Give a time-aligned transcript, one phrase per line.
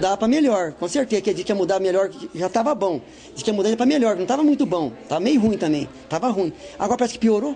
[0.00, 0.72] mudar pra melhor.
[0.72, 3.02] Com certeza que ele que ia mudar melhor, já tava bom.
[3.32, 4.90] Disse que ia mudar pra melhor, não tava muito bom.
[5.06, 5.86] Tava meio ruim também.
[6.08, 6.54] Tava ruim.
[6.78, 7.54] Agora parece que piorou.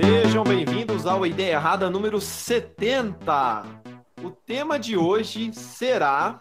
[0.00, 3.64] Sejam bem-vindos ao Ideia Errada número 70.
[4.22, 6.40] O tema de hoje será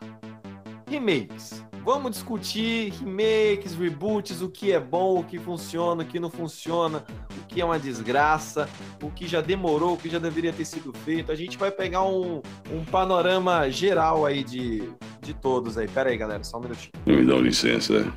[0.87, 1.63] remakes.
[1.83, 7.03] Vamos discutir remakes, reboots, o que é bom, o que funciona, o que não funciona,
[7.51, 8.67] que é uma desgraça,
[9.03, 11.31] o que já demorou, o que já deveria ter sido feito.
[11.31, 14.89] A gente vai pegar um, um panorama geral aí de,
[15.21, 15.87] de todos aí.
[15.87, 16.91] Pera aí, galera, só um minutinho.
[17.05, 18.11] Me dão licença,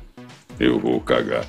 [0.59, 1.45] eu vou cagar.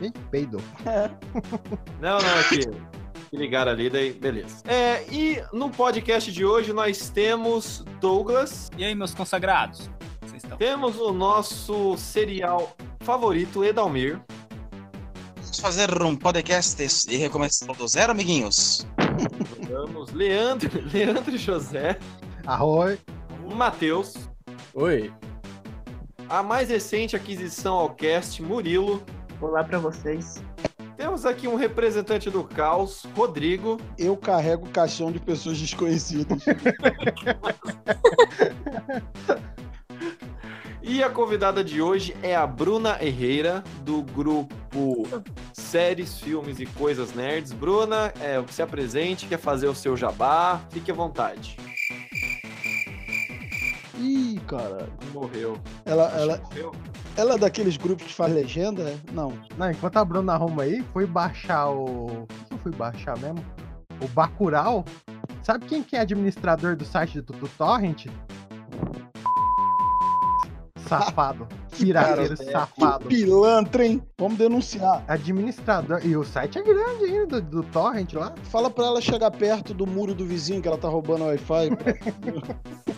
[0.00, 0.60] Ih, peidou.
[2.00, 2.62] Não, não, aqui.
[2.62, 4.56] Se ligaram ali, daí beleza.
[4.66, 9.88] É, e no podcast de hoje nós temos Douglas, E aí, meus consagrados?
[10.20, 10.58] Vocês estão?
[10.58, 14.20] temos o nosso serial favorito, Edalmir.
[15.52, 18.86] Vamos fazer um podcast e recomeçar do zero, amiguinhos.
[19.66, 21.98] Temos Leandro, Leandro José,
[22.46, 22.98] Arroi.
[23.54, 24.14] Matheus,
[24.72, 25.12] Oi.
[26.26, 29.02] a mais recente aquisição ao cast, Murilo.
[29.42, 30.42] Olá pra vocês.
[30.96, 33.78] Temos aqui um representante do caos, Rodrigo.
[33.98, 36.42] Eu carrego caixão de pessoas desconhecidas.
[40.84, 45.06] E a convidada de hoje é a Bruna Herrera, do grupo
[45.52, 47.52] Séries, Filmes e Coisas Nerds.
[47.52, 51.56] Bruna, é, se apresente, quer fazer o seu jabá, fique à vontade.
[53.96, 54.88] Ih, cara.
[55.14, 55.56] Morreu.
[55.84, 56.72] Ela, ela, Morreu?
[57.16, 58.82] ela é daqueles grupos que faz legenda?
[58.82, 58.96] é?
[59.12, 59.32] Não.
[59.56, 62.06] Não, enquanto a Bruna arruma aí, fui baixar o.
[62.06, 63.44] O que que eu fui baixar mesmo?
[64.00, 64.84] O Bacurau.
[65.44, 68.06] Sabe quem que é administrador do site do, do Torrent?
[70.88, 71.48] Safado.
[71.76, 73.06] Pirateiro Que safado.
[73.06, 74.02] pilantra, hein?
[74.18, 75.02] Vamos denunciar.
[75.08, 76.00] Administrador.
[76.04, 78.34] E o site é grande ainda do, do Torrent lá.
[78.50, 81.70] Fala pra ela chegar perto do muro do vizinho que ela tá roubando o Wi-Fi.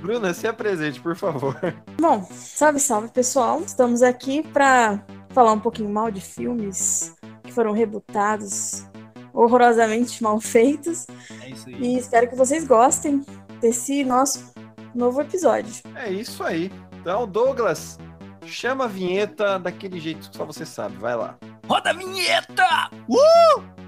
[0.00, 1.56] Bruna, se apresente, por favor.
[1.98, 3.60] Bom, salve, salve pessoal.
[3.60, 8.84] Estamos aqui pra falar um pouquinho mal de filmes que foram rebutados,
[9.32, 11.06] horrorosamente mal feitos.
[11.42, 11.76] É isso aí.
[11.80, 13.24] E espero que vocês gostem
[13.62, 14.52] desse nosso
[14.94, 15.72] novo episódio.
[15.96, 16.70] É isso aí.
[17.00, 17.98] Então, Douglas,
[18.46, 20.96] chama a vinheta daquele jeito que só você sabe.
[20.96, 21.36] Vai lá.
[21.66, 22.90] Roda a vinheta!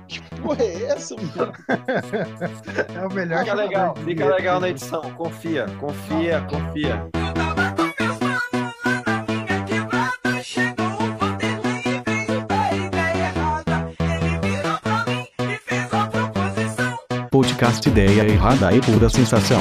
[0.09, 1.53] que porra é essa, mano?
[2.95, 4.34] É o melhor Fica legal, fica vinheta.
[4.37, 5.03] legal na edição.
[5.15, 7.09] Confia, confia, confia.
[17.31, 19.61] Podcast Ideia Errada e Pura Sensação.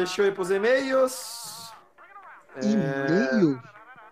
[0.00, 1.70] Deixa eu ir pros e-mails.
[2.56, 3.62] É, E-mail?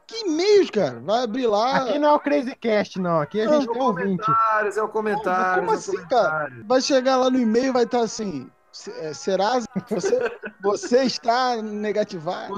[0.07, 1.01] Que e-mails, cara?
[1.01, 1.79] Vai abrir lá.
[1.79, 3.21] Aqui não é o Crazy Cast, não.
[3.21, 4.25] Aqui a Não, gente tem ouvinte.
[4.25, 5.65] Comentários, é o comentário.
[5.65, 6.53] Como assim, cara?
[6.65, 8.51] Vai chegar lá no e-mail e vai estar assim.
[8.73, 9.59] "Se- é, Será?
[9.91, 10.19] Você,
[10.63, 12.55] você está negativado?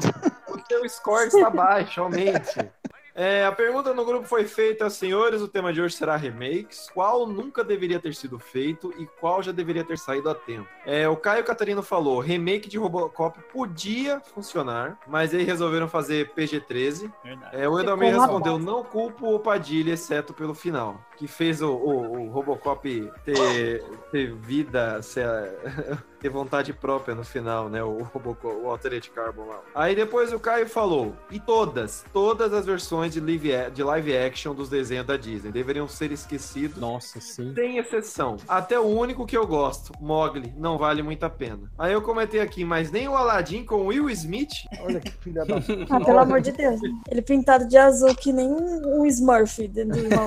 [0.48, 2.70] O teu score está baixo, aumente.
[3.14, 5.42] É, a pergunta no grupo foi feita, senhores.
[5.42, 6.88] O tema de hoje será remakes.
[6.94, 10.68] Qual nunca deveria ter sido feito e qual já deveria ter saído a tempo?
[10.86, 17.12] É, o Caio Catarino falou: remake de Robocop podia funcionar, mas aí resolveram fazer PG-13.
[17.24, 17.56] Verdade.
[17.56, 17.82] É, o uma
[18.20, 21.00] respondeu: não culpo o Padilha, exceto pelo final.
[21.16, 25.26] Que fez o, o- o Robocop ter, ter vida, ser,
[26.20, 27.82] ter vontade própria no final, né?
[27.82, 29.60] O Robocop, o Altered Carbon lá.
[29.74, 34.54] Aí depois o Caio falou: e todas, todas as versões de live, de live action
[34.54, 36.76] dos desenhos da Disney deveriam ser esquecidos.
[36.78, 37.54] Nossa, sim.
[37.54, 38.36] Sem exceção.
[38.48, 41.70] Até o único que eu gosto, Mogli, não vale muito a pena.
[41.78, 44.50] Aí eu comentei aqui, mas nem o Aladdin com Will Smith
[44.80, 45.56] Olha que filha da.
[45.90, 46.80] Ah, pelo amor de Deus.
[47.10, 50.26] Ele pintado de azul que nem um Smurf dentro de uma...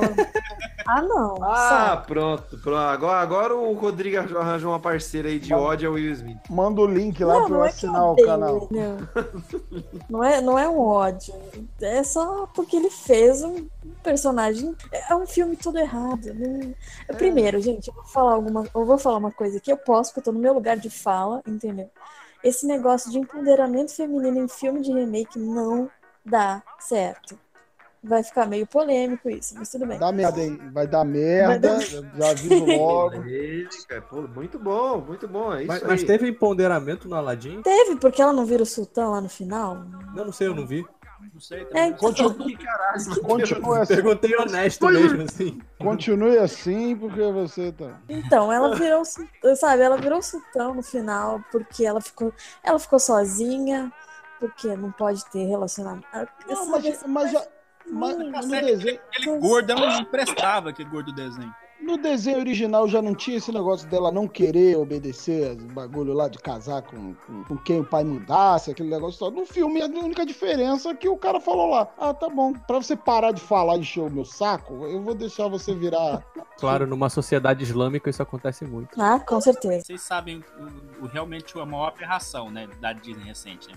[0.86, 1.42] Ah, não.
[1.42, 2.08] Ah, sabe?
[2.08, 2.78] pronto, pronto.
[2.78, 6.38] Agora, agora o Rodrigo arranjou uma parceira aí de ódio ao Will Smith.
[6.50, 8.68] Manda o link lá Não, pra eu não é que assinar o odeio, canal.
[8.72, 8.98] Não.
[10.10, 11.34] Não é, não é um ódio.
[11.82, 13.68] É só porque ele fez um
[14.04, 14.76] personagem.
[15.10, 16.34] É um filme todo errado.
[16.34, 16.74] Não-
[17.08, 17.14] É.
[17.14, 18.66] Primeiro, gente, eu vou falar alguma.
[18.74, 20.90] Eu vou falar uma coisa que eu posso, porque eu tô no meu lugar de
[20.90, 21.90] fala, entendeu?
[22.44, 25.90] Esse negócio de empoderamento feminino em filme de remake não
[26.26, 27.38] dá certo.
[28.04, 29.98] Vai ficar meio polêmico isso, mas tudo bem.
[29.98, 30.60] Dá merda, hein?
[30.74, 33.24] Vai dar merda, já aviso logo.
[34.10, 35.54] Pô, muito bom, muito bom.
[35.54, 35.88] É isso Mas, aí.
[35.88, 37.62] mas teve empoderamento no Aladdin?
[37.62, 39.76] Teve, porque ela não vira o sultão lá no final?
[40.14, 40.86] Não, não sei, eu não vi.
[41.34, 41.88] Não sei É, também.
[41.88, 45.60] então, Continue, Caralho, continue assim, Perguntei honesto mesmo, assim.
[45.80, 48.02] continue assim, porque você tá.
[48.10, 49.04] então, ela virou,
[49.56, 53.92] sabe, ela virou o sultão no final, porque ela ficou, ela ficou sozinha,
[54.40, 56.06] porque não pode ter relacionamento.
[56.46, 57.48] Não, sabe, mas, mas,
[57.92, 58.32] mas no,
[58.62, 61.54] desenho, Aquele gordo não prestava, aquele gordo do desenho.
[61.82, 66.28] no desenho original já não tinha esse negócio dela não querer obedecer os bagulho lá
[66.30, 69.30] de casar com, com, com quem o pai mandasse, aquele negócio só.
[69.30, 72.78] No filme, a única diferença é que o cara falou lá: ah, tá bom, pra
[72.78, 76.24] você parar de falar e encher o meu saco, eu vou deixar você virar.
[76.60, 78.90] Claro, numa sociedade islâmica isso acontece muito.
[79.02, 79.84] Ah, com certeza.
[79.86, 80.42] Vocês sabem
[81.02, 83.76] o, o- realmente a maior aberração, né, da Disney recente, né?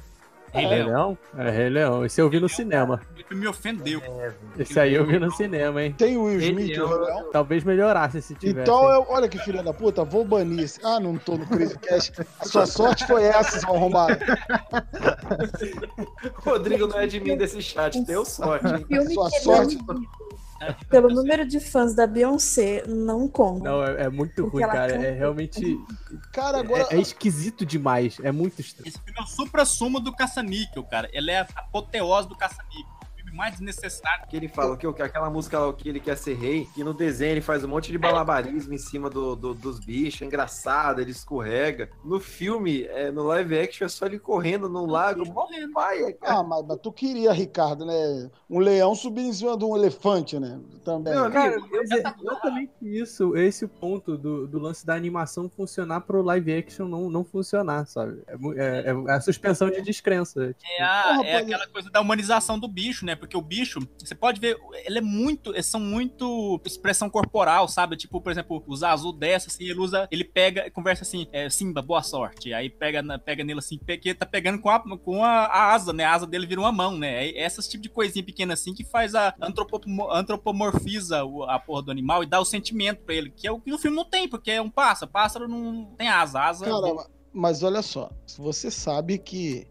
[0.53, 0.61] É.
[0.61, 1.19] Rei Rei Leão.
[1.37, 2.05] É, Rei Leão.
[2.05, 3.01] Esse eu vi no cinema.
[3.31, 4.01] Ele me ofendeu.
[4.59, 5.95] Esse aí eu vi no cinema, hein?
[5.99, 7.31] Tem o Will Smith, é o Rei Leão.
[7.33, 8.61] Talvez melhorasse se tivesse.
[8.61, 10.81] Então, eu, olha que filha da puta, vou banir esse.
[10.85, 12.13] Ah, não tô no Crazy Cast.
[12.41, 14.17] A sua sorte foi essa, seu arrombado.
[16.45, 18.67] Rodrigo não é de mim desse chat, deu sorte.
[18.67, 18.87] hein?
[19.13, 19.79] Sua sorte.
[19.87, 20.26] não-
[20.89, 23.69] pelo número de fãs da Beyoncé, não conta.
[23.69, 24.93] Não, é, é muito Porque ruim, cara.
[24.93, 25.07] canta.
[25.07, 25.81] É realmente.
[26.33, 26.87] Cara, agora.
[26.91, 28.19] É, é esquisito demais.
[28.23, 28.89] É muito estranho.
[28.89, 31.09] Esse filme é o supra-sumo do caça-níquel, cara.
[31.13, 32.96] Ele é a apoteose do caça-níquel.
[33.37, 34.27] O mais desnecessário.
[34.29, 36.95] Que ele fala que, que aquela música lá, que ele quer ser rei, e no
[36.95, 41.01] desenho ele faz um monte de balabarismo em cima do, do- dos bichos, é engraçado,
[41.01, 41.91] ele escorrega.
[42.05, 46.39] No filme, é, no live action, é só ele correndo no lago, mó paia, cara.
[46.39, 48.31] Ah, mas, mas tu queria, Ricardo, né?
[48.49, 50.59] Um leão subir em cima de um elefante, né?
[50.85, 51.13] Também.
[51.13, 53.37] Amigo, Cara, eu- exatamente isso.
[53.37, 57.87] Esse o ponto do, do lance da animação funcionar pro live action não, não funcionar,
[57.87, 58.23] sabe?
[58.57, 60.55] É, é- é a suspensão de descrença.
[60.55, 63.15] Tipo, É, a- Porra, é aquela coisa da humanização do bicho, né?
[63.27, 67.97] Porque o bicho, você pode ver, ele é muito, eles são muito expressão corporal, sabe?
[67.97, 71.83] Tipo, por exemplo, os azul desce, assim, ele usa, ele pega, conversa assim, é, Simba,
[71.83, 72.53] boa sorte.
[72.55, 76.05] Aí pega, pega nele assim, porque tá pegando com, a, com a, a asa, né?
[76.05, 77.27] A asa dele vira uma mão, né?
[77.27, 81.83] É essas tipo de coisinha pequena assim que faz a antropomo- antropomorfiza o- a porra
[81.83, 84.05] do animal e dá o sentimento pra ele, que é o que no filme não
[84.05, 88.11] tem, porque é um pássaro, pássaro não tem asa, asa Cara, ma- mas olha só,
[88.39, 89.67] você sabe que,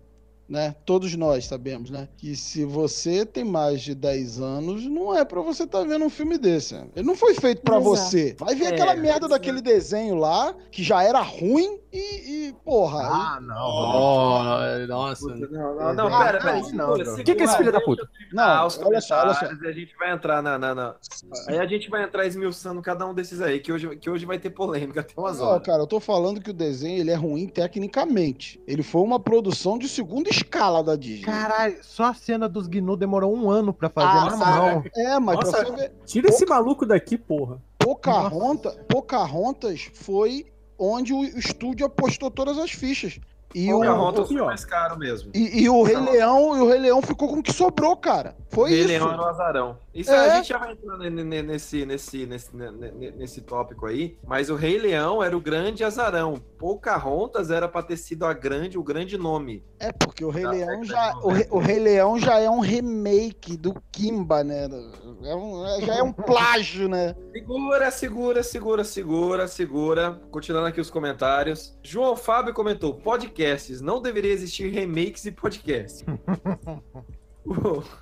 [0.48, 5.26] né, todos nós sabemos, né, que se você tem mais de 10 anos, não é
[5.26, 6.76] pra você estar vendo um filme desse.
[6.76, 6.86] né?
[6.96, 7.90] Ele não foi feito pra Exato.
[7.96, 8.36] você.
[8.40, 12.54] Vai ver É, aquela merda mas- daquele desenho lá, que já era ruim e, e,
[12.64, 13.56] porra, Ah, não.
[13.56, 15.28] Oh, nossa.
[15.36, 16.74] Não, não, não, pera, não, pera.
[16.74, 16.94] não.
[16.94, 18.08] O que, que é esse filho da puta?
[18.34, 19.40] não, Ah, os olha só, olha só.
[19.48, 20.96] comentários, e a gente vai entrar na, na, na-
[21.48, 24.38] Aí a gente vai entrar esmiuçando cada um desses aí, que hoje, que hoje vai
[24.38, 25.66] ter polêmica até umas Não, horas.
[25.66, 28.62] cara, eu tô falando que o desenho ele é ruim tecnicamente.
[28.68, 31.24] Ele foi uma produção de segunda escala da Disney.
[31.24, 34.84] Caralho, só a cena dos Gnu demorou um ano pra fazer Ah, mão.
[34.96, 37.62] É, mas Nossa, pra você ver, Tira esse maluco daqui, porra.
[37.80, 40.46] Pocahontas, Pocahontas foi
[40.78, 43.20] onde o estúdio apostou todas as fichas.
[43.58, 45.32] E o, Pocahontas foi mais caro mesmo.
[45.34, 48.36] e, e o Rei Leão, e o Rei Leão ficou com o que sobrou, cara.
[48.50, 48.88] Foi Rei isso.
[48.90, 49.78] Leão era o azarão.
[49.94, 50.30] Isso É.
[50.32, 54.18] a gente já vai entrar ne- nesse, nesse, nesse, ne- ne- nesse tópico aí.
[54.28, 56.36] Mas o Rei Leão era o grande azarão.
[56.58, 59.64] Pocahontas era pra ter sido a grande, o grande nome.
[59.80, 63.56] É porque o Rei Leão já, o Rei, o Rei Leão já é um remake
[63.56, 64.68] do Kimba, né?
[65.24, 67.16] É um- é- já é um plágio, né?
[67.32, 70.22] Segura, segura, segura, segura, segura.
[70.32, 71.78] Continuando aqui os comentários.
[71.82, 72.94] João Fábio comentou:
[73.46, 73.82] podcasts.
[73.82, 76.04] Não deveria existir remakes e podcasts.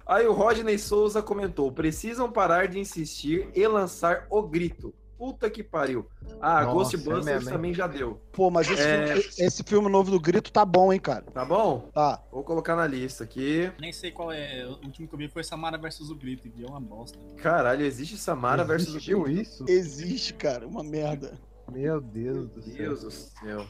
[0.07, 4.93] Aí o Rodney Souza comentou: precisam parar de insistir e lançar o grito.
[5.17, 6.05] Puta que pariu.
[6.41, 8.19] Ah, Nossa, Ghostbusters é também já deu.
[8.33, 9.07] Pô, mas esse, É.
[9.07, 11.21] filme, esse filme novo do Grito tá bom, hein, cara?
[11.31, 11.89] Tá bom?
[11.93, 12.21] Tá.
[12.29, 13.71] Vou colocar na lista aqui.
[13.79, 14.65] Nem sei qual é.
[14.65, 17.17] O último que eu vi foi Samara versus o Grito, e é uma bosta.
[17.37, 19.29] Caralho, existe Samara versus o Grito.
[19.29, 19.65] isso?
[19.69, 21.39] Existe, cara, uma merda.
[21.71, 22.75] Meu Deus do céu.
[22.75, 23.65] Deus do céu.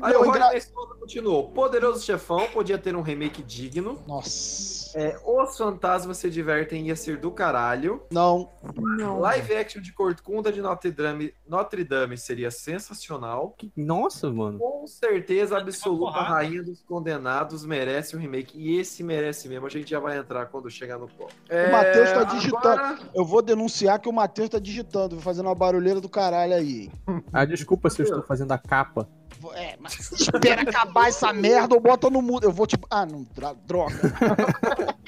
[0.00, 1.50] Aí Não, o engra- Souza continuou.
[1.50, 3.98] Poderoso Chefão podia ter um remake digno.
[4.06, 4.98] Nossa.
[4.98, 8.02] É, Os Fantasmas Se Divertem ia ser do caralho.
[8.12, 8.50] Não.
[8.96, 9.18] Não.
[9.20, 13.54] Live action de Corcunda de Notre Dame, Notre Dame seria sensacional.
[13.56, 14.58] Que- Nossa, mano.
[14.58, 16.18] Com certeza absoluta.
[16.20, 18.58] Rainha dos Condenados merece um remake.
[18.58, 19.66] E esse merece mesmo.
[19.66, 21.24] A gente já vai entrar quando chegar no pó.
[21.26, 22.68] O Matheus tá É, digitando.
[22.68, 26.90] agora- Eu vou denunciar que o Matheus tá digitando, fazendo uma barulheira do caralho aí.
[27.32, 29.08] Ah, desculpa se eu estou fazendo a capa.
[29.54, 32.44] É, mas espera acabar essa merda ou bota no mudo.
[32.44, 32.86] Eu vou tipo.
[32.90, 33.26] Ah, não,
[33.66, 33.94] droga.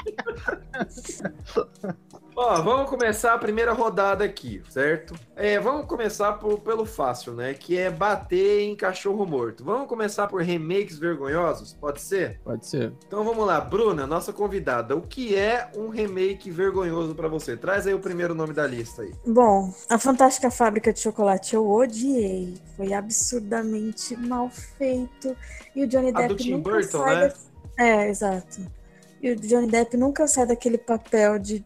[2.34, 5.14] Ó, vamos começar a primeira rodada aqui, certo?
[5.36, 7.52] É, vamos começar por- pelo fácil, né?
[7.52, 9.62] Que é bater em cachorro morto.
[9.62, 11.74] Vamos começar por remakes vergonhosos?
[11.74, 12.40] Pode ser?
[12.42, 12.92] Pode ser.
[13.06, 14.96] Então vamos lá, Bruna, nossa convidada.
[14.96, 17.54] O que é um remake vergonhoso pra você?
[17.54, 19.12] Traz aí o primeiro nome da lista aí.
[19.26, 22.54] Bom, a Fantástica Fábrica de Chocolate eu odiei.
[22.78, 25.36] Foi absurdamente mal feito.
[25.76, 27.28] E o Johnny A Depp do Tim nunca Burton, sai né?
[27.28, 28.60] da- É, exato.
[29.20, 31.64] E o Johnny Depp nunca sai daquele papel de.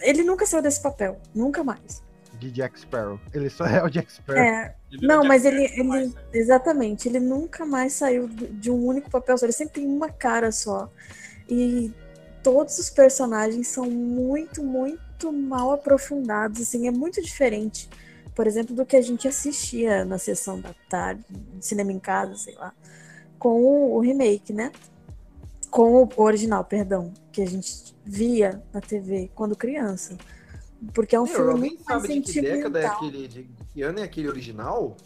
[0.00, 1.20] Ele nunca saiu desse papel.
[1.34, 2.02] Nunca mais.
[2.38, 3.20] De Jack Sparrow.
[3.34, 4.42] Ele só é o Jack Sparrow.
[4.42, 4.74] É.
[5.02, 6.14] Não, mas ele, ele.
[6.32, 7.08] Exatamente.
[7.08, 9.44] Ele nunca mais saiu de um único papel só.
[9.46, 10.90] Ele sempre tem uma cara só.
[11.48, 11.92] E
[12.42, 16.60] todos os personagens são muito, muito mal aprofundados.
[16.60, 17.88] Assim, é muito diferente.
[18.34, 21.22] Por exemplo, do que a gente assistia na sessão da tarde,
[21.60, 22.72] cinema em casa, sei lá,
[23.38, 24.72] com o, o remake, né?
[25.70, 30.16] Com o original, perdão, que a gente via na TV quando criança.
[30.94, 33.08] Porque é um Meu, filme alguém muito mais sabe de que década é sentimental.
[33.08, 33.28] aquele.
[33.28, 34.96] De que ano é aquele original?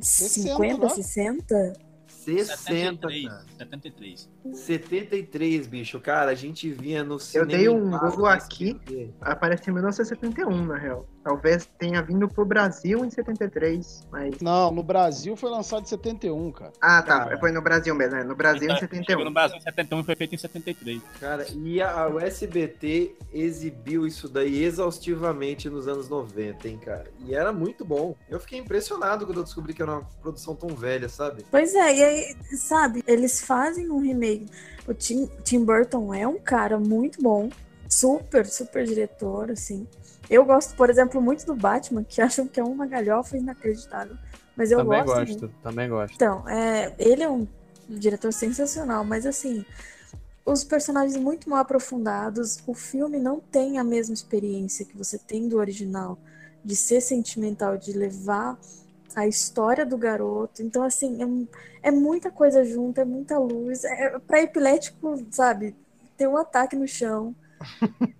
[0.00, 0.88] 50, né?
[0.88, 1.72] 60?
[2.06, 3.28] 60, 73.
[3.28, 3.44] cara.
[3.58, 4.28] 73.
[4.52, 6.00] 73, bicho.
[6.00, 7.46] Cara, a gente via no Eu cinema.
[7.48, 8.80] dei um Google aqui,
[9.20, 11.06] aparece em 1971, na real.
[11.28, 14.40] Talvez tenha vindo pro Brasil em 73, mas...
[14.40, 16.72] Não, no Brasil foi lançado em 71, cara.
[16.80, 17.38] Ah, tá, Cara.
[17.38, 18.24] foi no Brasil mesmo, né?
[18.24, 19.24] No Brasil em Então, Chegou 71.
[19.26, 21.02] no Brasil em 71 e foi feito em 73.
[21.20, 27.04] Cara, e a, o SBT exibiu isso daí exaustivamente nos anos 90, hein, cara?
[27.26, 28.16] E era muito bom.
[28.30, 31.44] Eu fiquei impressionado quando eu descobri que era uma produção tão velha, sabe?
[31.50, 34.46] Pois é, e aí, sabe, eles fazem um remake.
[34.86, 37.50] O Tim, Tim Burton é um cara muito bom,
[37.86, 39.86] super, super diretor, assim.
[40.30, 44.16] Eu gosto, por exemplo, muito do Batman, que acham que é uma galhofa inacreditável.
[44.56, 45.40] Mas eu também gosto.
[45.40, 46.14] gosto, também gosto.
[46.14, 47.46] Então, é, ele é um
[47.88, 49.64] diretor sensacional, mas assim,
[50.44, 55.48] os personagens muito mal aprofundados, o filme não tem a mesma experiência que você tem
[55.48, 56.18] do original,
[56.64, 58.58] de ser sentimental, de levar
[59.14, 60.62] a história do garoto.
[60.62, 61.46] Então, assim,
[61.82, 63.84] é, é muita coisa junto, é muita luz.
[63.84, 65.74] É, para epilético, sabe,
[66.16, 67.34] ter um ataque no chão.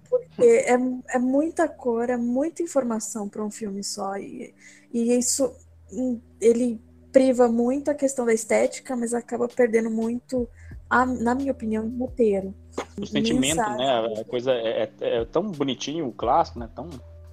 [0.09, 0.75] Porque é,
[1.09, 4.16] é muita cor, é muita informação para um filme só.
[4.16, 4.54] E,
[4.92, 5.52] e isso
[5.92, 6.80] hum, ele
[7.12, 10.49] priva muito a questão da estética, mas acaba perdendo muito,
[10.88, 12.54] a- na minha opinião, o roteiro.
[13.00, 13.76] O sentimento, Mensagem.
[13.76, 14.21] né?
[14.21, 16.68] A coisa é, é- é tão bonitinho, o clássico, né?
[16.75, 16.88] Tão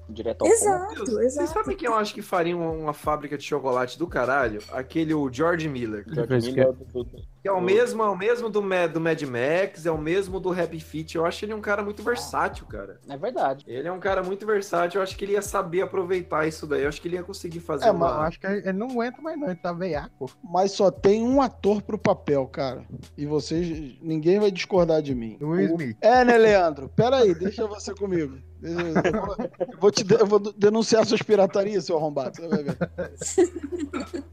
[0.09, 0.57] direto ao ponto.
[0.61, 1.53] Exato, Vocês exato.
[1.53, 4.61] sabem quem eu acho que faria uma, uma fábrica de chocolate do caralho?
[4.71, 6.05] Aquele o George Miller.
[6.27, 9.85] Fez Miller, do- do- Que é o mesmo, é o mesmo do, do Mad Max,
[9.85, 11.15] é o mesmo do Happy Feet.
[11.15, 12.99] Eu acho ele um cara muito versátil, cara.
[13.07, 13.63] É verdade.
[13.67, 14.99] Ele é um cara muito versátil.
[14.99, 16.81] Eu acho que ele ia saber aproveitar isso daí.
[16.83, 18.07] Eu acho que ele ia conseguir fazer É, uma...
[18.07, 20.31] Eu acho que ele não aguenta mais não, ele tá veiaco.
[20.43, 22.83] Mas só tem um ator pro papel, cara.
[23.17, 23.95] E vocês.
[24.01, 25.37] Ninguém vai discordar de mim.
[25.41, 25.97] Will O- Smith.
[26.01, 26.89] É, né, Leandro?
[26.89, 28.37] Pera aí, deixa você comigo.
[28.63, 32.35] Eu vou, te, de- eu vou denunciar suas piratarias, seu arrombado.
[32.35, 32.77] Você vai ver.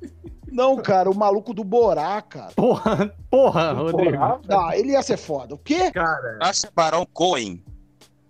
[0.50, 2.52] Não, cara, o maluco do Borá, cara.
[2.54, 4.18] Porra, porra, Rodrigo.
[4.50, 5.54] Ah, ele ia ser foda.
[5.54, 5.90] O quê?
[5.90, 7.62] Cara, Sacha Barão Cohen.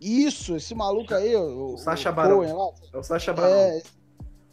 [0.01, 2.37] Isso, esse maluco aí, o, O Sacha o Baron.
[2.37, 2.69] Cohen lá.
[2.93, 3.53] é o Sacha Baron.
[3.55, 3.83] É,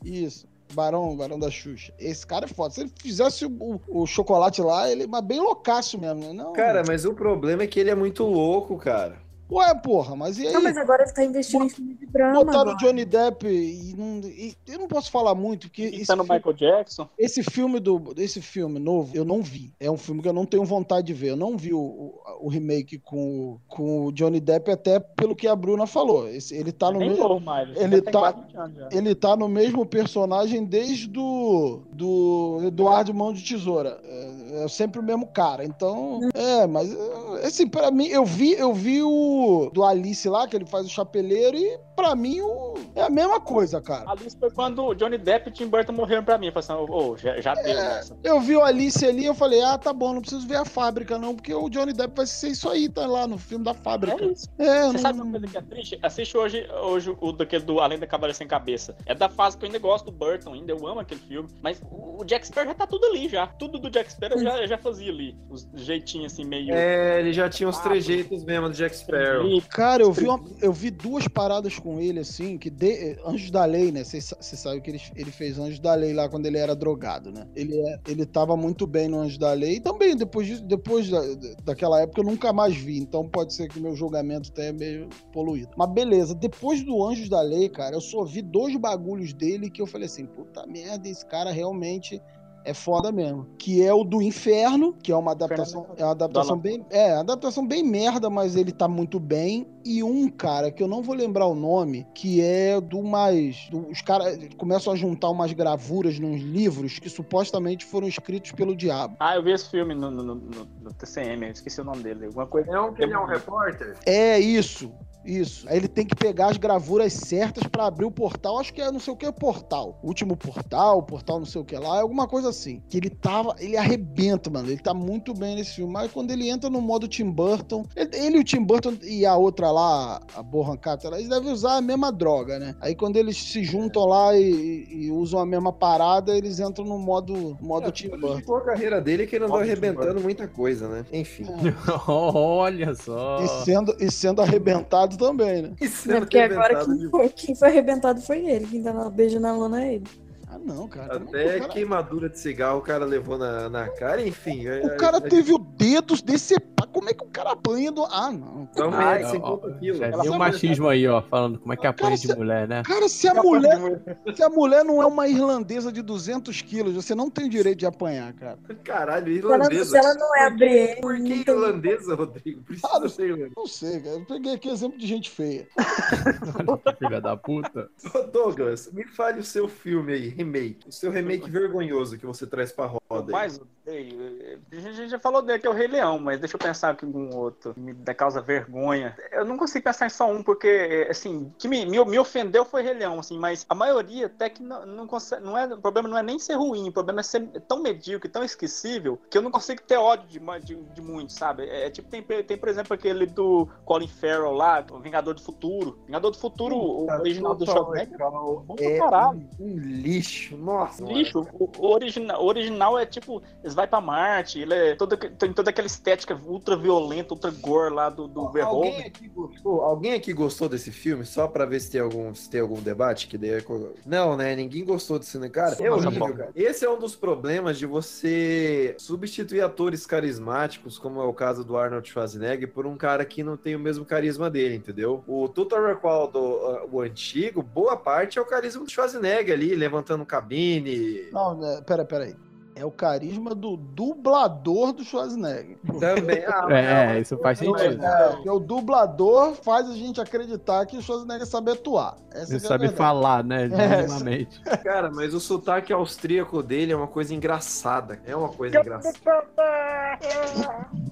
[0.04, 0.48] isso.
[0.74, 1.94] Barão, Barão da Xuxa.
[2.00, 2.74] Esse cara é foda.
[2.74, 6.34] Se ele fizesse o, o chocolate lá, ele é bem loucaço mesmo, né?
[6.34, 9.18] Não, Cara, mas o problema é que ele é muito louco, cara.
[9.52, 10.54] Ué, porra, mas e aí?
[10.54, 12.34] Não, mas agora ele tá investindo em filme de drama.
[12.46, 12.76] Botaram agora.
[12.76, 16.16] o Johnny Depp e, não, e eu não posso falar muito, porque E esse, tá
[16.16, 17.10] no filme, Michael Jackson.
[17.18, 19.74] esse filme do esse filme novo eu não vi.
[19.80, 21.30] É um filme que eu não tenho vontade de ver.
[21.30, 23.18] Eu não vi o, o, o remake com,
[23.54, 26.28] o- com o Johnny Depp, até pelo que a Bruna falou.
[26.30, 27.42] Esse- ele tá no mesmo.
[27.76, 28.90] ele tá- quase 20 anos já.
[28.92, 34.00] Ele tá no mesmo personagem desde do, do Eduardo Mão de Tesoura.
[34.04, 35.66] É, é sempre o mesmo cara.
[35.66, 36.98] Então, é, mas é,
[37.44, 40.90] assim, pra mim, eu vi, eu vi o do Alice lá, que ele faz o
[40.90, 44.10] chapeleiro, e pra mim o, é a mesma coisa, cara.
[44.10, 46.48] Ali foi quando o Johnny Depp e o Tim Burton morreram pra mim.
[46.48, 47.76] Eu falei assim, ô, já, já deu É.
[47.96, 48.18] nessa.
[48.24, 51.18] Eu vi o Alice ali eu falei, ah, tá bom, não preciso ver a fábrica,
[51.18, 54.24] não, porque o Johnny Depp vai ser isso aí, tá lá no filme da fábrica.
[54.24, 54.48] É isso.
[54.58, 56.00] É, Você não- sabe uma coisa que é triste?
[56.02, 58.96] Assiste hoje, hoje o daquele do Além da Cavaleira Sem Cabeça.
[59.06, 61.50] É da fase que eu ainda gosto do Burton, ainda eu amo aquele filme.
[61.62, 63.48] Mas o Jack Sparrow já tá tudo ali já.
[63.48, 65.38] Tudo do Jack Sparrow eu já, já fazia ali.
[65.50, 66.74] Os jeitinhos assim, meio.
[66.74, 69.62] É, ele já tinha os trejeitos mesmo do Jack Sparrow.
[69.70, 73.64] Cara, eu vi, uma- eu vi duas paradas com ele, assim, que de, Anjos da
[73.66, 74.04] Lei, né?
[74.04, 77.46] Você sabe que ele, ele fez Anjos da Lei lá quando ele era drogado, né?
[77.56, 79.76] Ele, é- ele tava muito bem no Anjos da Lei.
[79.76, 81.22] E também, depois, depois da,
[81.64, 82.98] daquela época, eu nunca mais vi.
[83.00, 85.70] Então pode ser que meu julgamento tenha meio poluído.
[85.78, 89.82] Mas beleza, depois do Anjos da Lei, cara, eu só vi dois bagulhos dele que
[89.82, 92.22] eu falei assim, puta merda, esse cara realmente
[92.66, 93.46] é foda mesmo.
[93.58, 97.22] Que é o do Inferno, que é uma adaptação, é uma adaptação bem, é, uma
[97.22, 99.68] adaptação bem merda, mas ele tá muito bem.
[99.86, 103.68] e um cara que eu não vou lembrar o nome, que é do mais.
[103.72, 108.76] do- os caras começam a juntar umas gravuras nos livros que supostamente foram escritos pelo
[108.76, 109.16] diabo.
[109.20, 112.26] Ah, eu vi esse filme no, no, no- no TCM, eu esqueci o nome dele.
[112.26, 112.70] Alguma coisa.
[112.72, 113.96] É um que ele é um repórter?
[114.06, 114.92] É isso.
[115.26, 115.68] Isso.
[115.70, 118.60] Aí ele tem que pegar as gravuras certas pra abrir o portal.
[118.60, 120.00] Acho que é não sei o que portal.
[120.04, 122.82] Último portal, portal não sei o que lá, é alguma coisa assim.
[122.90, 123.56] Que ele tava.
[123.60, 124.70] Ele arrebenta, mano.
[124.70, 125.92] Ele tá muito bem nesse filme.
[125.92, 129.26] Mas quando ele entra no modo Tim Burton, ele, ele e o Tim Burton e
[129.26, 132.76] a outra lá, a Bohan Carter, eles devem usar a mesma droga, né?
[132.82, 136.98] Aí quando eles se juntam lá e, e- usam a mesma parada, eles entram no
[136.98, 138.38] modo, modo Tim Burton.
[138.38, 141.06] Ficou a carreira dele que ele andou arrebentando muita coisa, né?
[141.12, 141.46] Enfim.
[142.08, 143.40] Olha só.
[143.42, 145.72] E sendo, e sendo arrebentado também, né?
[146.16, 148.68] É porque agora quem foi, quem foi arrebentado foi ele.
[148.68, 150.06] Quem tá na- beijando a lona é ele.
[150.52, 151.18] Ah, não, cara.
[151.18, 154.66] Até queimadura de cigarro o cara levou na, na cara, enfim.
[154.68, 156.80] é, O cara teve o dedo decepado.
[156.92, 158.04] Como é que o cara apanha do.
[158.06, 158.68] Ah, não.
[158.72, 160.00] Então, Ah, é, ó, 50 ó, quilos.
[160.00, 162.82] Já viu o machismo aí, ó, falando como é que apanha de mulher, né?
[162.84, 164.02] Cara, se a mulher.
[164.36, 167.78] Se a mulher não é uma irlandesa de 200 quilos, você não tem o direito
[167.78, 168.58] de apanhar, cara.
[168.84, 169.86] Caralho, Se ela, irlandesa.
[169.86, 172.64] se ela não é a Brienne, Por que irlandesa, Rodrigo?
[172.64, 173.54] Precisa ser irlandesa.
[173.56, 174.16] Não sei, cara.
[174.16, 175.68] Eu peguei aqui exemplo de gente feia.
[176.98, 177.88] Filha da puta.
[178.16, 180.88] Ô, Douglas, me fale o seu filme aí, remake.
[180.88, 183.26] O seu remake vergonhoso que você traz pra roda.
[183.28, 183.32] aí.
[183.32, 184.60] Mais odeio.
[184.72, 187.06] A gente já falou dele que é o Rei Leão, mas deixa eu pensar aqui
[187.06, 189.18] em algum outro que me dá causa vergonha.
[189.32, 192.64] Eu não consigo pensar em só um, porque, assim, o que me, me, me ofendeu
[192.64, 195.44] foi Rei Leão, assim, mas a maioria até que não, não consegue.
[195.44, 198.30] Não é, o problema não é nem ser ruim, o problema é ser tão medíocre,
[198.30, 201.64] tão esquecível, que eu não consigo ter ódio de, de, de muito, sabe?
[201.64, 205.42] É, é tipo, tem, tem, por exemplo, aquele do Colin Farrell lá, o Vingador do
[205.42, 206.00] Futuro.
[206.06, 208.22] Vingador do Futuro, o original do Schwarzenegger.
[208.22, 211.04] É um, um lixo, nossa.
[211.04, 215.18] Lixo, o, o original, o original é tipo, eles vai pra Marte, ele é todo,
[215.18, 220.14] tem toda aquela estética ultra violenta, ultra gore lá do, do Alguém aqui, gostou, alguém
[220.14, 221.26] aqui gostou desse filme?
[221.26, 223.28] Só pra ver se tem algum, se tem algum debate?
[223.28, 223.64] Que daí é
[224.06, 224.56] Não, né?
[224.56, 225.50] Ninguém gostou desse filme.
[225.50, 226.52] Cara, é horrível, cara.
[226.56, 231.78] Esse é um dos problemas de você substituir atores carismáticos, como é o caso do
[231.78, 235.24] Arnold Schwarzenegger, por um cara que não tem o mesmo carisma dele, entendeu?
[235.28, 239.76] O Total Recall, do, uh, o antigo, boa parte é o carisma do Schwarzenegger ali,
[239.76, 241.30] levantando cabine.
[241.32, 242.36] Não, né, pera, pera aí.
[242.80, 245.78] É o carisma do dublador do Schwarzenegger.
[246.00, 246.46] Também.
[246.48, 248.02] Ah, É, isso faz sentido.
[248.06, 252.16] É, porque o dublador faz a gente acreditar que o Schwarzenegger sabe atuar.
[252.32, 253.66] Essa Ele é a sabe falar, né?
[253.66, 254.62] É, Minimamente.
[254.82, 258.22] Cara, mas o sotaque austríaco dele é uma coisa engraçada.
[258.26, 259.18] É uma coisa engraçada.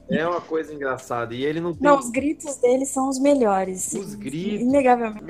[0.10, 1.36] É uma coisa engraçada.
[1.36, 1.82] E ele não tem.
[1.84, 3.94] Não, os gritos dele são os melhores.
[3.94, 4.62] Os gritos.
[4.62, 5.26] Inegavelmente.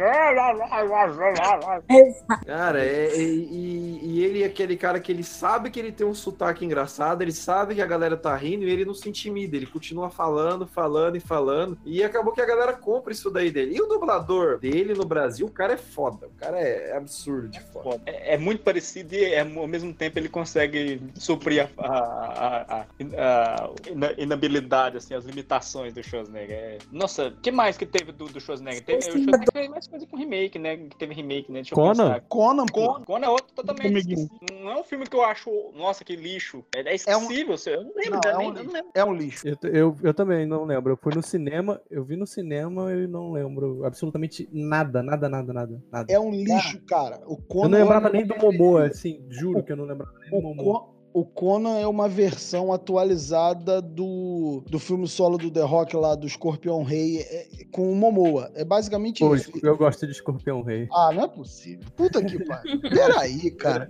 [2.45, 6.05] Cara, é, é- e, e ele é aquele cara que ele sabe que ele tem
[6.05, 6.26] um sotaque
[6.61, 10.09] engraçado, ele sabe que a galera tá rindo e ele não se intimida, ele continua
[10.09, 11.77] falando, falando e falando.
[11.85, 13.75] E acabou que a galera compra isso daí dele.
[13.75, 16.27] E o dublador dele no Brasil, o cara é foda.
[16.27, 18.01] O cara é absurdo de foda.
[18.05, 22.79] É, é muito parecido e é, ao mesmo tempo ele consegue suprir a, a, a-
[22.79, 22.85] a-
[23.17, 26.55] a ina- inabilidade, assim, as limitações do Schwarzenegger.
[26.57, 28.83] É- Nossa, o que mais que teve do, do Schwarzenegger?
[28.83, 30.77] Teve, o Schwarzenegger fez mais coisa com remake, né?
[30.77, 31.59] Que teve remake, né?
[31.59, 32.19] Deixa Conan?
[32.27, 32.65] Conan.
[32.67, 34.29] Conan, Conan é outro totalmente esquecido.
[34.61, 36.63] Não é um filme que eu acho, nossa, que lixo.
[36.75, 38.91] É, é esquecível, você- eu não lembro, Não, já é um não lembro.
[38.93, 39.47] É um lixo.
[39.47, 40.91] Eu, eu, eu também não lembro.
[40.93, 45.53] Eu fui no cinema, eu vi no cinema e não lembro absolutamente nada, nada, nada,
[45.53, 45.83] nada.
[45.91, 46.11] nada.
[46.13, 47.21] É um lixo, cara.
[47.25, 50.29] O Conan Eu não lembrava nem do Momoa, assim, juro que eu não lembrava nem
[50.29, 50.96] do O, Momoa.
[51.13, 56.27] O Conan é uma versão atualizada do, do filme solo do The Rock lá, do
[56.27, 58.51] Escorpião Rei, é- com o Momoa.
[58.53, 59.51] É basicamente Pô, isso.
[59.63, 60.87] eu gosto de Escorpião Rei.
[60.93, 61.85] Ah, não é possível.
[61.95, 62.79] Puta que pariu.
[62.81, 63.87] Peraí, cara.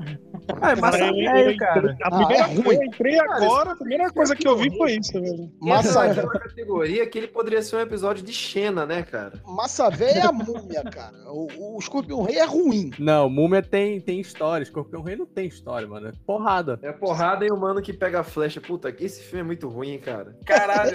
[0.61, 0.97] Ah, é massa
[1.59, 1.97] Cara.
[2.01, 2.63] A Ah, primeira é ruim.
[2.63, 5.51] coisa, eu entrei agora, a primeira coisa que eu vi foi isso, velho.
[5.59, 9.33] Massa, Essa é uma categoria que ele poderia ser um episódio de Xena, né, cara?
[9.45, 11.17] Massa Véia é a múmia, cara.
[11.31, 12.91] O, o Escorpião Rei é ruim.
[12.99, 14.63] Não, Múmia tem, tem história.
[14.63, 16.07] Escorpião Rei não tem história, mano.
[16.07, 16.79] É porrada.
[16.81, 17.06] É porrada
[17.45, 18.59] e o mano que pega a flecha.
[18.61, 20.37] Puta, que esse filme é muito ruim, hein, cara.
[20.45, 20.91] Caralho.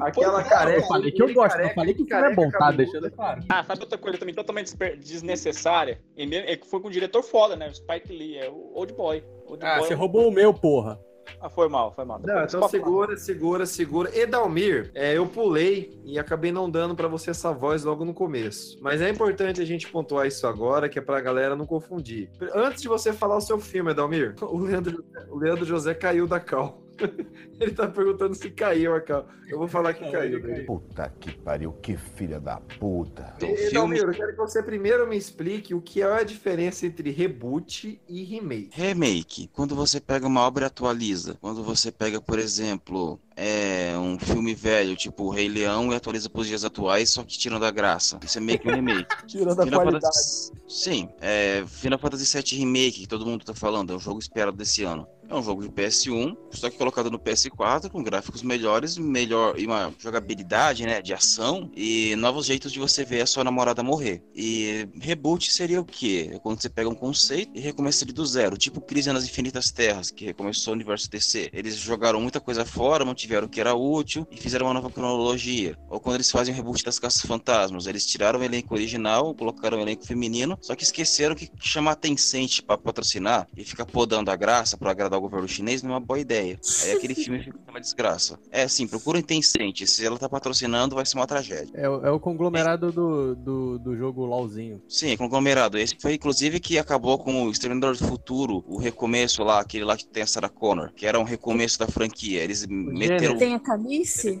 [0.00, 0.80] Aquela careca.
[0.80, 2.58] Eu falei que eu gosto, careca, eu falei que o filme é bom, tá?
[2.58, 3.40] careca Deixando claro.
[3.48, 6.00] Ah, sabe outra coisa também totalmente desnecessária?
[6.16, 7.68] E mesmo- é que foi com um diretor foda, né?
[7.68, 9.24] O Spike Lee, é o Old Boy.
[9.46, 10.98] Old Ah, Boy você é roubou o meu, porra.
[11.40, 12.18] Ah, foi mal, foi mal.
[12.18, 14.16] Não, Depois então segura, segura, segura.
[14.16, 18.78] Edalmir, é, eu pulei e acabei não dando pra você essa voz logo no começo.
[18.80, 22.30] Mas é importante a gente pontuar isso agora, que é pra galera não confundir.
[22.54, 26.38] Antes de você falar o seu filme, Edalmir, o Leandro, o Leandro José caiu da
[26.38, 26.82] cal.
[27.60, 29.24] Ele tá perguntando se caiu, Acá.
[29.48, 30.42] Eu vou falar que caiu.
[30.42, 30.64] daí.
[30.64, 33.34] Puta que pariu, que filha da puta.
[33.40, 37.10] E, Dalmiro, eu quero que você primeiro me explique o que é a diferença entre
[37.10, 38.70] reboot e remake.
[38.72, 41.36] Remake, quando você pega uma obra e atualiza.
[41.40, 46.30] Quando você pega, por exemplo, é, um filme velho, tipo o Rei Leão, e atualiza
[46.30, 48.18] para os dias atuais, só que tirando a graça.
[48.24, 49.14] Isso é meio que um remake.
[49.26, 50.04] Tirando a qualidade.
[50.04, 54.18] Fantasy- Sim, é, Final Fantasy VII Remake, que todo mundo tá falando, é um jogo
[54.18, 55.06] esperado desse ano.
[55.32, 59.64] É um jogo de PS1, só que colocado no PS4, com gráficos melhores, melhor e
[59.64, 64.22] uma jogabilidade, né, de ação e novos jeitos de você ver a sua namorada morrer.
[64.34, 66.32] E reboot seria o quê?
[66.34, 69.70] É quando você pega um conceito e recomeça ele do zero, tipo Crise nas Infinitas
[69.70, 71.48] Terras, que recomeçou o universo DC.
[71.50, 75.78] Eles jogaram muita coisa fora, mantiveram o que era útil e fizeram uma nova cronologia.
[75.88, 79.78] Ou quando eles fazem o reboot das Caças Fantasmas, eles tiraram o elenco original, colocaram
[79.78, 84.36] o elenco feminino, só que esqueceram que chamar Tencent pra patrocinar e ficar podando a
[84.36, 86.58] graça pra agradar governo chinês não é uma boa ideia.
[86.82, 88.38] Aí aquele filme fica uma desgraça.
[88.50, 91.70] É assim, procurem Tencent, se ela tá patrocinando vai ser uma tragédia.
[91.74, 94.82] É, o- é o conglomerado do, do, do jogo LOLzinho.
[94.88, 95.78] Sim, é conglomerado.
[95.78, 99.96] Esse foi inclusive que acabou com o Exterminador do Futuro, o recomeço lá, aquele lá
[99.96, 102.42] que tem a Sarah Connor, que era um recomeço da franquia.
[102.42, 104.38] Eles meteram Tem a Calice?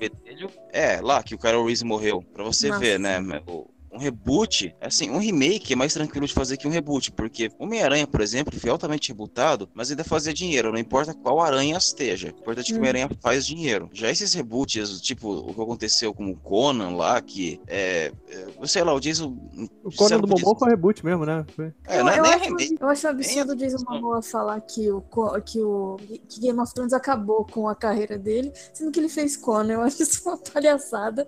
[0.72, 2.22] É, lá que o Carol Reese morreu.
[2.32, 2.80] Pra você Nossa.
[2.80, 3.20] ver, né?
[3.46, 7.50] o- Um reboot, assim, um remake é mais tranquilo de fazer que um reboot, porque
[7.58, 12.28] Homem-Aranha, por exemplo, foi altamente rebootado, mas ainda fazia dinheiro, não importa qual aranha esteja.
[12.28, 12.78] O importante é que o Hum.
[12.78, 13.90] Homem-Aranha faz dinheiro.
[13.92, 18.12] Já esses reboots, tipo o que aconteceu com o Conan lá, que é.
[18.28, 19.36] é sei lá, o Jason.
[19.84, 21.44] O Conan do Momô foi reboot mesmo, né?
[21.54, 21.72] Foi.
[21.86, 22.76] É, eu, não é eu nem acho, remake.
[22.80, 25.02] eu acho absurdo o Jason Momoa falar que o,
[25.44, 25.96] que o
[26.28, 29.74] que Game of Thrones acabou com a carreira dele, sendo que ele fez Conan.
[29.74, 31.26] Eu acho isso uma palhaçada,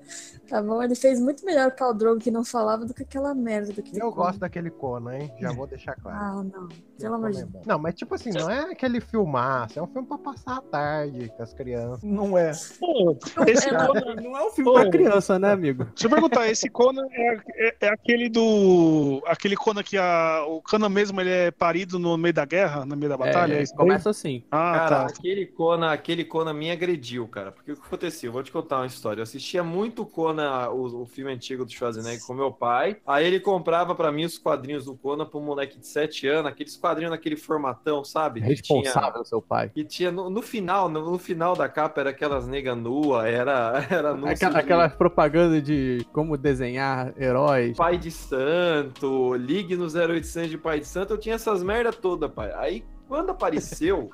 [0.48, 0.82] tá bom?
[0.82, 3.82] Ele fez muito melhor o Khal Drogo que não falava do que aquela merda do
[3.82, 5.32] que Eu gosto daquele Conan, hein?
[5.40, 6.18] Já vou deixar claro.
[6.18, 6.68] Ah, não.
[6.98, 7.66] Pelo amor de Deus.
[7.66, 11.32] Não, mas tipo assim, não é aquele filmaço, é um filme pra passar a tarde
[11.36, 12.02] com as crianças.
[12.02, 12.52] Não é.
[12.78, 14.14] Pô, esse Não, Conan.
[14.16, 15.84] não é um filme pra criança, né, amigo?
[15.94, 19.22] Deixa eu perguntar, esse Conan é, é, é aquele do.
[19.26, 22.96] Aquele Conan que a, o Conan mesmo ele é parido no meio da guerra, no
[22.96, 23.54] meio da batalha?
[23.54, 23.76] É, daí?
[23.76, 24.44] começa assim.
[24.50, 25.06] Ah, cara, tá.
[25.06, 27.50] aquele Conan, aquele Conan me agrediu, cara.
[27.52, 28.32] Porque o que aconteceu?
[28.32, 29.20] Vou te contar uma história.
[29.20, 32.96] Eu assistia muito Conan, o, o filme antigo do Schwarzenegger com meu pai.
[33.06, 36.76] Aí ele comprava pra mim os quadrinhos do Conan um moleque de 7 anos, aqueles
[36.76, 38.40] quadrinhos naquele formatão, sabe?
[38.40, 39.70] Responsável, seu pai.
[39.70, 43.86] Que tinha no, no final, no, no final da capa era aquelas nega nua, era
[43.90, 47.76] era Aquela, de aquela propaganda de como desenhar heróis.
[47.76, 52.28] Pai de Santo, ligue no 0800 de Pai de Santo, eu tinha essas merda toda,
[52.28, 52.52] pai.
[52.54, 54.10] Aí quando apareceu,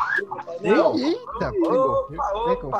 [0.60, 2.78] não, Eita, opa, opa,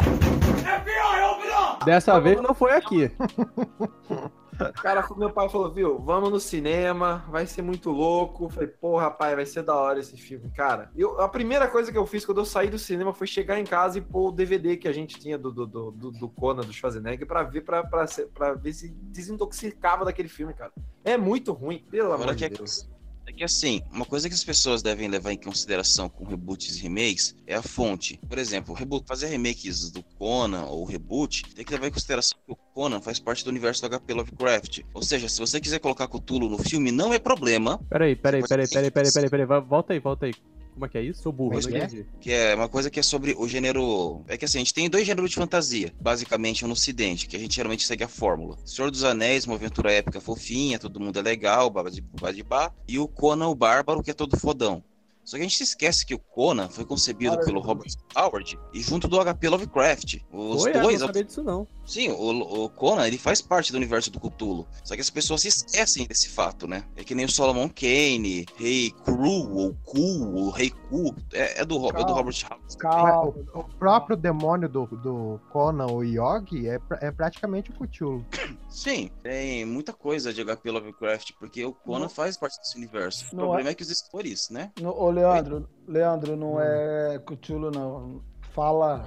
[1.85, 3.11] Dessa vez não foi aqui.
[4.61, 8.45] O cara, meu pai falou, viu, vamos no cinema, vai ser muito louco.
[8.45, 10.91] Eu Falei, pô, rapaz, vai ser da hora esse filme, cara.
[10.95, 13.65] Eu, a primeira coisa que eu fiz quando eu saí do cinema foi chegar em
[13.65, 16.63] casa e pôr o DVD que a gente tinha do, do, do, do, do Conan,
[16.63, 20.73] do Schwarzenegger, pra ver, pra, pra, pra ver se desintoxicava daquele filme, cara.
[21.03, 22.89] É muito ruim, pelo Agora amor que de é, Deus.
[23.33, 26.83] É que assim, uma coisa que as pessoas devem levar em consideração com reboots e
[26.83, 28.21] remakes é a fonte.
[28.29, 32.57] Por exemplo, fazer remakes do Conan ou reboot, tem que levar em consideração que o
[32.57, 34.81] Conan faz parte do universo do HP Lovecraft.
[34.95, 37.79] Ou seja, se você quiser colocar Cthulhu no filme, não é problema.
[37.89, 39.47] Peraí, peraí, peraí, peraí, peraí, peraí, peraí.
[39.63, 40.33] Volta aí, volta aí.
[40.73, 41.23] Como é que é isso?
[41.23, 42.07] Sou burro, Como é não é?
[42.21, 44.25] Que é uma coisa que é sobre o gênero.
[44.27, 47.39] É que assim, a gente tem dois gêneros de fantasia, basicamente no ocidente, que a
[47.39, 48.57] gente geralmente segue a fórmula.
[48.65, 52.03] Senhor dos Anéis, uma aventura épica fofinha, todo mundo é legal, baba de
[52.43, 52.75] bar.
[52.89, 54.83] E o Conan o Bárbaro, que é todo fodão.
[55.25, 58.83] Só que a gente se esquece que o Conan foi concebido pelo Robert Howard e
[58.83, 60.17] junto do HP Lovecraft.
[60.33, 61.01] Os Oi, eu dois.
[61.01, 61.67] não sabia disso não.
[61.93, 64.67] Sim, o, o Conan, ele faz parte do universo do Cthulhu.
[64.83, 66.85] Só que as pessoas se esquecem desse fato, né?
[66.97, 71.15] É que nem o Solomon Kane, Rei Cru, ou Ku, ou Rei Ku.
[71.35, 72.77] É, é do, é do Robert Howard.
[72.79, 73.25] Calma.
[73.27, 78.25] O, o próprio demônio do, do Conan, o Yogi, é, é praticamente o Cthulhu.
[78.71, 83.27] Sim, tem muita coisa de HP Lovecraft, porque o Conan Não- faz parte desse universo.
[83.35, 84.73] O Não problema é- é que os escritores, né?
[84.81, 88.23] No- ô, Leandro, Leandro, não é Cthulhu, não.
[88.55, 89.05] Fala.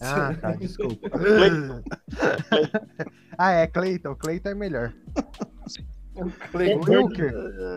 [0.00, 1.10] Ah, tá, desculpa.
[3.36, 4.14] ah, é, Clayton.
[4.16, 4.92] Clayton é melhor.
[6.50, 6.90] Clayton.
[6.90, 7.34] Wilker.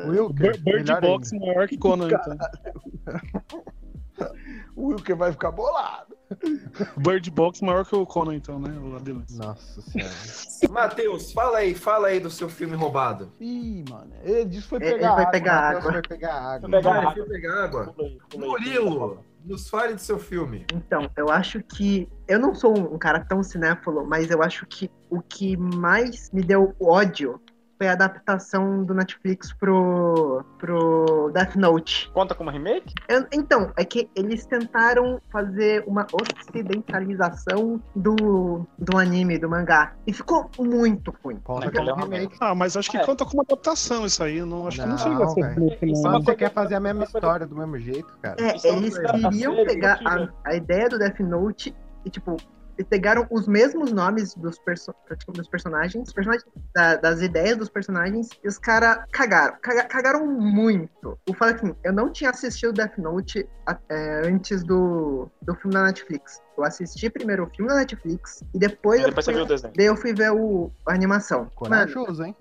[0.08, 0.51] Wilker.
[0.53, 2.38] Bir- Bird melhor Box maior que Conan, então.
[4.75, 6.15] O Wilker vai ficar bolado.
[6.97, 8.69] Bird Box maior que o Conan, então, né?
[8.79, 9.38] O Adelis.
[9.38, 10.13] Nossa senhora.
[10.69, 13.31] Matheus, fala aí, fala aí do seu filme roubado.
[13.39, 14.12] Ih, mano.
[14.23, 15.31] Ele disse que foi Ele pegar vai água.
[15.31, 15.91] pegar Matheus água.
[15.91, 16.69] foi pegar água.
[16.69, 17.13] Pegar Ah, ele água.
[17.13, 17.95] foi pegar água.
[18.38, 20.65] Murilo, nos fale do seu filme.
[20.73, 22.10] Então, eu acho que.
[22.27, 26.41] Eu não sou um cara tão cinéfilo, mas eu acho que o que mais me
[26.41, 27.39] deu ódio
[27.77, 32.09] foi a adaptação do Netflix pro, pro Death Note.
[32.13, 32.93] Conta como remake?
[33.09, 39.93] Eu- então, é que eles tentaram fazer uma ocidentalização do, do anime, do mangá.
[40.07, 41.39] E ficou muito ruim.
[42.39, 43.05] Ah, mas acho que É.
[43.05, 44.41] conta como adaptação isso aí.
[44.41, 45.55] Não, acho que não chega a Não, ser velho.
[45.55, 46.01] remake, não.
[46.01, 48.35] Quando você quer fazer a mesma história do mesmo jeito, cara.
[48.39, 52.38] É, é eles queriam pegar a, a ideia do Death Note e, tipo,
[52.77, 54.93] eles pegaram os mesmos nomes dos, perso
[55.29, 59.55] dos personagens, personagens da- das ideias dos personagens, e os caras cagaram.
[59.61, 61.17] Caga- cagaram muito.
[61.27, 63.47] O fato é que assim, eu não tinha assistido Death Note
[63.89, 66.41] é, antes do, do filme da Netflix.
[66.57, 69.45] Eu assisti primeiro o filme da Netflix e depois, E eu, depois você fui, viu
[69.45, 69.73] o desenho.
[69.75, 71.39] daí eu fui ver o, a animação.
[71.39, 72.35] Mano, Corajoso, hein?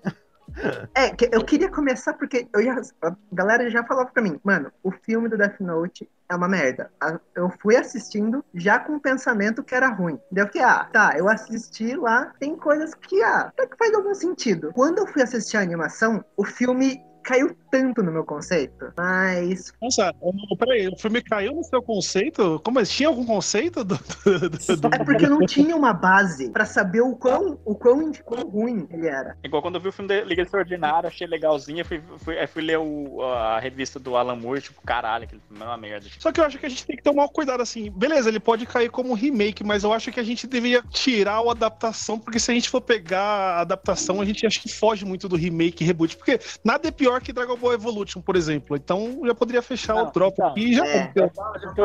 [0.93, 4.71] É, que eu queria começar porque eu já, a galera já falava pra mim, mano,
[4.83, 6.91] o filme do Death Note é uma merda.
[7.35, 10.19] Eu fui assistindo já com o pensamento que era ruim.
[10.31, 13.93] Daí eu fiquei, ah, tá, eu assisti lá, tem coisas que, ah, até que faz
[13.93, 14.71] algum sentido.
[14.73, 20.13] Quando eu fui assistir a animação, o filme caiu tanto no meu conceito, mas Nossa,
[20.59, 22.61] peraí, o filme caiu no seu conceito?
[22.63, 22.83] Como é?
[22.85, 23.95] Tinha algum conceito do.
[23.95, 27.73] do- do- do- é porque eu não tinha uma base pra saber o quão, o
[27.75, 29.35] quão, quão ruim ele era.
[29.43, 32.77] Igual quando eu vi o filme Liga Extraordinária, achei legalzinho, fui, fui, aí fui ler
[32.77, 36.07] o- a revista do Alan Moore, tipo, caralho, aquele filme é uma merda.
[36.07, 37.89] Tipo, Só que eu acho que a gente tem que tomar cuidado assim.
[37.91, 41.51] Beleza, ele pode cair como remake, mas eu acho que a gente deveria tirar a
[41.51, 43.19] adaptação, porque se a gente for pegar
[43.57, 46.15] a adaptação, a gente acha que foge muito do remake e reboot.
[46.15, 48.75] Porque nada é pior que Dragon Ball Evolution, por exemplo.
[48.75, 50.85] Então já poderia fechar o drop aqui e já.
[50.85, 51.11] é.
[51.15, 51.31] Eu,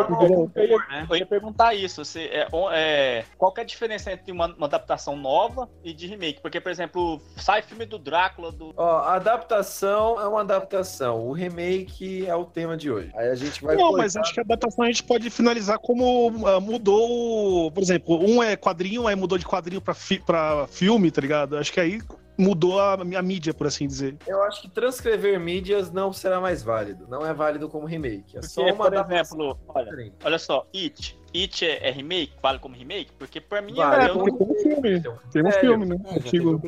[0.01, 0.79] eu- eu ia,
[1.11, 2.05] eu ia perguntar isso.
[2.05, 6.07] Se, é, é, qual que é a diferença entre uma, uma adaptação nova e de
[6.07, 6.41] remake?
[6.41, 8.73] Porque, por exemplo, sai filme do Drácula, do.
[8.77, 11.27] Ó, a adaptação é uma adaptação.
[11.27, 13.11] O remake é o tema de hoje.
[13.17, 13.77] Aí a gente vai.
[13.77, 17.71] Não, mas cortar- acho que a adaptação a gente pode finalizar como ah, mudou.
[17.71, 21.57] Por exemplo, um é quadrinho, aí mudou de quadrinho pra, fi, pra filme, tá ligado?
[21.57, 22.01] Acho que aí
[22.41, 24.17] mudou a, a mídia, por assim dizer.
[24.27, 27.07] Eu acho que transcrever mídias não será mais válido.
[27.09, 28.37] Não é válido como remake.
[28.39, 31.19] É só Porque, uma por exemplo, olha, olha só, It.
[31.35, 32.33] It é, é remake?
[32.43, 33.13] Vale como remake?
[33.19, 35.03] Porque pra mim Vale, eu porque não- Tem um filme.
[35.33, 35.97] Tem um É, filme, né?
[36.07, 36.61] Já Antigo.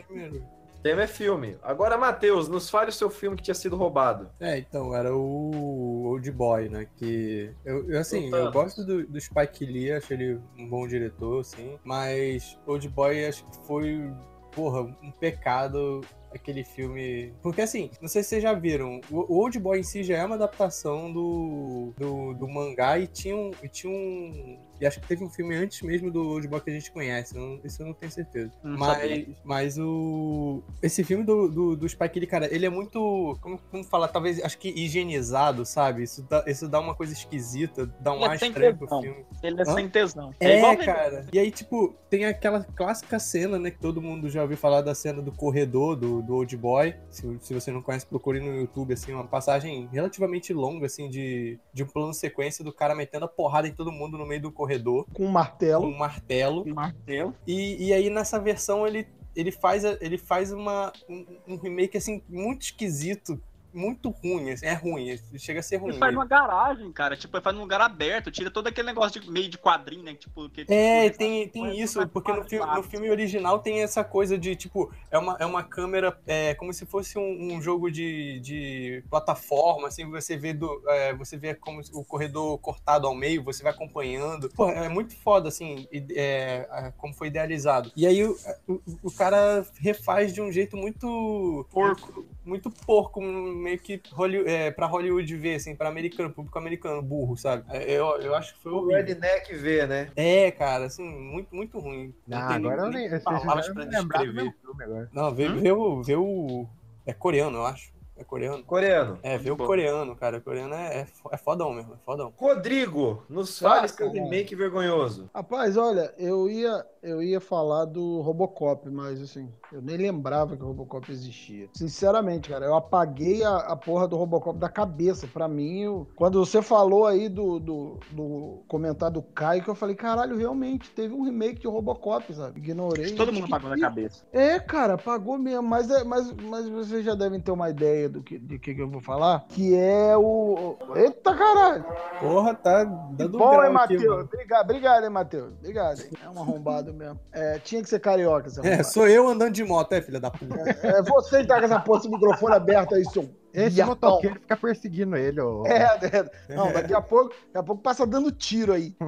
[0.82, 1.56] tema é filme.
[1.62, 4.28] Agora, Matheus, nos fale o seu filme que tinha sido roubado.
[4.40, 6.87] É, então, era o Old Boy, né?
[6.96, 7.52] Que.
[7.64, 8.46] Eu, eu, assim, Voltando.
[8.46, 11.76] eu gosto do, do Spike Lee, acho ele um bom diretor, assim.
[11.85, 14.11] Mas Old Boy acho que foi,
[14.54, 16.02] porra, um pecado
[16.34, 17.32] aquele filme.
[17.42, 20.24] Porque assim, não sei se vocês já viram, o Old Boy em si já é
[20.24, 23.50] uma adaptação do, do, do mangá e tinha um.
[23.62, 24.58] E tinha um.
[24.82, 27.36] E acho que teve um filme antes mesmo do Old Boy que a gente conhece,
[27.36, 28.50] eu não- isso eu não tenho certeza.
[28.64, 29.28] Não mas, sabia.
[29.44, 30.60] mas o.
[30.82, 33.38] Esse filme do, do, do Spike Lee, cara, ele é muito.
[33.40, 34.08] Como, como falar?
[34.08, 36.02] Talvez, acho que higienizado, sabe?
[36.02, 39.24] Isso dá, isso dá uma coisa esquisita, dá um Ele é ar estranho pro filme.
[39.40, 39.74] Ele é Hã?
[39.74, 40.34] sem tesão.
[40.40, 41.26] É, igual cara.
[41.32, 43.70] E aí, tipo, tem aquela clássica cena, né?
[43.70, 46.96] Que todo mundo já ouviu falar da cena do corredor do, do Old Boy.
[47.08, 51.56] Se, se você não conhece, procure no YouTube, assim, uma passagem relativamente longa, assim, de,
[51.72, 54.50] de um plano sequência do cara metendo a porrada em todo mundo no meio do
[54.50, 54.71] corredor.
[55.12, 55.82] Com um martelo.
[55.82, 56.64] Com um martelo.
[56.66, 57.35] Um martelo.
[57.46, 62.22] E, e aí, nessa versão, ele, ele faz, ele faz uma, um, um remake, assim,
[62.28, 63.40] muito esquisito.
[63.72, 65.90] Muito ruim, assim, é ruim, chega a ser ruim.
[65.90, 67.16] Ele faz numa garagem, cara.
[67.16, 70.14] Tipo, ele faz num lugar aberto, tira todo aquele negócio de meio de quadrinho, né?
[70.14, 74.04] Tipo, que, É, tipo, tem, tem isso, porque no filme, no filme original tem essa
[74.04, 77.90] coisa de, tipo, é uma, é uma câmera é, como se fosse um, um jogo
[77.90, 83.14] de, de plataforma, assim, você vê, do, é, você vê como o corredor cortado ao
[83.14, 84.50] meio, você vai acompanhando.
[84.50, 87.90] Pô, é muito foda, assim, é, como foi idealizado.
[87.96, 88.37] E aí o,
[88.68, 91.66] o, o cara refaz de um jeito muito...
[91.70, 92.12] Porco.
[92.12, 92.32] Muito
[92.70, 97.64] porco, meio que Hollywood, é, pra Hollywood ver, assim, pra americano, público americano, burro, sabe?
[97.70, 98.87] É, Eu, eu acho que foi O.
[98.87, 100.11] Redneck vê, né?
[100.16, 102.12] É, cara, assim, muito, muito ruim.
[102.31, 104.33] Ah, tem agora eu nem- nem- nem palavras pra descrever.
[104.33, 105.09] meu filme agora.
[105.12, 106.66] Não, vê, vê, o, vê o.
[107.07, 107.92] É coreano, eu acho.
[108.22, 108.62] É coreano.
[108.64, 109.18] Coreano.
[109.22, 110.38] É, vê o coreano, cara.
[110.38, 112.32] O coreano é, é, é fodão mesmo, é fodão.
[112.37, 114.20] Rodrigo, nos fale seu cara.
[114.22, 115.28] remake vergonhoso.
[115.35, 120.62] Rapaz, olha, eu ia, eu ia falar do Robocop, mas assim, eu nem lembrava que
[120.62, 121.68] o Robocop existia.
[121.74, 125.26] Sinceramente, cara, eu apaguei a, a porra do Robocop da cabeça.
[125.26, 129.74] Pra mim, eu- quando você falou aí do, do, do comentário do Caio, que eu
[129.74, 132.61] falei, caralho, realmente, teve um remake de Robocop, sabe?
[132.61, 133.14] Ignorei.
[133.14, 134.24] Todo mundo apagou na cabeça.
[134.32, 138.22] É, cara, pagou mesmo, mas, é, mas, mas vocês já devem ter uma ideia do
[138.22, 140.77] que, de que, eu vou falar, que é o...
[140.94, 141.85] Eita, caralho!
[142.20, 144.25] Porra, tá dando Bom, grau hein, Matheus?
[144.25, 145.53] Obrigado, obrigado, hein, Matheus?
[145.59, 146.11] Obrigado, hein?
[146.25, 147.18] É um arrombado mesmo.
[147.33, 150.55] É, tinha que ser carioca É, sou eu andando de moto, é, filha da puta.
[150.83, 153.94] É, você que tá com essa porra, esse microfone aberto aí, seu Esse Viatão.
[154.10, 155.66] motoqueiro fica perseguindo ele, ô.
[155.66, 158.94] É, é, não, daqui a pouco, daqui a pouco passa dando tiro aí.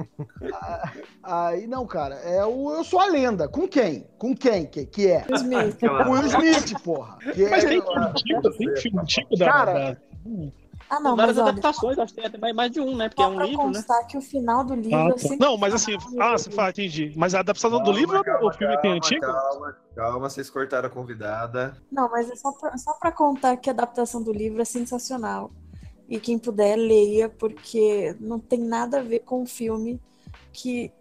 [1.23, 3.47] Ah, Aí, não, cara, é o Eu Sou a Lenda.
[3.47, 4.05] Com quem?
[4.17, 5.25] Com quem que, que é?
[5.33, 5.79] Smith.
[5.79, 7.17] Com o Will Smith, porra.
[7.33, 9.45] Que Mas é- tem filme antigo, tem filme antigo da.
[9.45, 9.97] Cara, da-
[10.89, 13.09] Ah, não, várias mas olha, adaptações, acho que tem até mais, de um, né?
[13.09, 13.73] Porque é um livro, né?
[13.73, 15.35] constar que o final do livro Ah, é tá.
[15.39, 17.11] Não, mas assim, ah, você fala, entendi.
[17.15, 19.21] Mas a adaptação do livro ou o filme tem antigo?
[19.21, 21.75] Calma, calma, vocês cortaram a convidada.
[21.91, 25.51] Não, mas é só pra, só pra contar que a adaptação do livro é sensacional.
[26.07, 29.99] E quem puder, leia, porque não tem nada a ver com o filme
[30.53, 30.91] que.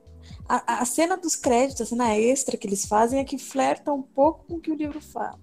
[0.48, 4.00] A, a cena dos créditos, a cena extra que eles fazem é que flerta um
[4.00, 5.38] pouco com o que o livro fala.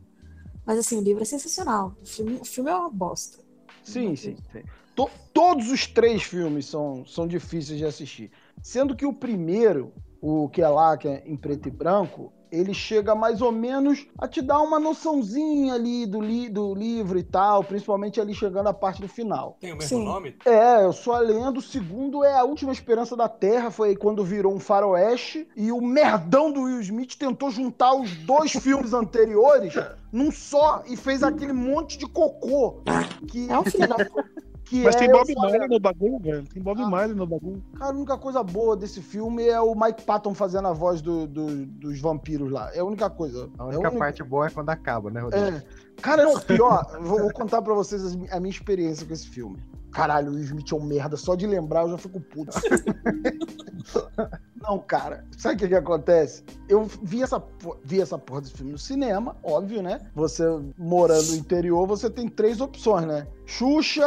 [0.66, 1.96] Mas assim, o livro é sensacional.
[2.02, 3.38] O filme, o filme é uma bosta.
[3.84, 4.36] Sim, sim.
[4.52, 4.64] sim.
[4.96, 8.32] To- todos os três filmes são, são difíceis de assistir.
[8.62, 12.74] Sendo que o primeiro, o que é lá, que é em preto e branco, ele
[12.74, 17.24] chega mais ou menos a te dar uma noçãozinha ali do, li, do livro e
[17.24, 19.58] tal, principalmente ali chegando a parte do final.
[19.60, 20.36] Tem o mesmo nome?
[20.46, 21.60] É, eu sou a lenda.
[21.60, 25.48] O segundo é A Última Esperança da Terra, foi quando virou um faroeste.
[25.56, 29.74] E o merdão do Will Smith tentou juntar os dois filmes anteriores
[30.12, 32.82] num só e fez aquele monte de cocô.
[33.28, 33.96] Que, É um filho da
[34.72, 36.44] que Mas é tem Bob a Marley no bagulho, velho.
[36.48, 37.62] Tem Bob Marley no bagulho.
[37.78, 41.28] Cara, a única coisa boa desse filme é o Mike Patton fazendo a voz do-
[41.28, 42.74] do- dos vampiros lá.
[42.74, 43.50] É a única coisa.
[43.60, 45.46] A é única única- parte boa é quando acaba, né, Rodrigo?
[45.58, 45.64] É.
[46.02, 49.58] Cara, não, pior, eu vou, vou contar pra vocês a minha experiência com esse filme.
[49.92, 51.18] Caralho, o Will Smith é um merda.
[51.18, 52.58] Só de lembrar eu já fico puto.
[54.62, 56.44] Não, cara, sabe o que, que acontece?
[56.70, 57.44] Eu vi essa,
[57.84, 60.00] vi essa porra desse filme no cinema, óbvio, né?
[60.14, 60.44] Você
[60.78, 63.28] morando no interior, você tem três opções, né?
[63.48, 64.06] Xuxa,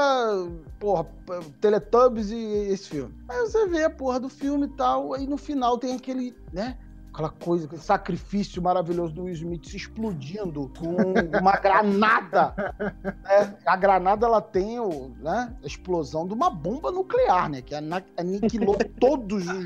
[0.79, 1.07] porra,
[1.61, 3.12] Teletubbies e esse filme.
[3.29, 6.79] Aí você vê a porra do filme e tal, aí no final tem aquele, né?
[7.14, 10.96] Aquela coisa, aquele sacrifício maravilhoso do Will Smith se explodindo com
[11.38, 12.53] uma granada.
[13.22, 13.55] né?
[13.64, 17.62] A granada ela tem o, né, a explosão de uma bomba nuclear, né?
[17.62, 17.72] Que
[18.18, 19.64] aniquilou todos os,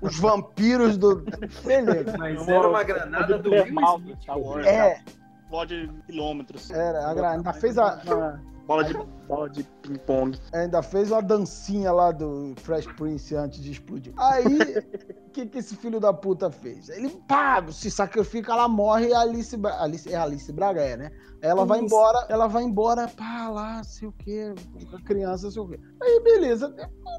[0.00, 1.22] os vampiros do.
[1.62, 2.16] Beleza.
[2.16, 4.22] Mas era uma granada do Will Smith.
[4.22, 5.02] Star Wars, É.
[5.42, 6.70] Explode quilômetros.
[6.70, 8.40] Era, a gra- ainda fez a.
[8.70, 8.94] Bola de,
[9.26, 10.38] bola de ping-pong.
[10.52, 14.12] Ainda fez uma dancinha lá do Fresh Prince antes de explodir.
[14.16, 14.78] Aí,
[15.26, 16.88] o que, que esse filho da puta fez?
[16.88, 20.82] Ele, pá, se sacrifica, ela morre e a Alice, Bra- Alice é a Alice Braga,
[20.82, 21.10] é, né?
[21.42, 24.54] Ela vai embora, ela vai embora, pá, lá, sei o quê,
[24.88, 25.80] com a criança, sei o quê.
[26.00, 26.72] Aí, beleza,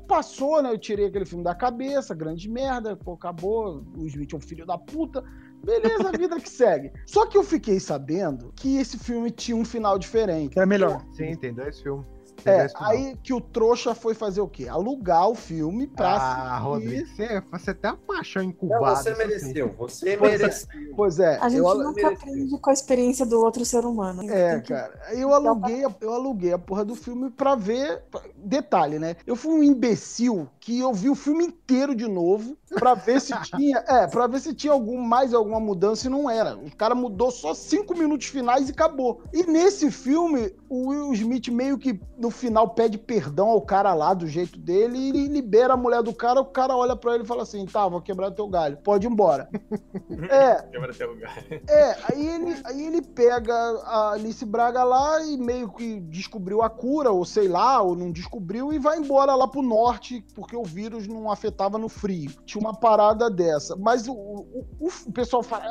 [0.07, 0.71] passou, né?
[0.71, 4.65] Eu tirei aquele filme da cabeça, grande merda, pô, acabou, o Smith é um filho
[4.65, 5.21] da puta.
[5.63, 6.91] Beleza, a vida que segue.
[7.05, 10.57] Só que eu fiquei sabendo que esse filme tinha um final diferente.
[10.59, 11.05] É melhor.
[11.13, 12.05] Sim, tem dois filmes.
[12.43, 14.67] É, aí que o trouxa foi fazer o quê?
[14.67, 16.63] Alugar o filme pra Ah, assistir.
[16.63, 18.95] Rodrigo, você, você tem uma paixão Não, incubada.
[18.95, 19.75] você mereceu, sim.
[19.77, 20.37] você Pois é.
[20.39, 20.67] mereceu.
[20.95, 24.23] Pois é, A gente eu, nunca aprende com a experiência do outro ser humano.
[24.27, 24.99] É, que- cara.
[25.13, 28.01] Eu aluguei, a- eu aluguei a porra do filme pra ver.
[28.35, 29.17] Detalhe, né?
[29.27, 33.33] Eu fui um imbecil que eu vi o filme inteiro de novo pra ver se
[33.41, 33.83] tinha.
[33.87, 36.55] É, pra ver se tinha algum, mais alguma mudança e não era.
[36.55, 39.21] O cara mudou só cinco minutos finais e acabou.
[39.33, 44.13] E nesse filme, o Will Smith meio que no final pede perdão ao cara lá
[44.13, 46.41] do jeito dele e ele libera a mulher do cara.
[46.41, 49.11] O cara olha pra ele e fala assim: tá, vou quebrar teu galho, pode ir
[49.11, 49.49] embora.
[50.29, 51.61] é, Quebra teu galho.
[51.67, 56.69] é, aí ele, aí ele pega a Alice Braga lá e meio que descobriu a
[56.69, 60.63] cura, ou sei lá, ou não descobriu, e vai embora lá pro norte, porque o
[60.63, 62.31] vírus não afetava no frio.
[62.45, 63.75] Tinha uma parada dessa.
[63.75, 64.65] Mas o, o,
[65.07, 65.65] o pessoal fala,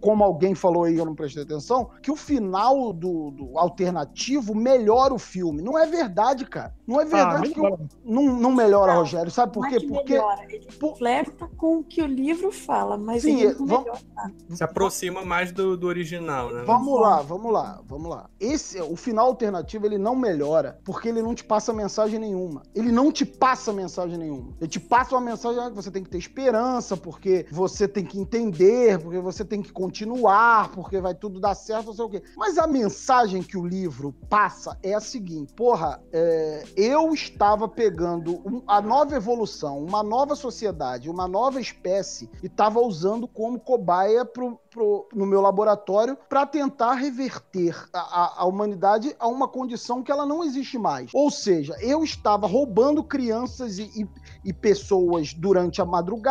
[0.00, 5.12] como alguém falou aí, eu não prestei atenção, que o final do, do alternativo melhora
[5.14, 5.62] o filme.
[5.62, 6.74] Não é verdade, cara.
[6.86, 7.86] Não é verdade que o- melhora.
[8.04, 9.30] não, não melhora, Não, Rogério.
[9.30, 9.76] Sabe por quê?
[9.76, 10.12] é que Porque.
[10.14, 14.00] melhora, ele flerta com o que o livro fala, mas Sim, ele não vamos- melhora.
[14.50, 16.62] Se aproxima mais do, do original, né?
[16.66, 18.28] Vamos lá, vamos lá, vamos lá.
[18.38, 22.62] Esse, o final alternativo, ele não melhora, porque ele não te passa mensagem nenhuma.
[22.74, 24.52] Ele não te passa mensagem nenhuma.
[24.60, 28.04] Ele te passa uma mensagem ah, que você tem que ter esperança, porque você tem
[28.04, 32.08] que entender, porque você tem que continuar, porque vai tudo dar certo, não sei o
[32.10, 32.22] quê.
[32.36, 38.34] Mas a mensagem que o livro passa é a seguinte: porra, é, eu estava pegando
[38.44, 44.24] um- a nova evolução, uma nova sociedade, uma nova espécie, e estava usando como cobaia
[44.24, 50.02] pro, pro- no meu laboratório para tentar reverter a, a- a humanidade a uma condição
[50.02, 51.10] que ela não existe mais.
[51.14, 54.08] Ou seja, eu estava roubando crianças e, e-
[54.44, 56.23] e pessoas durante a madrugada,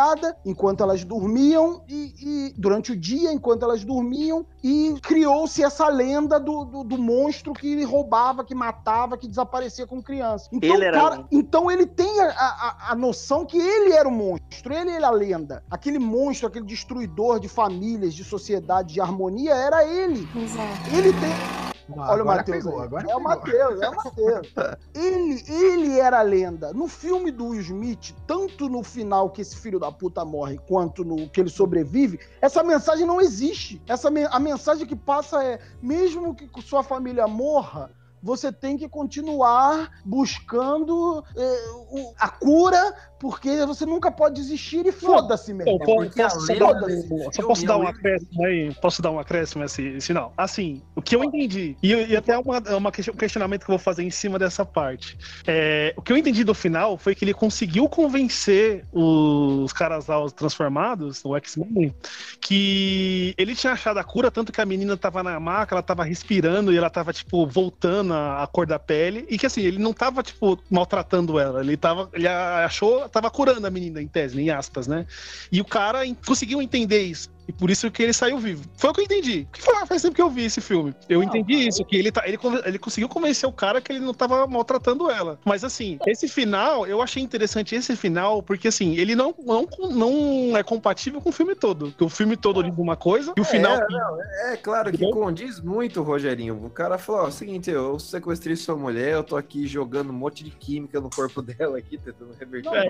[0.45, 6.39] enquanto elas dormiam, e, e durante o dia, enquanto elas dormiam, e criou-se essa lenda
[6.39, 10.49] do, do- do monstro que roubava, que matava, que desaparecia com criança.
[10.51, 14.08] Então, Ele era cara, um- então ele tem a, a- a noção que ele era
[14.08, 15.63] o monstro, ele era a lenda.
[15.69, 20.27] Aquele monstro, aquele destruidor de famílias, de sociedade, de harmonia, era ele.
[20.36, 20.89] Exato.
[20.95, 21.72] Ele tem.
[21.89, 22.65] Olha o Matheus.
[22.65, 22.69] é
[23.15, 23.19] o.
[23.22, 24.54] Matheus, é o Matheus.
[24.93, 26.72] Ele, ele era a lenda.
[26.74, 31.04] No filme do Will Smith, tanto no final que esse filho da puta morre, quanto
[31.04, 33.82] no que ele sobrevive, essa mensagem não existe.
[33.88, 37.91] Essa, a mensagem que passa é: mesmo que sua família morra,
[38.23, 44.91] você tem que continuar buscando eh, o- a cura, porque você nunca pode desistir e
[44.91, 45.78] foda-se mesmo.
[45.80, 46.47] Porque a posso-
[46.86, 48.74] desse só posso dar um acréscimo aí?
[48.82, 50.34] Posso dar um acréscimo esse, esse final?
[50.38, 53.78] Assim, o que eu entendi, e, e até uma, uma question- um questionamento que eu
[53.78, 55.17] vou fazer em cima dessa parte.
[55.45, 60.24] É, o que eu entendi do final foi que ele conseguiu convencer os caras lá,
[60.24, 61.93] os transformados, o X-Men,
[62.39, 66.03] que ele tinha achado a cura, tanto que a menina tava na maca, ela tava
[66.03, 69.93] respirando e ela tava, tipo, voltando a, cor da pele, e que assim, ele não
[69.93, 74.49] tava, tipo, maltratando ela, ele tava, ele achou, tava curando a menina, em tese, em
[74.49, 75.05] aspas, né?
[75.51, 77.32] E o cara conseguiu entender isso.
[77.48, 78.64] E por isso que ele saiu vivo.
[78.78, 79.48] Foi o que eu entendi.
[79.52, 80.94] Que foi, faz tempo que eu vi esse filme.
[81.10, 84.14] Eu entendi isso, que ele, tá, ele, ele conseguiu convencer o cara que ele não
[84.14, 85.38] tava maltratando ela.
[85.44, 90.56] Mas assim, esse final, eu achei interessante esse final, porque assim, ele não, não, não
[90.58, 91.88] é compatível com o filme todo.
[91.88, 93.74] Porque o filme todo diz uma coisa, e o final.
[93.76, 94.22] É, não,
[94.52, 96.64] é claro que condiz muito, Rogerinho.
[96.66, 100.12] O cara falou: ó, é o seguinte, eu sequestrei sua mulher, eu tô aqui jogando
[100.12, 102.74] um monte de química no corpo dela aqui, tentando reverter.
[102.74, 102.88] É,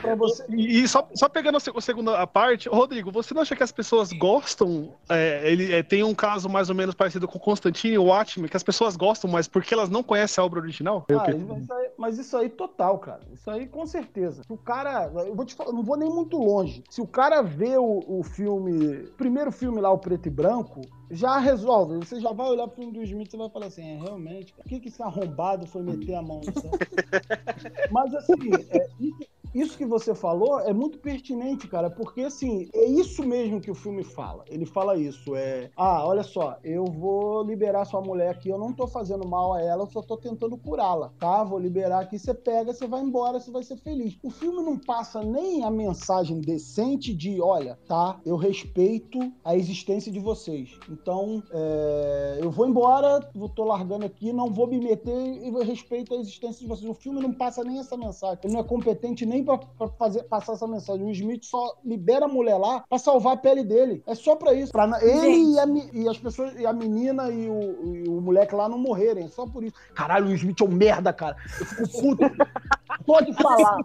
[0.00, 3.65] pra você- E, só, só pegando a segunda a parte, Rodrigo, você não acha que
[3.66, 4.94] as pessoas gostam?
[5.08, 8.56] é, ele é, tem um caso mais ou menos parecido com Constantine e Watchmen, que
[8.56, 11.04] as pessoas gostam, mas porque elas não conhecem a obra original?
[11.10, 13.20] Ah, mas, isso aí, mas isso aí total, cara.
[13.32, 14.42] Isso aí com certeza.
[14.42, 15.10] Se o cara.
[15.26, 16.82] Eu vou te falar, não vou nem muito longe.
[16.90, 19.06] Se o cara vê o, o filme.
[19.16, 20.82] Primeiro filme lá, o preto e branco.
[21.08, 24.02] Já resolve, você já vai olhar pro filme do Smith e vai falar assim: é,
[24.02, 26.72] realmente, cara, por que, que esse arrombado foi meter a mão no céu?
[27.92, 28.32] Mas assim,
[28.70, 29.18] é, isso,
[29.60, 33.74] isso que você falou é muito pertinente, cara, porque assim, é isso mesmo que o
[33.74, 34.44] filme fala.
[34.48, 38.72] Ele fala isso, é, ah, olha só, eu vou liberar sua mulher aqui, eu não
[38.72, 41.42] tô fazendo mal a ela, eu só tô tentando curá-la, tá?
[41.42, 44.18] Vou liberar aqui, você pega, você vai embora, você vai ser feliz.
[44.22, 50.12] O filme não passa nem a mensagem decente de, olha, tá, eu respeito a existência
[50.12, 50.78] de vocês.
[50.90, 53.20] Então, é, eu vou embora,
[53.54, 56.88] tô largando aqui, não vou me meter e respeito a existência de vocês.
[56.88, 58.38] O filme não passa nem essa mensagem.
[58.44, 61.06] Ele não é competente nem pra, pra fazer, passar essa mensagem.
[61.06, 64.02] O Smith só libera a mulher lá pra salvar a pele dele.
[64.06, 64.72] É só pra isso.
[64.72, 68.54] Pra ele e, a e as pessoas, e a menina e o, e o moleque
[68.54, 69.24] lá não morrerem.
[69.24, 69.74] É só por isso.
[69.94, 71.36] Caralho, o Smith é um merda, cara.
[71.60, 72.24] Eu fico puto.
[73.06, 73.78] Pode falar.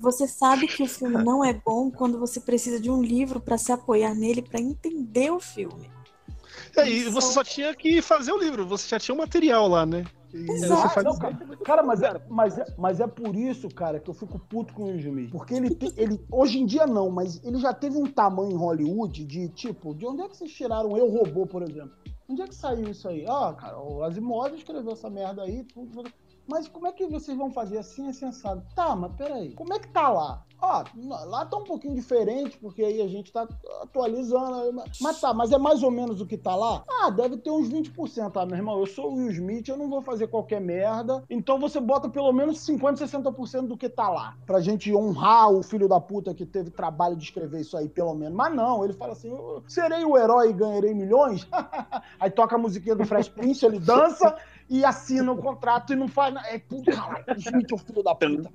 [0.00, 3.58] Você sabe que o filme não é bom quando você precisa de um livro pra
[3.58, 5.90] se apoiar nele pra entender o filme.
[6.76, 9.84] É, e você só tinha que fazer o livro, você já tinha o material lá,
[9.84, 10.04] né?
[10.30, 10.88] Você Exato.
[10.90, 14.14] faz- Não, cara, cara, mas, é, mas, é, mas é por isso, cara, que eu
[14.14, 15.30] fico puto com o Will Smith.
[15.30, 18.56] Porque ele, te- ele, hoje em dia não, mas ele já teve um tamanho em
[18.56, 21.92] Hollywood de tipo, de onde é que vocês tiraram Eu Robô, por exemplo?
[22.28, 23.24] Onde é que saiu isso aí?
[23.28, 26.04] Ah, cara, o Asimov escreveu essa merda aí, tudo.
[26.50, 28.66] Mas como é que vocês vão fazer assim, é sensado?
[28.74, 30.44] Tá, mas peraí, como é que tá lá?
[30.62, 30.84] Ó,
[31.24, 33.48] lá tá um pouquinho diferente, porque aí a gente tá
[33.80, 34.82] atualizando.
[35.00, 36.84] Mas tá, mas é mais ou menos o que tá lá?
[36.86, 38.32] Ah, deve ter uns 20%.
[38.34, 41.24] Ah, meu irmão, eu sou o Will Smith, eu não vou fazer qualquer merda.
[41.30, 44.36] Então você bota pelo menos 50%, 60% do que tá lá.
[44.44, 48.14] Pra gente honrar o filho da puta que teve trabalho de escrever isso aí, pelo
[48.14, 48.34] menos.
[48.34, 49.32] Mas não, ele fala assim:
[49.66, 51.48] serei o herói e ganharei milhões.
[52.20, 54.36] aí toca a musiquinha do Fresh Prince, ele dança
[54.70, 56.46] e assina o contrato e não faz nada.
[56.46, 57.24] É tudo, caralho.
[57.28, 58.50] O Smith o filho da puta.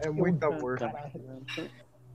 [0.00, 0.78] É muito amor.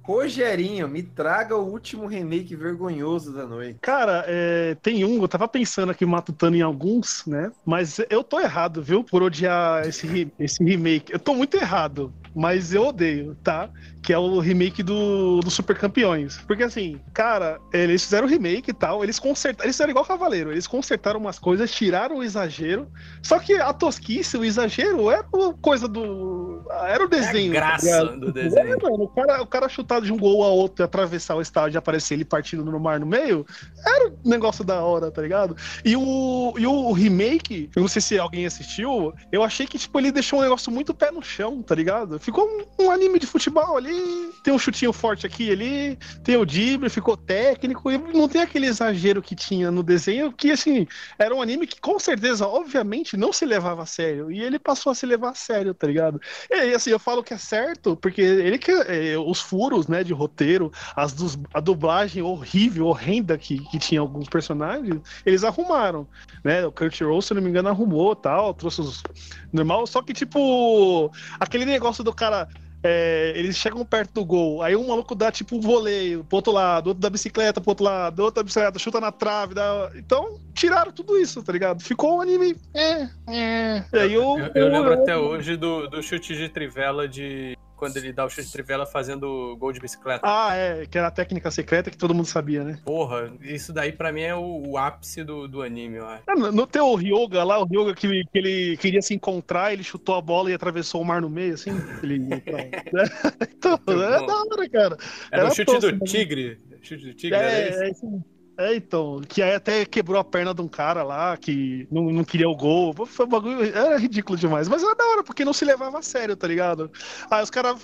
[0.02, 3.80] Rogerinho, me traga o último remake vergonhoso da noite.
[3.82, 7.52] Cara, é, tem um, eu tava pensando aqui matutando em alguns, né?
[7.66, 9.04] Mas eu tô errado, viu?
[9.04, 11.12] Por odiar esse, esse remake.
[11.12, 13.70] Eu tô muito errado, mas eu odeio, tá?
[14.06, 16.38] Que é o remake do, do Super Campeões.
[16.46, 19.66] Porque assim, cara, eles fizeram o remake e tal, eles consertaram.
[19.66, 22.88] Eles fizeram igual Cavaleiro, eles consertaram umas coisas, tiraram o exagero.
[23.24, 26.64] Só que a tosquice, o exagero, era uma coisa do.
[26.88, 27.52] Era o desenho.
[27.52, 28.20] tá graça ligado?
[28.20, 28.74] do desenho.
[28.74, 31.42] É, mano, o cara, o cara chutar de um gol a outro e atravessar o
[31.42, 33.44] estádio e aparecer ele partindo no mar no meio,
[33.84, 35.56] era um negócio da hora, tá ligado?
[35.84, 39.98] E o, e o remake, eu não sei se alguém assistiu, eu achei que, tipo,
[40.00, 42.20] ele deixou um negócio muito pé no chão, tá ligado?
[42.20, 43.95] Ficou um, um anime de futebol ali,
[44.44, 48.68] tem um chutinho forte aqui ali, tem o drible, ficou técnico, e não tem aquele
[48.68, 50.88] exagero que tinha no desenho, que, assim,
[51.18, 54.92] era um anime que, com certeza, obviamente, não se levava a sério, e ele passou
[54.92, 56.22] a se levar a sério, tá ligado?
[56.52, 60.14] E, assim, eu falo que é certo, porque ele que, é, os furos, né, de
[60.14, 66.08] roteiro, as dus- a dublagem horrível, horrenda que, que tinha alguns personagens, eles arrumaram,
[66.44, 66.66] né?
[66.66, 69.04] O Kurt Russell, se não me engano, arrumou tal, trouxe os
[69.52, 72.48] normal, só que tipo aquele negócio do cara
[72.86, 76.54] é, eles chegam perto do gol, aí um maluco dá tipo um voleio pro outro
[76.54, 79.92] lado, outro da bicicleta pro outro lado, outro da bicicleta, chuta na trave, dá...
[79.96, 81.82] então tiraram tudo isso, tá ligado?
[81.82, 82.56] Ficou um anime.
[82.74, 83.84] É, é.
[83.92, 87.58] E aí eu, Eu, eu lembro até hoje do, do chute de trivela de.
[87.76, 90.22] Quando ele dá o chute de trivela fazendo gol de bicicleta.
[90.24, 92.80] Ah, é, que era a técnica secreta que todo mundo sabia, né?
[92.84, 96.24] Porra, isso daí pra mim é o, o ápice do, do anime, eu acho.
[96.68, 100.52] Teu Ryoga lá, o Ryoga que, que ele queria se encontrar, ele chutou a bola
[100.52, 101.72] e atravessou o mar no meio, assim.
[102.02, 102.20] Ele...
[103.58, 104.98] então, é da hora, cara.
[105.32, 106.00] Era o chute do né?
[106.06, 106.60] tigre.
[106.82, 107.84] Chute do tigre, É, era isso?
[107.84, 108.35] é isso.
[108.58, 112.24] É, então, que aí até quebrou a perna de um cara lá que não, não
[112.24, 112.94] queria o gol.
[113.06, 114.68] Foi um bagulho, era ridículo demais.
[114.68, 116.90] Mas era da hora, porque não se levava a sério, tá ligado?
[117.30, 117.78] Aí os caras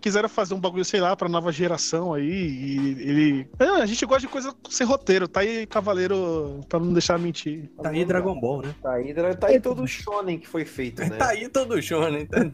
[0.00, 2.26] quiseram fazer um bagulho, sei lá, pra nova geração aí.
[2.26, 3.48] E ele.
[3.58, 7.70] É, a gente gosta de coisa sem roteiro, tá aí Cavaleiro pra não deixar mentir.
[7.82, 8.74] Tá aí Dragon Ball, né?
[8.82, 11.16] Tá aí, tá aí todo o shonen que foi feito, né?
[11.16, 12.50] Tá aí todo shonen, tá?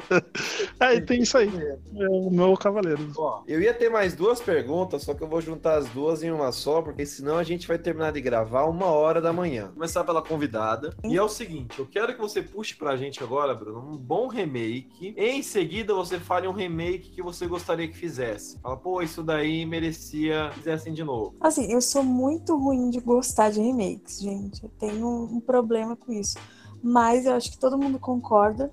[0.80, 1.50] Aí tem isso aí.
[1.96, 3.12] É o meu Cavaleiro.
[3.46, 6.52] Eu ia ter mais duas perguntas, só que eu vou juntar as duas em uma
[6.52, 9.66] só, porque senão a gente vai terminar de gravar uma hora da manhã.
[9.66, 10.94] Vou começar pela convidada.
[11.04, 14.28] E é o seguinte, eu quero que você puxe pra gente agora, Bruno, um bom
[14.28, 15.14] remake.
[15.16, 18.58] Em seguida, você fale um remake que você gostaria que fizesse.
[18.60, 21.34] Fala, pô, isso daí merecia que fizessem de novo.
[21.40, 24.62] Assim, eu sou muito ruim de gostar de remakes, gente.
[24.62, 26.36] Eu tenho um problema com isso.
[26.82, 28.70] Mas eu acho que todo mundo concorda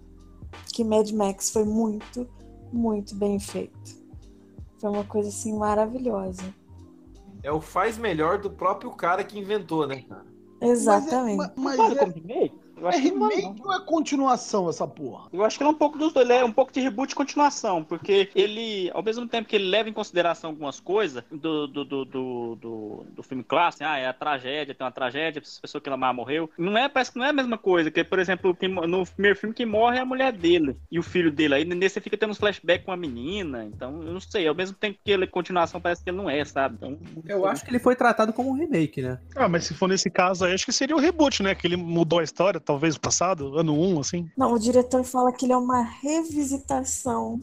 [0.74, 2.28] que Mad Max foi muito,
[2.72, 4.02] muito bem feito.
[4.80, 6.44] Foi uma coisa assim maravilhosa.
[7.44, 10.26] É o faz melhor do próprio cara que inventou, né, cara?
[10.62, 11.52] Exatamente.
[11.56, 12.56] Mas é, como remake?
[12.82, 15.30] Eu é acho que não vale, remake ou é continuação essa porra?
[15.32, 17.12] Eu acho que ele é um pouco dos dois, ele é um pouco de reboot
[17.12, 21.68] e continuação, porque ele, ao mesmo tempo que ele leva em consideração algumas coisas do,
[21.68, 25.62] do, do, do, do, do filme clássico, ah, é a tragédia, tem uma tragédia, essa
[25.62, 28.04] pessoa que ela amava morreu, não é, parece que não é a mesma coisa, que,
[28.04, 28.58] por exemplo,
[28.88, 31.92] no primeiro filme quem morre é a mulher dele e o filho dele, aí nesse
[31.92, 34.98] você fica tendo uns flashbacks com a menina, então eu não sei, ao mesmo tempo
[35.04, 36.76] que ele é continuação, parece que ele não é, sabe?
[36.76, 39.20] Então, Eu acho que ele foi tratado como um remake, né?
[39.36, 41.54] Ah, mas se for nesse caso aí, acho que seria o reboot, né?
[41.54, 44.32] Que ele mudou a história, talvez, passado, ano 1, assim.
[44.38, 47.42] Não, o diretor fala que ele é uma revisitação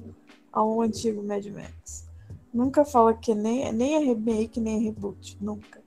[0.50, 2.06] ao antigo Mad Max.
[2.52, 5.36] Nunca fala que nem, nem é remake, nem é reboot.
[5.38, 5.82] Nunca.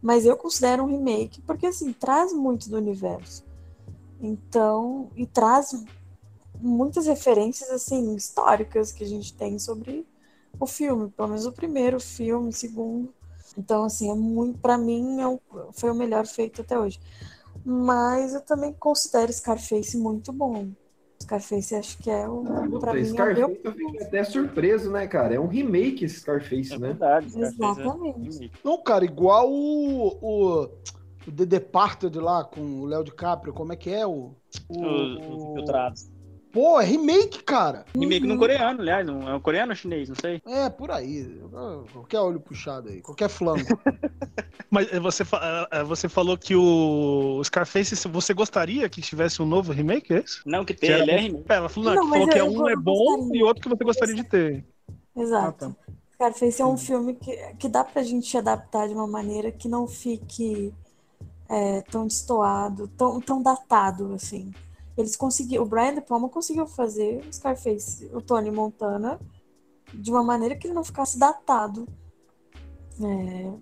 [0.00, 3.44] Mas eu considero um remake porque, assim, traz muito do universo.
[4.20, 5.84] Então, e traz
[6.60, 10.06] muitas referências, assim, históricas que a gente tem sobre
[10.60, 11.10] o filme.
[11.10, 13.12] Pelo menos o primeiro filme, o segundo.
[13.58, 15.38] Então, assim, é muito, pra mim, é
[15.72, 17.00] foi o melhor feito até hoje.
[17.68, 20.68] Mas eu também considero Scarface muito bom.
[21.20, 23.60] Scarface acho que é o, pra Puta, mim, é o Scarface meu...
[23.64, 25.34] eu fiquei até surpreso, né, cara?
[25.34, 26.88] É um remake esse Scarface, né?
[26.88, 28.52] verdade, Exatamente.
[28.62, 30.62] Não, cara, igual o, o,
[31.26, 34.36] o The Departed lá com o Léo DiCaprio, como é que é o...
[34.68, 36.15] o, os, os infiltrados.
[36.56, 37.84] Pô, é remake, cara.
[37.94, 38.32] Remake Uhum.
[38.32, 40.40] no coreano, aliás, não, é um coreano ou chinês, não sei.
[40.46, 41.38] É, por aí.
[41.92, 43.78] Qualquer olho puxado aí, qualquer flanco.
[44.70, 49.44] Mas eh, você, fa- eh, você falou que o Scarface, você gostaria que tivesse um
[49.44, 50.40] novo remake, é isso?
[50.46, 51.44] Não, que tem, ele é remake.
[51.46, 53.38] É, ela falou, Não, não, falou que é eu- um eu é bom gostaria.
[53.38, 54.64] e outro que você gostaria de ter.
[55.14, 55.76] Exato.
[56.14, 59.86] Scarface é um filme que, que dá pra gente adaptar de uma maneira que não
[59.86, 60.72] fique
[61.50, 64.50] é, tão destoado, tão, tão datado, assim.
[64.96, 69.20] Eles conseguiram, o Brian De Palma conseguiu fazer o Scarface, o Tony Montana,
[69.92, 71.86] de uma maneira que ele não ficasse datado.
[73.02, 73.52] É,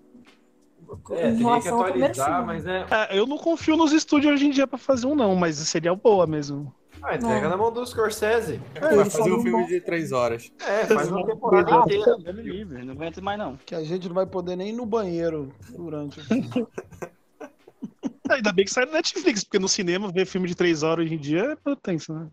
[1.11, 2.85] É, teria que atualizar, mas é.
[2.89, 5.93] É, eu não confio nos estúdios hoje em dia pra fazer um, não, mas seria
[5.93, 6.73] boa mesmo.
[7.03, 7.49] Ah, entrega É.
[7.49, 8.59] na mão do Scorsese.
[8.79, 10.51] Vai fazer um filme de três horas.
[10.65, 12.17] É, faz uma temporada Ah, inteira.
[12.33, 13.57] Me livre, não aguento mais não.
[13.57, 16.19] que a gente não vai poder nem ir no banheiro durante.
[18.29, 21.15] Ainda bem que sai no Netflix, porque no cinema ver filme de três horas hoje
[21.15, 22.29] em dia é tenso, né?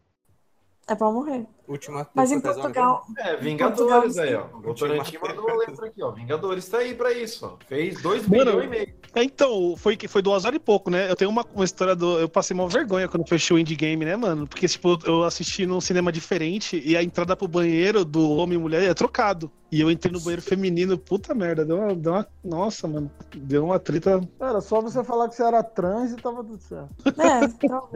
[0.92, 1.46] É pra morrer.
[1.66, 3.06] Última Mas em Portugal.
[3.16, 4.58] É, Vingadores Portugal, aí, ó.
[4.58, 6.10] O Votorantim mandou uma letra aqui, ó.
[6.10, 7.56] Vingadores tá aí pra isso, ó.
[7.66, 8.94] Fez 2 Mano, bilhões e meio.
[9.14, 11.10] É, então, foi, que- foi duas horas e pouco, né?
[11.10, 12.18] Eu tenho uma, uma história do.
[12.18, 14.46] Eu passei uma vergonha quando fechou o Indie Game, né, mano?
[14.46, 18.60] Porque, tipo, eu assisti num cinema diferente e a entrada pro banheiro do homem e
[18.60, 19.50] mulher é trocado.
[19.70, 21.94] E eu entrei no banheiro feminino, puta merda, deu uma.
[21.94, 23.10] Deu uma nossa, mano.
[23.34, 24.20] Deu uma treta.
[24.38, 26.90] Era só você falar que você era trans e tava tudo certo.
[27.18, 27.88] É, então...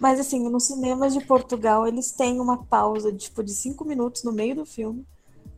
[0.00, 4.32] Mas assim, nos cinemas de Portugal, eles têm uma pausa tipo, de cinco minutos no
[4.32, 5.04] meio do filme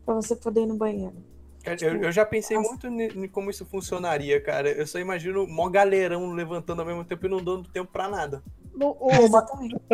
[0.05, 1.15] pra você poder ir no banheiro.
[1.63, 4.69] Cara, eu, eu já pensei muito em em como isso funcionaria, cara.
[4.69, 8.43] Eu só imagino mó galerão levantando ao mesmo tempo e não dando tempo pra nada.
[8.75, 9.45] No, ô, Ma-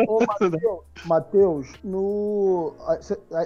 [0.06, 2.74] ô, Matheus, Matheus, no.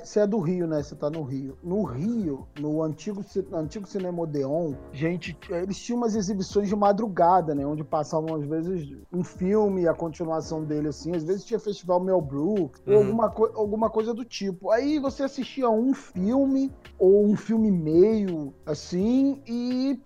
[0.05, 0.83] Você é do Rio, né?
[0.83, 1.57] Você tá no Rio.
[1.63, 7.67] No Rio, no antigo, antigo Cinema Odeon, gente, eles tinham umas exibições de madrugada, né?
[7.67, 11.15] Onde passavam, às vezes, um filme e a continuação dele, assim.
[11.15, 12.99] Às vezes tinha Festival Mel Brooks, ou Uhum.
[13.01, 14.71] alguma, co- alguma coisa do tipo.
[14.71, 19.99] Aí você assistia um filme, ou um filme e meio, assim, e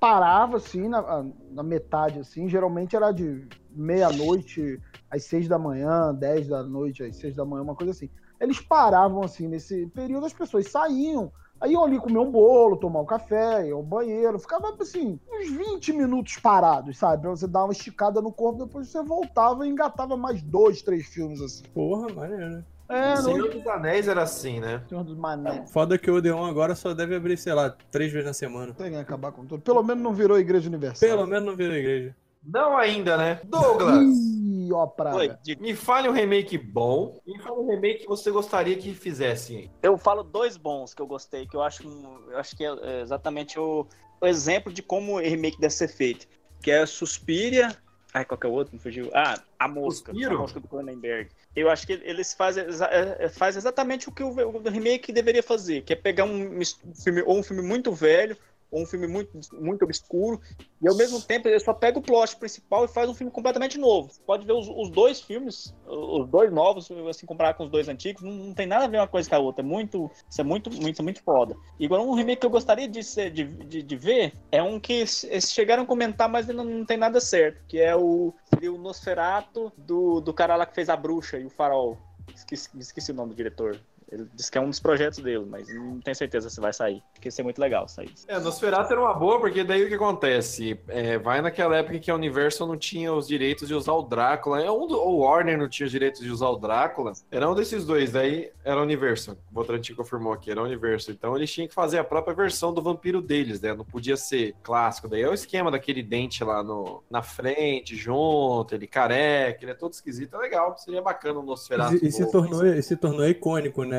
[0.00, 1.24] parava, assim, na,
[1.54, 2.48] na metade, assim.
[2.48, 4.80] Geralmente era de meia-noite
[5.10, 8.10] às seis da manhã, dez da noite às seis da manhã, uma coisa assim.
[8.40, 13.00] Eles paravam, assim, nesse período, as pessoas saíam, aí iam ali comer um bolo, tomar
[13.00, 17.22] um café, iam ao banheiro, ficava, assim, uns 20 minutos parados, sabe?
[17.22, 21.06] Pra você dar uma esticada no corpo, depois você voltava e engatava mais dois, três
[21.06, 21.62] filmes, assim.
[21.72, 22.64] Porra, maneiro, né?
[22.88, 23.48] É, Senhor não...
[23.48, 24.82] dos Anéis era assim, né?
[24.88, 25.66] Senhor dos Mané.
[25.68, 28.74] Foda que o Odeon agora só deve abrir, sei lá, três vezes na semana.
[28.74, 29.62] Tem que acabar com tudo.
[29.62, 31.08] Pelo menos não virou Igreja Universal.
[31.08, 32.14] Pelo menos não virou igreja.
[32.44, 33.40] Não ainda, né?
[33.44, 35.38] Douglas, Ih, ó, praga.
[35.58, 39.70] me fale um remake bom e me fale um remake que você gostaria que fizessem.
[39.82, 41.82] Eu falo dois bons que eu gostei, que eu acho,
[42.30, 43.86] eu acho que é exatamente o,
[44.20, 46.26] o exemplo de como o remake deve ser feito.
[46.60, 47.74] Que é Suspiria.
[48.12, 48.74] Ai, qual que é o outro?
[48.74, 49.10] Me fugiu.
[49.14, 50.12] Ah, A Mosca.
[50.12, 50.36] Suspiro?
[50.36, 51.30] A Mosca do Cronenberg.
[51.54, 54.34] Eu acho que eles fazem exa- é, faz exatamente o que o,
[54.68, 56.58] remake deveria fazer, que é pegar um
[56.94, 58.36] filme, ou um filme muito velho,
[58.74, 60.40] um filme muito, muito obscuro,
[60.82, 63.78] e ao mesmo tempo ele só pega o plot principal e faz um filme completamente
[63.78, 64.10] novo.
[64.10, 67.88] Você pode ver os, os dois filmes, os dois novos, assim, comparar com os dois
[67.88, 69.64] antigos, não, não tem nada a ver uma coisa com a outra.
[69.64, 71.56] É muito, isso é muito, muito, muito foda.
[71.78, 74.80] E agora um remake que eu gostaria de, ser, de, de, de ver é um
[74.80, 78.78] que eles chegaram a comentar, mas ainda não tem nada certo, que é o, o
[78.78, 81.98] Nosferato do, do cara lá que fez a bruxa e o farol.
[82.34, 83.78] Esqueci, esqueci o nome do diretor.
[84.10, 87.02] Ele disse que é um dos projetos dele, mas não tenho certeza se vai sair.
[87.12, 88.12] Porque ia ser muito legal sair.
[88.28, 90.78] É, Nosferatu era uma boa, porque daí o que acontece?
[90.88, 94.02] É, vai naquela época em que a Universal não tinha os direitos de usar o
[94.02, 94.62] Drácula.
[94.62, 97.12] É um do, o Warner não tinha os direitos de usar o Drácula.
[97.30, 99.36] Era um desses dois, daí era a Universal.
[99.50, 101.14] O Votantinho confirmou aqui, era a Universal.
[101.14, 103.74] Então eles tinham que fazer a própria versão do vampiro deles, né?
[103.74, 105.08] Não podia ser clássico.
[105.08, 109.74] Daí é o esquema daquele dente lá no, na frente, junto, ele careca, ele é
[109.74, 110.34] todo esquisito.
[110.36, 111.96] É legal, seria bacana o Nosferatu.
[112.02, 113.93] E, e se tornou, e se tornou icônico, né?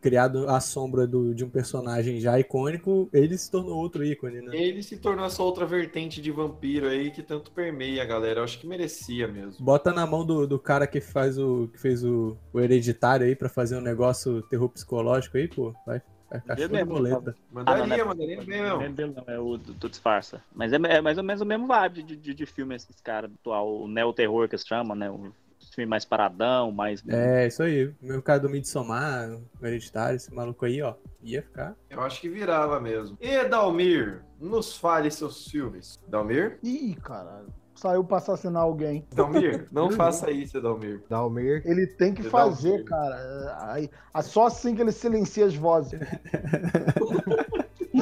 [0.00, 4.56] Criado à sombra do, de um personagem já icônico, ele se tornou outro ícone, né?
[4.56, 8.40] Ele se tornou essa outra vertente de vampiro aí que tanto permeia a galera.
[8.40, 9.64] Eu acho que merecia mesmo.
[9.64, 13.34] Bota na mão do, do cara que faz o que fez o, o hereditário aí
[13.34, 15.74] pra fazer um negócio terror psicológico aí, pô.
[15.86, 16.00] Vai,
[16.56, 17.36] de mesmo, boleta.
[17.52, 18.94] Mandaria, Ah, não, não é- mandaria bem Não é mesmo.
[18.94, 20.42] dele, não, é o do, do disfarça.
[20.54, 23.30] Mas é, é mais ou menos o mesmo vibe de, de, de filme, esses caras
[23.32, 25.08] atual, o neo-terror que se chama, né?
[25.10, 25.32] O
[25.76, 27.04] filme mais paradão, mais.
[27.06, 27.86] É, isso aí.
[27.86, 30.94] O meu cara do Midsommar, o hereditário, esse maluco aí, ó.
[31.22, 31.76] Ia ficar.
[31.90, 33.16] Eu acho que virava mesmo.
[33.20, 36.00] E Dalmir, nos fale seus filmes.
[36.08, 36.58] Dalmir?
[36.62, 37.52] Ih, caralho.
[37.74, 39.06] Saiu pra assassinar alguém.
[39.14, 41.02] Dalmir, não faça isso, Dalmir.
[41.10, 41.62] Dalmir.
[41.66, 43.56] Ele tem que Você fazer, cara.
[43.70, 46.00] Aí, é só assim que ele silencia as vozes.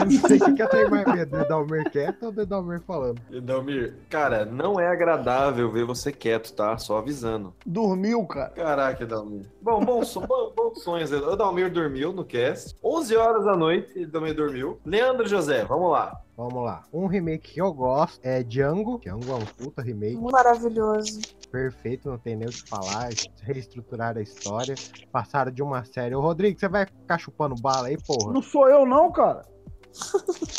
[0.04, 3.20] Não sei o que eu tenho mais medo, de Dalmir quieto ou de Dalmir falando.
[3.42, 6.76] Dalmir, cara, não é agradável ver você quieto, tá?
[6.78, 7.54] Só avisando.
[7.64, 8.50] Dormiu, cara.
[8.50, 9.46] Caraca, Dalmir.
[9.60, 11.12] Bom, bom, bom, bons sonhos.
[11.12, 12.76] O Dalmir dormiu no cast.
[12.82, 14.78] 11 horas da noite, ele também dormiu.
[14.84, 16.20] Leandro José, vamos lá.
[16.36, 16.82] Vamos lá.
[16.92, 18.98] Um remake que eu gosto é Django.
[18.98, 20.16] Django é um puta remake.
[20.16, 21.20] Maravilhoso.
[21.50, 23.10] Perfeito, não tem nem o que falar.
[23.42, 24.74] Reestruturar a história.
[25.12, 26.14] Passaram de uma série.
[26.14, 28.32] Ô, Rodrigo, você vai ficar chupando bala aí, porra?
[28.32, 29.42] Não sou eu, não, cara.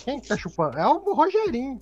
[0.03, 0.77] Quem que tá chupando?
[0.77, 1.79] É o Rogerinho.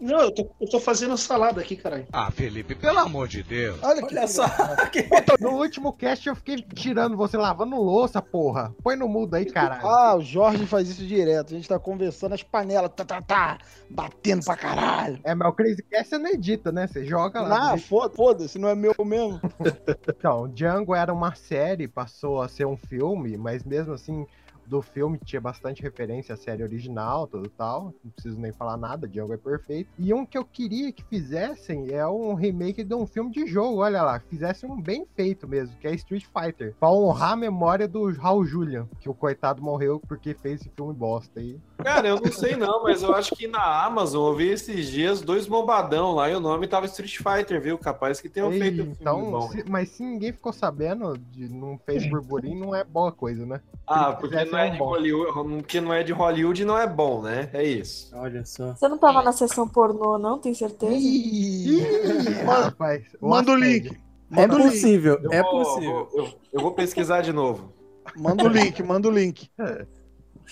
[0.00, 2.06] Não, eu tô, eu tô fazendo salada aqui, caralho.
[2.12, 3.78] Ah, Felipe, pelo amor de Deus.
[3.82, 4.44] Olha, que Olha só.
[5.40, 8.72] No último cast eu fiquei tirando você lavando louça, porra.
[8.82, 9.86] Põe no mudo aí, caralho.
[9.86, 11.52] Ah, o Jorge faz isso direto.
[11.52, 13.58] A gente tá conversando as panelas, tá, tá, tá,
[13.90, 15.18] batendo pra caralho.
[15.24, 16.86] É, mas o Crazy Cast você não edita, né?
[16.86, 17.72] Você joga lá.
[17.72, 19.40] Ah, foda- foda-se, não é meu mesmo.
[20.08, 24.26] Então, Django era uma série, passou a ser um filme, mas mesmo assim,
[24.66, 27.94] do filme tinha bastante referência à série original, tudo tal.
[28.04, 29.90] Não preciso nem falar nada, Django é perfeito.
[29.98, 33.80] E um que eu queria que fizessem é um remake de um filme de jogo,
[33.82, 36.74] olha lá, que fizesse um bem feito mesmo, que é Street Fighter.
[36.78, 40.92] Pra honrar a memória do Raul Julian, que o coitado morreu porque fez esse filme
[40.94, 41.58] bosta aí.
[41.78, 45.20] Cara, eu não sei não, mas eu acho que na Amazon eu vi esses dias
[45.20, 47.76] dois bombadão lá e o nome tava Street Fighter, viu?
[47.78, 49.48] Capaz que tenham Ei, feito um então, bom.
[49.50, 53.60] se- mas se ninguém ficou sabendo, de, não fez burburinho, não é boa coisa, né?
[53.86, 54.84] Ah, porque não é um de bom.
[54.86, 55.32] Hollywood,
[55.62, 57.50] porque não é de Hollywood não é bom, né?
[57.52, 58.10] É isso.
[58.16, 58.74] Olha só.
[58.74, 60.38] Você não tava na sessão pornô, não?
[60.38, 60.94] Tem certeza?
[60.94, 61.80] Ih,
[62.46, 63.04] rapaz.
[63.20, 63.96] Manda o link.
[64.36, 66.08] É o possível, Eu é vou- possível.
[66.14, 67.72] eu, eu vou pesquisar de novo.
[68.16, 69.48] Manda o link, manda o link.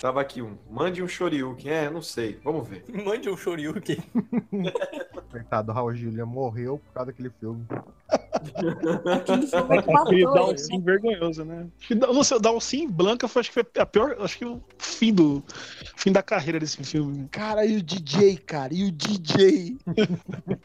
[0.01, 0.57] Tava aqui um.
[0.71, 1.71] Mande um Shoryuken.
[1.71, 2.39] É, não sei.
[2.43, 2.85] Vamos ver.
[3.05, 3.99] Mande um Shoryuken.
[5.31, 7.65] Coitado, o Raul Julian morreu por causa daquele filme.
[9.13, 10.59] Aquele filme Aquele matou dá um ele.
[10.59, 11.67] sim vergonhoso, né?
[12.13, 14.17] Nossa, dar um sim branca foi, acho que foi a pior.
[14.21, 15.43] Acho que o fim do.
[15.97, 17.29] Fim da carreira desse filme.
[17.31, 19.77] Cara, e o DJ, cara, e o DJ.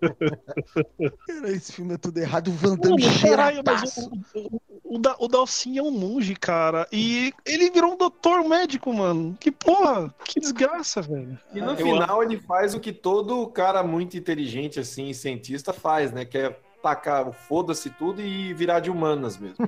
[1.28, 2.47] cara, esse filme é tudo errado.
[2.49, 4.09] O Van Damme Mano, caralho, mas cheiradaço.
[4.36, 4.61] o, o,
[4.95, 6.88] o, Da- o Dalsin é um monge, cara.
[6.91, 9.36] E ele virou um doutor médico, mano.
[9.39, 11.38] Que porra, que desgraça, velho.
[11.53, 16.11] E no Eu final ele faz o que todo cara muito inteligente, assim, cientista faz,
[16.11, 16.25] né?
[16.25, 19.67] Que é tacar o foda-se tudo e virar de humanas mesmo.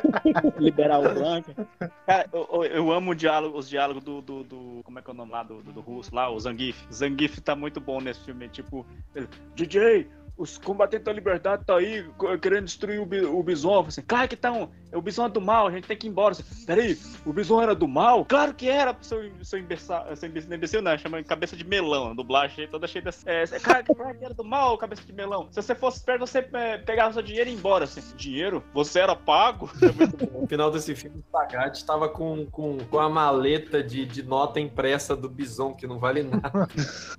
[0.58, 1.66] Liberar o Blanca.
[2.06, 5.12] Cara, eu, eu- amo o diálogo, os diálogos do, do, do- Como é que é
[5.12, 6.30] o nome lá do, do, do russo lá?
[6.30, 6.76] O Zangief.
[6.92, 8.48] Zangief tá muito bom nesse filme.
[8.48, 12.04] Tipo, ele, DJ, os combatentes da liberdade tá aí
[12.40, 13.84] querendo destruir o, o Bison.
[13.86, 14.70] Assim, claro que estão.
[14.92, 16.34] O Bison é do mal, a gente tem que ir embora.
[16.66, 18.24] Peraí, o Bison era do mal?
[18.24, 19.94] Claro que era, seu, seu imbecil.
[20.14, 22.10] Seu imbecil, não, imbecil não, chama cabeça de melão.
[22.10, 23.28] A dublagem toda cheia dessa.
[23.30, 25.48] É, claro, que- claro que era do mal, cabeça de melão.
[25.50, 27.84] Se você fosse esperto, você é, pegava seu dinheiro e ia embora.
[27.84, 28.62] Assim, dinheiro?
[28.72, 29.70] Você era pago?
[30.36, 34.60] No final desse filme, o Sagat estava com, com, com a maleta de, de nota
[34.60, 36.68] impressa do Bison, que não vale nada.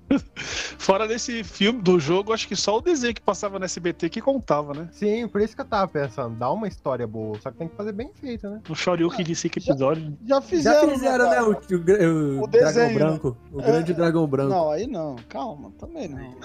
[0.77, 4.21] Fora desse filme, do jogo, acho que só o desenho que passava no SBT que
[4.21, 4.87] contava, né?
[4.91, 6.35] Sim, por isso que eu tava pensando.
[6.37, 8.61] Dá uma história boa, só que tem que fazer bem feita, né?
[8.69, 10.11] O Shoryuken de cinco episódios.
[10.25, 11.41] Já fizeram, Já fizeram, né?
[11.41, 12.93] O, o, o O dragão desenho, né?
[12.95, 13.37] branco.
[13.51, 14.49] O grande É, dragão branco.
[14.49, 15.15] Não, aí não.
[15.27, 16.35] Calma, também não.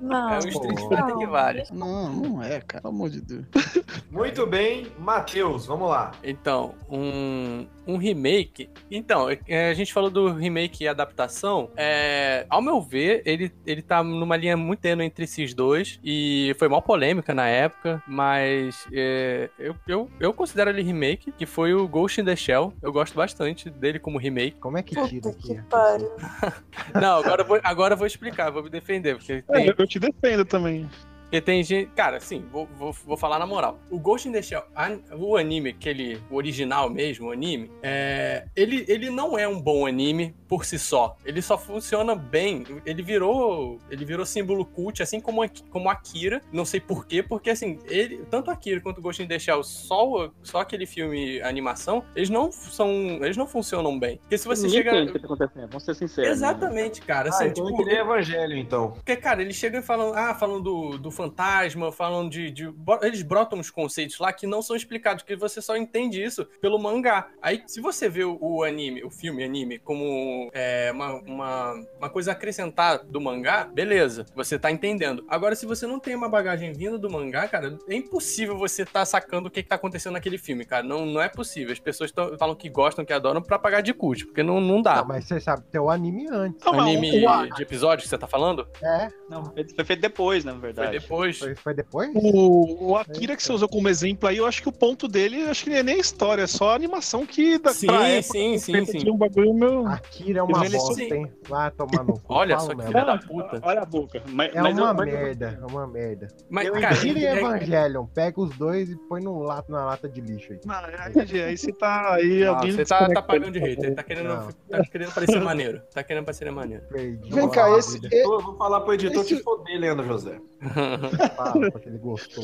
[0.00, 0.88] Não, É o Street não.
[0.88, 1.62] Fighter que vale.
[1.72, 2.82] Não, não é, cara.
[2.82, 3.44] Pelo amor de Deus.
[4.10, 6.12] Muito bem, Matheus, vamos lá.
[6.22, 8.68] Então, um, um remake.
[8.90, 11.70] Então, é, a gente falou do remake e adaptação.
[11.76, 15.98] É, ao meu ver, ele, ele tá numa linha muito tênue entre esses dois.
[16.04, 18.02] E foi mal polêmica na época.
[18.06, 22.72] Mas é, eu, eu, eu considero ele remake, que foi o Ghost in the Shell.
[22.82, 24.58] Eu gosto bastante dele como remake.
[24.58, 25.60] Como é que tira aqui?
[25.68, 26.10] Pariu.
[27.00, 29.16] Não, agora eu vou, agora eu vou explicar, vou me defender.
[29.16, 30.88] Porque tem, É, eu te defendo também.
[31.32, 31.90] Porque tem gente.
[31.96, 33.78] Cara, sim, vou, vou, vou falar na moral.
[33.90, 38.44] O Ghost in the Shell, a- o anime, aquele, o original mesmo, o anime, é,
[38.54, 41.16] ele, ele não é um bom anime por si só.
[41.24, 42.64] Ele só funciona bem.
[42.84, 43.78] Ele virou.
[43.90, 46.42] Ele virou símbolo cult, assim como, como Akira.
[46.52, 50.30] Não sei porquê, porque assim, ele, tanto Akira quanto o Ghost in the Shell, só,
[50.42, 52.90] só aquele filme animação, eles não são.
[53.22, 54.18] Eles não funcionam bem.
[54.18, 54.96] Porque se você Ninguém chega.
[54.96, 56.28] entende o que tá acontecendo, vamos ser sinceros.
[56.28, 56.34] né?
[56.34, 57.30] Exatamente, cara.
[57.30, 58.90] Ah, Assim, então tipo, ele é evangelho, então.
[58.90, 62.72] porque, cara, eles chegam e falam, ah, falam do, do fantasma, falam de, de.
[63.02, 66.78] Eles brotam uns conceitos lá que não são explicados, que você só entende isso pelo
[66.78, 67.28] mangá.
[67.40, 72.10] Aí, se você vê o, o anime, o filme anime, como é, uma, uma, uma
[72.10, 75.24] coisa a acrescentar do mangá, beleza, você tá entendendo.
[75.28, 79.04] Agora, se você não tem uma bagagem vinda do mangá, cara, é impossível você tá
[79.04, 80.82] sacando o que, que tá acontecendo naquele filme, cara.
[80.82, 81.72] Não, não é possível.
[81.72, 84.82] As pessoas tão- falam que gostam, que adoram, pra pagar de cult, porque não, não
[84.82, 84.96] dá.
[84.96, 86.66] Não, mas você sabe ter o anime antes.
[86.66, 87.22] Anime
[87.54, 88.66] de episódio que você tá falando?
[88.82, 89.08] É.
[89.28, 90.88] Não, foi feito depois, na verdade.
[90.90, 91.11] Foi depois.
[91.16, 92.10] Foi, foi depois?
[92.14, 95.42] O, o Akira que você usou como exemplo aí, eu acho que o ponto dele,
[95.42, 97.86] eu acho que não é nem a história, é só a animação que da Sim,
[97.86, 99.10] pra época, sim, sim, sim.
[99.10, 99.86] um bagulho meu.
[99.86, 101.12] Akira é uma bosta, bem.
[101.12, 101.32] hein?
[101.48, 102.22] Vai tomar no cu.
[102.32, 103.60] Olha só que filha da puta.
[103.62, 104.22] Olha a boca.
[104.28, 106.28] Mas, É mas uma eu- mas- merda, é uma merda.
[106.50, 109.84] Mas, Eu cara, Akira e é- Evangelion, pega os dois e põe no lato, na
[109.84, 110.60] lata de lixo aí.
[110.64, 113.94] Não, aí, aí você tá aí, Não, alguém você tá, tá pagando de ele, hater,
[113.94, 115.82] tá querendo, tá querendo parecer maneiro.
[115.92, 116.82] Tá querendo parecer maneiro.
[116.90, 120.40] Perdi Vem cá, esse, Eu vou falar pro editor te foder, Leandro José.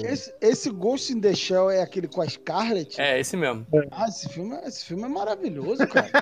[0.04, 3.00] Esse, esse Ghost in the Shell é aquele com a Scarlett?
[3.00, 3.66] É, esse mesmo.
[3.90, 6.08] Ah, esse filme, é- esse filme é maravilhoso, cara.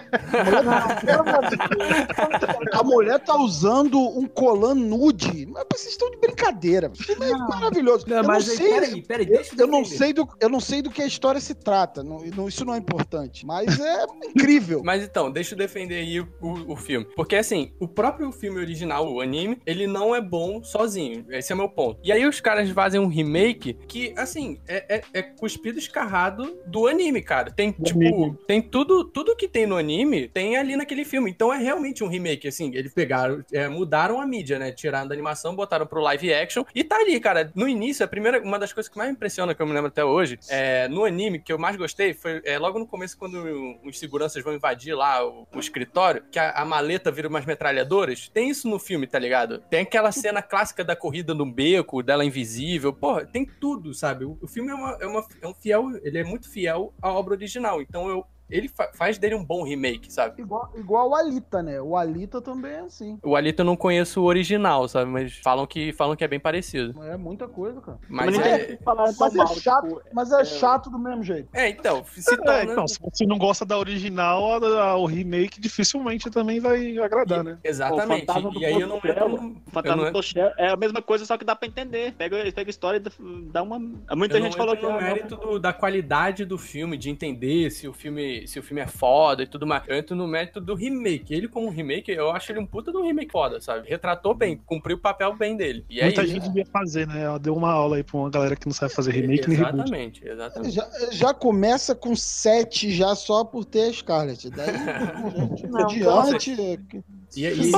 [2.73, 5.47] A mulher tá usando um colan nude.
[5.47, 6.91] Mas vocês estão de brincadeira.
[6.91, 8.07] O filme é maravilhoso.
[8.09, 9.99] Não, eu não aí, sei, peraí, peraí, eu, deixa eu eu não defender.
[9.99, 12.03] sei do, eu não sei do que a história se trata.
[12.03, 13.47] Não, não- isso não é importante.
[13.47, 14.83] Mas é incrível.
[14.85, 17.07] Mas então, deixa eu defender aí o, o, o filme.
[17.17, 21.25] Porque assim, o próprio filme original, o anime, ele não é bom sozinho.
[21.31, 21.99] Esse é o meu ponto.
[22.03, 26.87] E aí os caras fazem um remake que, assim, é, é, é cuspido escarrado do
[26.87, 27.51] anime, cara.
[27.51, 28.39] Tem, tipo, anime.
[28.47, 31.31] tem tudo, tudo que tem no anime, tem ali naquele filme.
[31.31, 32.75] Então é realmente um remake, assim.
[32.75, 34.73] Eles pegaram, é, mudaram a mídia, né?
[34.73, 36.65] Tiraram da animação, botaram pro live action.
[36.75, 37.51] E tá ali, cara.
[37.55, 39.89] No início, a primeira, uma das coisas que mais me impressiona, que eu me lembro
[39.89, 43.37] até hoje, é, no anime, que eu mais gostei, foi é, logo no começo, quando
[43.85, 48.29] os seguranças vão invadir lá o, o escritório, que a, a maleta vira umas metralhadoras.
[48.29, 49.59] Tem isso no filme, tá ligado?
[49.71, 52.93] Tem aquela cena clássica da corrida no beco, dela invisível.
[52.93, 54.25] Porra, tem tudo, sabe?
[54.25, 57.11] O, o filme é, uma, é, uma- é um fiel, ele é muito fiel à
[57.13, 57.83] obra original.
[57.83, 60.41] Então eu ele fa- faz dele um bom remake, sabe?
[60.43, 61.81] Igual, igual o Alita, né?
[61.81, 63.19] O Alita também é assim.
[63.23, 65.11] O Alita eu não conheço o original, sabe?
[65.11, 67.03] Mas falam que, falam que é bem parecido.
[67.05, 67.99] É muita coisa, cara.
[68.09, 68.79] Mas Mas é- é,
[69.19, 71.49] mas é chato, mas é chato do mesmo jeito.
[71.53, 72.73] É, então, se É, torna...
[72.73, 77.43] então, se você não gosta da original, a- a- o remake dificilmente também vai agradar,
[77.43, 77.59] né?
[77.65, 78.27] Exatamente.
[78.27, 81.25] Do E aí eu não entro Fantasma eu não do Shell é a mesma coisa,
[81.25, 82.13] só que dá pra entender.
[82.13, 83.79] Pega, pega a história e dá- uma.
[83.79, 87.11] Muita eu gente não falou que ah, não, mérito do- da qualidade do filme, de
[87.11, 89.85] entender se o filme, se o filme é foda e tudo mais.
[89.87, 91.33] Eu entro no mérito do remake.
[91.33, 93.89] Ele, como remake, eu acho ele um puta de um remake foda, sabe?
[93.89, 95.85] Retratou bem, cumpriu o papel bem dele.
[95.89, 96.33] E é Muita isso.
[96.33, 97.23] gente devia fazer, né?
[97.23, 99.75] Ela deu uma aula aí pra uma galera que não sabe fazer remake nem reboot.
[99.77, 100.75] Exatamente, exatamente.
[100.75, 104.51] Já, já começa com sete já só por ter a Scarlett.
[104.51, 104.67] Daí,
[105.37, 106.53] gente, Não, adiante.
[106.53, 107.05] E,
[107.35, 107.73] e- e-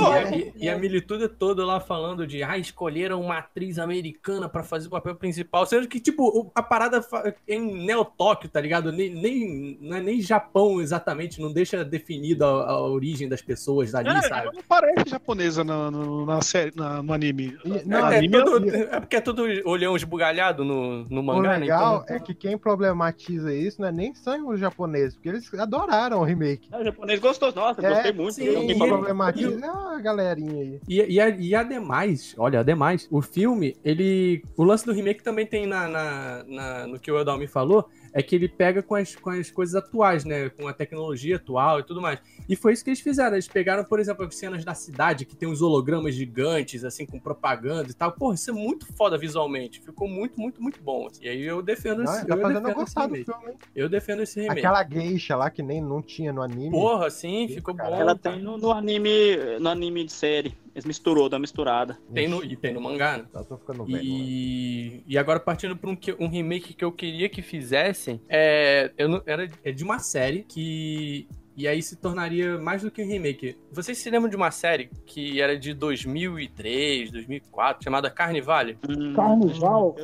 [0.58, 4.88] e- e a militude toda lá falando de ah, escolheram uma atriz americana pra fazer
[4.88, 7.04] o papel principal, sendo que, tipo, o- a parada
[7.46, 8.90] é em Neo Tóquio, tá ligado?
[8.92, 13.92] Nem, nem, não é nem Japão exatamente, não deixa definida a, a origem das pessoas
[13.92, 14.54] dali, É, sabe?
[14.54, 17.56] não parece japonesa na, no, na série, na- no anime.
[17.64, 21.52] Não, No é, anime tudo- é porque é tudo olhão esbugalhado no, no O mangá,
[21.54, 21.58] né?
[21.58, 25.52] legal Então- é que quem problematiza isso não é nem são os japoneses, porque eles
[25.54, 26.68] adoraram o remake.
[26.72, 28.32] O japonês gostou, nossa, gostei muito.
[28.34, 30.80] Sim, problematiza é a galerinha aí.
[30.88, 34.42] E, e, a- e ademais, olha, ademais, o filme, ele.
[34.56, 38.22] O lance do remake também tem na, na- na- no que o Eldalmi falou, é
[38.22, 40.48] que ele pega com as, com as coisas atuais, né?
[40.50, 42.18] Com a tecnologia atual e tudo mais.
[42.48, 43.34] E foi isso que eles fizeram.
[43.34, 47.18] Eles pegaram, por exemplo, as cenas da cidade, que tem uns hologramas gigantes, assim, com
[47.18, 48.12] propaganda e tal.
[48.12, 49.80] Porra, isso é muito foda visualmente.
[49.80, 51.06] Ficou muito, muito, muito bom.
[51.06, 51.24] assim.
[51.24, 53.24] E aí eu defendo Não, esse, tá eu fazendo eu defendo esse remake.
[53.24, 53.58] filme.
[53.74, 54.58] Eu defendo esse remake.
[54.58, 56.70] Aquela geisha lá que nem não tinha no anime.
[56.70, 57.84] Porra, sim, ficou bom.
[57.84, 58.34] Ela cara.
[58.34, 60.56] tem no, no anime, no anime de série.
[60.78, 61.98] Eles misturou, dá uma misturada.
[62.14, 63.24] Tem no, e tem no mangá, né?
[63.32, 64.00] Tá, tô ficando velho.
[64.00, 69.08] E, e agora partindo para um, um remake que eu queria que fizessem, é, eu
[69.08, 71.26] não- era, é de uma série que.
[71.56, 73.56] E aí se tornaria mais do que um remake.
[73.72, 78.78] Vocês se lembram de uma série que era de 2003, 2004, chamada Carnivale?
[79.16, 79.96] Carnival,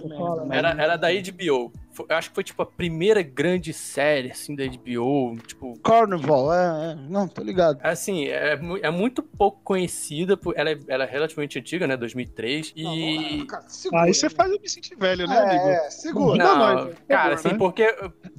[0.49, 0.59] né?
[0.59, 1.73] Era, era da HBO.
[1.95, 6.53] Foi- Eu acho que foi tipo a primeira grande série assim da HBO, tipo Carnival,
[6.53, 6.95] é, é.
[6.97, 7.79] Não, tô ligado.
[7.83, 11.97] Assim, é, mu- é muito pouco conhecida, por- ela é, ela é relativamente antiga, né,
[11.97, 13.47] 2003, e...
[13.95, 15.69] Aí você faz eu me sentir velho, né, É, amigo?
[15.69, 16.45] é, segura.
[16.45, 17.59] Não, por cara, favor, assim, né?
[17.59, 17.95] porque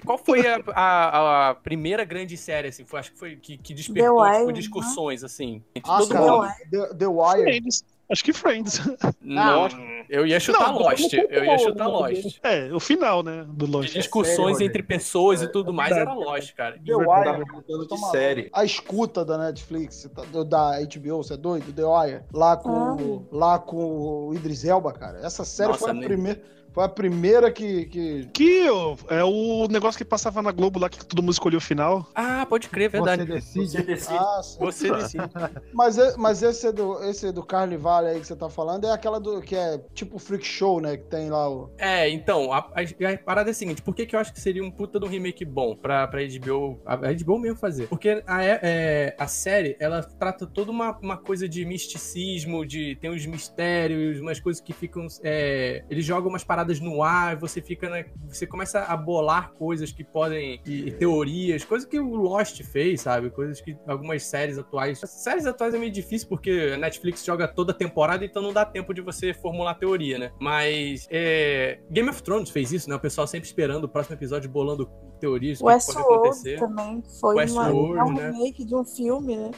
[0.06, 3.74] qual foi a, a- a primeira grande série, assim, foi, acho que foi que, que
[3.74, 6.48] despertou tipo, discussões, assim, entre Ah, todo cara, mundo.
[6.70, 7.44] The, The Wire.
[7.44, 7.84] Friends.
[8.10, 8.80] Acho que Friends.
[9.22, 9.76] Nossa,
[10.10, 11.88] eu ia chutar Não, Lost, como eu ia chutar?
[11.88, 12.40] Lost.
[12.44, 13.94] É, o final, né, do Lost.
[13.94, 16.78] Discussões entre pessoas e tudo mais era Lost, cara.
[16.86, 17.46] The Wire.
[17.82, 18.50] de Toma- série.
[18.54, 21.74] A escuta da Netflix, tá- da HBO, você é doido?
[21.74, 22.22] The Wire.
[22.32, 25.20] Lá com, lá com o Idris Elba, cara.
[25.26, 26.42] Essa série Nossa, foi, a nem- primeira,
[26.76, 27.86] foi a primeira que...
[27.86, 28.30] que...
[28.34, 31.62] Que ó, é o negócio que passava na Globo lá, que todo mundo escolheu o
[31.62, 32.06] final.
[32.14, 33.24] Ah, pode crer, verdade.
[33.26, 33.66] Você decide.
[33.68, 34.18] Você decide.
[34.18, 34.60] Ah, sim.
[34.60, 35.24] Você decide.
[35.74, 39.20] Mas, é- mas esse, do, esse do Carnival aí que você tá falando é aquela
[39.20, 40.98] do que é tipo Freak Show, né?
[40.98, 41.70] Que tem lá o.
[41.78, 44.40] É, então, a, a- a parada é a seguinte, por que, que eu acho que
[44.42, 47.88] seria um puta de um remake bom pra, pra HBO, a, a HBO mesmo fazer?
[47.88, 53.10] Porque a, é, a série, ela trata toda uma, uma coisa de misticismo, de tem
[53.10, 57.90] uns mistérios, umas coisas que ficam, é, eles jogam umas paradas no ar, você fica,
[57.90, 62.62] na, você começa a bolar coisas que podem, e, e teorias, coisas que o Lost
[62.64, 63.30] fez, sabe?
[63.30, 67.48] Coisas que algumas séries atuais, as séries atuais é meio difícil porque a Netflix joga
[67.48, 70.32] toda a temporada, então não dá tempo de você formular teoria, né?
[70.40, 72.96] Mas é, Game of Thrones fez isso, né?
[72.96, 74.90] O pessoal sempre esperando o próximo episódio, bolando
[75.20, 76.60] teorias do que pode Westworld acontecer.
[76.60, 78.32] também foi Westworld, é um né?
[78.32, 79.52] remake de um filme, né?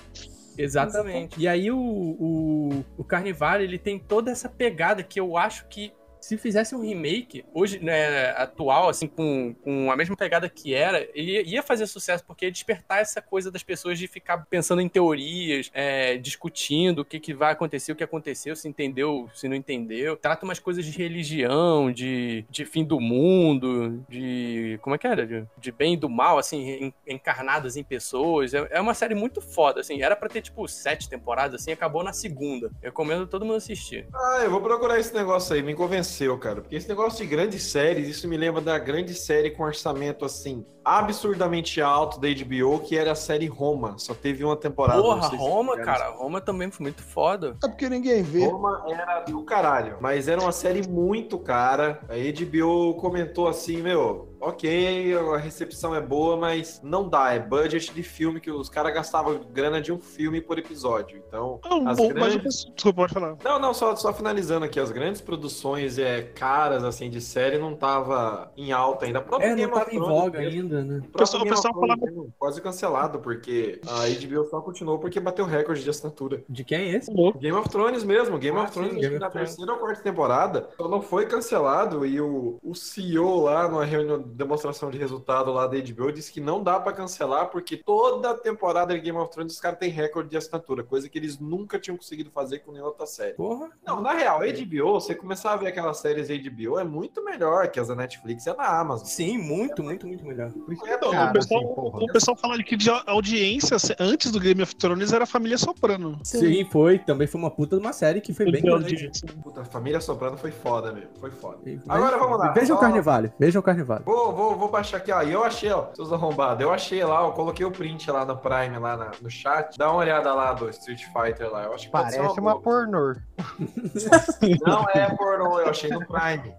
[0.58, 1.40] Exatamente.
[1.40, 5.94] E aí o, o, o Carnival, ele tem toda essa pegada que eu acho que
[6.28, 11.08] se fizesse um remake, hoje, né, atual, assim, com, com a mesma pegada que era,
[11.14, 14.90] ele ia fazer sucesso, porque ia despertar essa coisa das pessoas de ficar pensando em
[14.90, 19.56] teorias, é, discutindo o que, que vai acontecer, o que aconteceu, se entendeu, se não
[19.56, 20.18] entendeu.
[20.18, 24.80] Trata umas coisas de religião, de, de fim do mundo, de.
[24.82, 25.26] Como é que era?
[25.26, 28.54] De, de bem e do mal, assim, en- encarnadas em pessoas.
[28.54, 30.02] É, é uma série muito foda, assim.
[30.02, 32.68] Era pra ter, tipo, sete temporadas, assim, acabou na segunda.
[32.82, 34.06] Eu recomendo todo mundo assistir.
[34.14, 36.62] Ah, eu vou procurar esse negócio aí, me convenceu, cara.
[36.62, 40.66] Porque esse negócio de grandes séries, isso me lembra da grande série com orçamento, assim,
[40.84, 43.96] absurdamente alto da HBO, que era a série Roma.
[43.98, 45.02] Só teve uma temporada.
[45.02, 46.10] Porra, se Roma, cara.
[46.12, 47.58] Roma também foi muito foda.
[47.64, 48.46] É porque ninguém vê.
[48.46, 52.02] Roma era do caralho, mas era uma série muito cara.
[52.08, 57.34] A HBO comentou assim, meu, ok, a recepção é boa, mas não dá.
[57.34, 61.22] É budget de filme que os caras gastavam grana de um filme por episódio.
[61.28, 62.66] Então, Não, as bom, mas grandes...
[62.66, 63.38] eu- desculpa, pode falar.
[63.44, 67.76] Não, não, só, só finalizando aqui, as grandes produções é, caras assim de série não
[67.76, 69.20] tava em alta ainda.
[69.30, 70.62] O É, não Game of tava em Thrones voga mesmo.
[70.62, 71.02] ainda, né?
[71.14, 75.46] O pessoal- o pessoal falava- mesmo, quase cancelado, porque a HBO só continuou porque bateu
[75.46, 76.44] recorde de assinatura.
[76.50, 77.12] De quem é esse?
[77.40, 79.50] Game of Thrones mesmo, Game Ah, of Thrones sim, Game na of Thrones.
[79.56, 84.27] terceira ou quarta temporada só não foi cancelado e o, o CEO lá numa reunião
[84.28, 88.94] demonstração de resultado lá da HBO disse que não dá pra cancelar porque toda temporada
[88.94, 91.98] de Game of Thrones os caras têm recorde de assinatura, coisa que eles nunca tinham
[91.98, 93.34] conseguido fazer com nenhuma outra série.
[93.34, 93.70] Porra.
[93.86, 97.68] Não, na real, a HBO, você começar a ver aquelas séries HBO é muito melhor
[97.70, 99.08] que as da Netflix e a da Amazon.
[99.08, 100.52] Sim, muito, muito, muito melhor.
[100.86, 105.24] É, o, pessoal, o pessoal fala que de audiência antes do Game of Thrones era
[105.24, 106.20] a família Soprano.
[106.24, 106.66] Sim.
[106.66, 107.00] foi.
[107.00, 109.12] Também foi uma puta de uma série que foi bem De grande.
[109.42, 111.58] Puta, a família Soprano foi foda mesmo, foi foda.
[111.88, 112.52] Agora vamos lá.
[112.52, 114.04] Veja o Carnivale, veja o Carnivale.
[114.06, 115.22] Vou, vou, vou baixar aqui, ó.
[115.22, 116.62] E eu achei, ó, seus arrombados.
[116.62, 119.78] Eu achei lá, eu coloquei o print lá no Prime, lá na- no chat.
[119.78, 121.64] Dá uma olhada lá do Street Fighter lá.
[121.64, 123.16] Eu acho que Parece uma uma pornô.
[124.66, 126.54] Não é pornô, eu achei no Prime.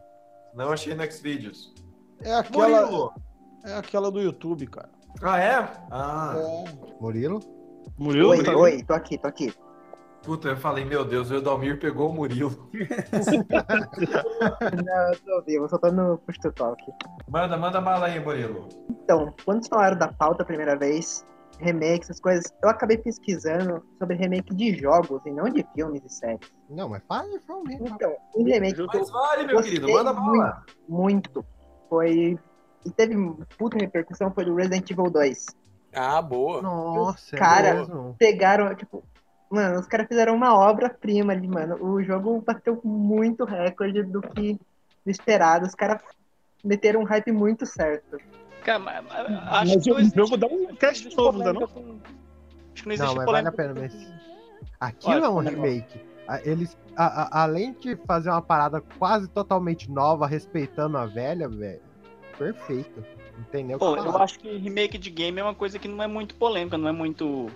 [0.54, 1.74] Não achei no Xvideos.
[2.22, 3.12] É aquela, Murilo.
[3.64, 4.88] é aquela do YouTube, cara.
[5.22, 5.68] Ah, é?
[5.90, 6.34] Ah.
[7.00, 7.40] Murilo?
[7.98, 8.30] Murilo?
[8.30, 9.54] Oi, tá- oi, tô aqui, tô aqui.
[10.22, 12.68] Puta, eu falei, meu Deus, o Eudalmir pegou o Murilo.
[14.84, 16.82] Não, eu tô vivo, eu só tô no push to talk.
[17.28, 18.68] Manda, manda bala aí, Murilo.
[18.90, 21.24] Então, quando vocês falaram da pauta a primeira vez,
[21.60, 26.08] remake, essas coisas, eu acabei pesquisando sobre remake de jogos e não de filmes e
[26.08, 26.52] séries.
[26.68, 27.78] Não, mas fala de filme.
[27.80, 30.62] Então, um remake Mas vale, meu querido, manda bala.
[30.88, 31.46] muito, muito,
[31.88, 32.38] foi...
[32.84, 33.14] E teve
[33.58, 35.46] puta repercussão, foi do Resident Evil 2.
[35.94, 36.62] Ah, boa.
[36.62, 38.14] Nossa, é cara mesmo.
[38.18, 39.02] pegaram, tipo,
[39.50, 41.76] mano, os caras fizeram uma obra-prima ali, mano.
[41.82, 44.54] O jogo bateu muito recorde do que
[45.04, 45.66] do esperado.
[45.66, 46.00] Os caras
[46.64, 48.18] meteram um hype muito certo.
[48.64, 51.62] Cara, mas, mas acho Mas que o jogo dá um cast novo, não dá não?
[51.62, 51.80] Acho que
[52.86, 54.12] não existe Não, mas vale a pena, com- mas.
[54.80, 56.00] Aquilo Olha, é um é remake.
[56.44, 61.80] Eles, a- a- além de fazer uma parada quase totalmente nova, respeitando a velha, velho,
[62.36, 63.02] perfeito.
[63.52, 66.34] Que Pô, eu acho que remake de game é uma coisa que não é muito
[66.34, 67.48] polêmica, não é muito.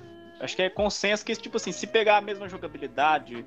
[0.43, 3.47] Acho que é consenso que, tipo assim, se pegar a mesma jogabilidade,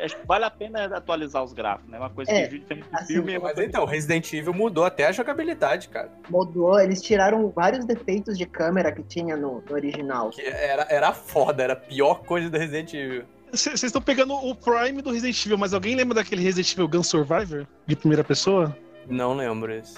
[0.00, 1.98] acho que vale a pena atualizar os gráficos, né?
[1.98, 5.06] Uma coisa É, que diferente do assim, filme é Mas então, Resident Evil mudou até
[5.06, 6.10] a jogabilidade, cara.
[6.30, 10.30] Mudou, eles tiraram vários defeitos de câmera que tinha no, no original.
[10.30, 13.24] Que era, era foda, era a pior coisa do Resident Evil.
[13.50, 17.02] Vocês estão pegando o Prime do Resident Evil, mas alguém lembra daquele Resident Evil Gun
[17.02, 17.66] Survivor?
[17.86, 18.76] De primeira pessoa?
[19.08, 19.96] Não lembro esse.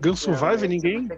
[0.00, 1.08] Gun Survivor, ninguém?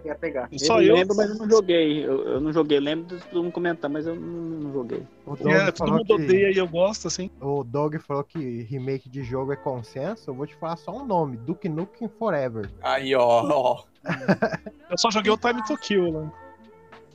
[0.57, 0.95] Só eu eu.
[0.95, 2.05] lembro, mas eu não joguei.
[2.05, 2.79] Eu, eu não joguei.
[2.79, 5.03] Lembro de todo mundo comentar, mas eu não, não joguei.
[5.45, 7.29] É, todo mundo que, odeia e eu gosto, assim.
[7.41, 10.29] o Doug falou que remake de jogo é consenso.
[10.29, 12.69] Eu vou te falar só um nome: Duke Nukem Forever.
[12.81, 13.83] Aí, ó, ó.
[14.89, 16.31] Eu só joguei o Time to Kill lá.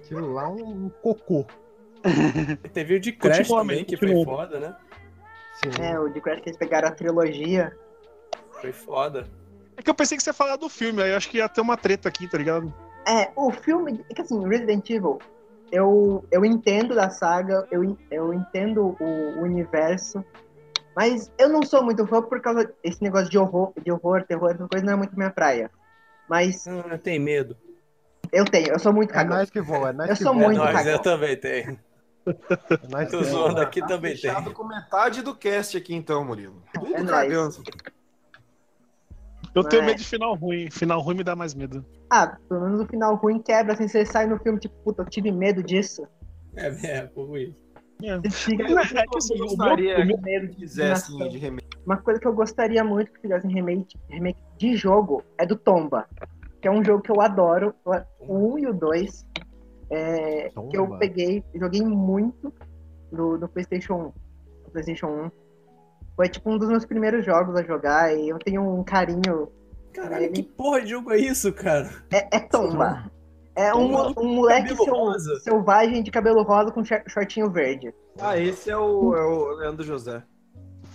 [0.00, 1.46] Aquilo lá é um, cocô.
[2.74, 4.76] Teve o de Crash também, que foi foda, né?
[5.54, 5.82] Sim.
[5.82, 7.74] É, o de Crash que eles pegaram a trilogia.
[8.60, 9.26] Foi foda.
[9.82, 11.48] É que eu pensei que você ia falar do filme, aí eu acho que ia
[11.48, 12.72] ter uma treta aqui, tá ligado?
[13.04, 14.04] É, o filme.
[14.08, 15.18] É que assim, Resident Evil,
[15.72, 20.24] eu, eu entendo da saga, eu, eu entendo o universo,
[20.94, 24.50] mas eu não sou muito fã por causa desse negócio de horror, de horror, terror,
[24.52, 25.68] essas coisas não é muito minha praia.
[26.28, 27.56] Mas Ah, tem medo.
[28.30, 29.36] eu tenho, eu sou muito É cagão.
[29.38, 30.44] nós que voa, é nós Eu que sou voa.
[30.44, 30.92] muito Nós, cagão.
[30.92, 31.76] eu também tenho.
[32.24, 34.32] É nós que Tô zoando aqui Tá também tem.
[34.52, 36.62] com metade do cast aqui então, Murilo.
[36.72, 37.60] Tudo É nóis.
[39.54, 39.86] Eu tenho É.
[39.86, 40.70] medo de final ruim.
[40.70, 41.84] Final ruim me dá mais medo.
[42.10, 45.06] Ah, pelo menos o final ruim quebra, assim, você sai no filme, tipo, puta, eu
[45.06, 46.06] tive medo disso.
[46.56, 47.54] É, é, pouco isso.
[48.00, 48.66] Você fica É
[49.06, 51.68] que assim, Eu o meu, gostaria o meu- que ele fizesse de remake.
[51.86, 56.06] Uma coisa que eu gostaria muito que fizessem remake, remake de jogo é do Tomba.
[56.60, 57.74] Que é um jogo que eu adoro.
[58.20, 59.26] O 1 e o 2.
[59.90, 62.52] é, que eu peguei, joguei muito
[63.12, 64.02] no, no Playstation 1.
[64.64, 65.30] No Playstation 1.
[66.16, 69.48] Foi tipo um dos meus primeiros jogos a jogar e eu tenho um carinho.
[69.94, 71.90] Caralho, que porra de jogo é isso, cara?
[72.12, 73.10] É, é Tomba.
[73.54, 77.92] É um, um moleque seu- selvagem de cabelo rosa com shor- shortinho verde.
[78.18, 80.22] Ah, esse é o, é o Leandro José.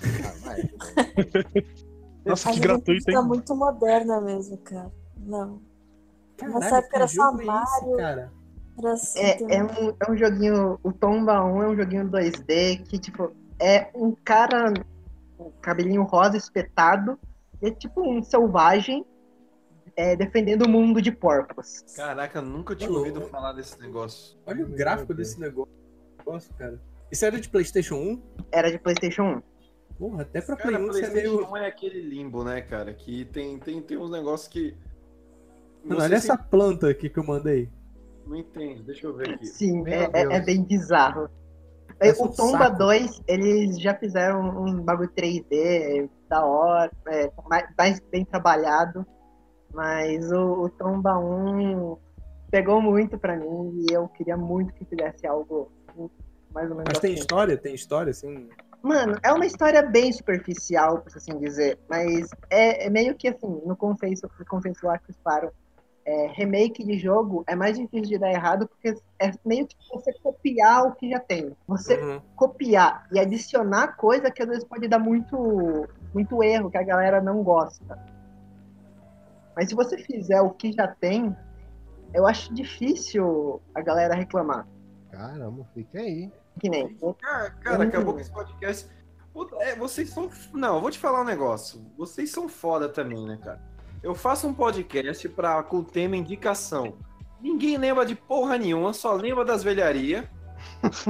[2.25, 3.23] Nossa, A que gratuito, tá hein?
[3.25, 4.91] muito moderna mesmo, cara.
[5.17, 5.61] Não.
[6.35, 7.97] Caralho, Nessa época era só é Mario.
[7.97, 8.31] cara?
[8.79, 10.79] Era assim, É, é, um, é um joguinho.
[10.83, 14.73] O Tomba 1 é um joguinho 2D que, tipo, é um cara
[15.37, 17.19] com cabelinho rosa espetado.
[17.61, 19.05] É tipo um selvagem
[19.95, 21.83] é, defendendo o mundo de porcos.
[21.95, 24.37] Caraca, nunca tinha ouvido falar desse negócio.
[24.45, 26.79] Olha o gráfico desse negócio, cara.
[27.11, 28.21] Isso era de PlayStation 1?
[28.51, 29.41] Era de PlayStation 1.
[29.97, 31.51] Porra, até pra Cara, Play 1 você é PlayStation meio.
[31.51, 32.93] 1 é aquele limbo, né, cara?
[32.93, 34.75] Que tem, tem, tem uns negócios que
[35.83, 37.69] Mano, olha essa planta aqui que eu mandei.
[38.25, 39.45] Não entendo, deixa eu ver aqui.
[39.47, 41.29] Sim, é, é- é bem bizarro.
[41.99, 42.77] Parece o um Tomba saco.
[42.77, 49.05] 2, eles já fizeram um bagulho 3D da hora, é, mais, mais bem trabalhado,
[49.73, 51.97] mas o, o Tomba 1
[52.51, 55.71] pegou muito pra mim e eu queria muito que fizesse algo
[56.53, 57.21] mais ou menos Mas tem assim.
[57.21, 57.57] história?
[57.57, 58.49] Tem história, assim?
[58.81, 63.61] Mano, é uma história bem superficial, por assim dizer, mas é, é meio que assim,
[63.65, 65.51] no consenso, no consenso lá que falaram,
[66.07, 70.13] é, remake de jogo é mais difícil de dar errado porque é meio que você
[70.23, 71.53] copiar o que já tem.
[71.67, 72.21] Você Uhum.
[72.33, 77.19] copiar e adicionar coisa que às vezes pode dar muito, muito erro, que a galera
[77.19, 77.99] não gosta.
[79.53, 81.35] Mas se você fizer o que já tem,
[82.13, 84.65] eu acho difícil a galera reclamar.
[85.11, 86.31] Caramba, fica aí.
[86.57, 86.95] Que nem.
[87.19, 88.89] Cara, cara, acabou com esse podcast.
[89.33, 90.29] Puta, é, vocês são.
[90.53, 91.81] Não, eu vou te falar um negócio.
[91.97, 93.59] Vocês são foda também, né, cara?
[94.03, 96.93] Eu faço um podcast pra, com o tema indicação.
[97.41, 100.25] Ninguém lembra de porra nenhuma, só lembra das velharias.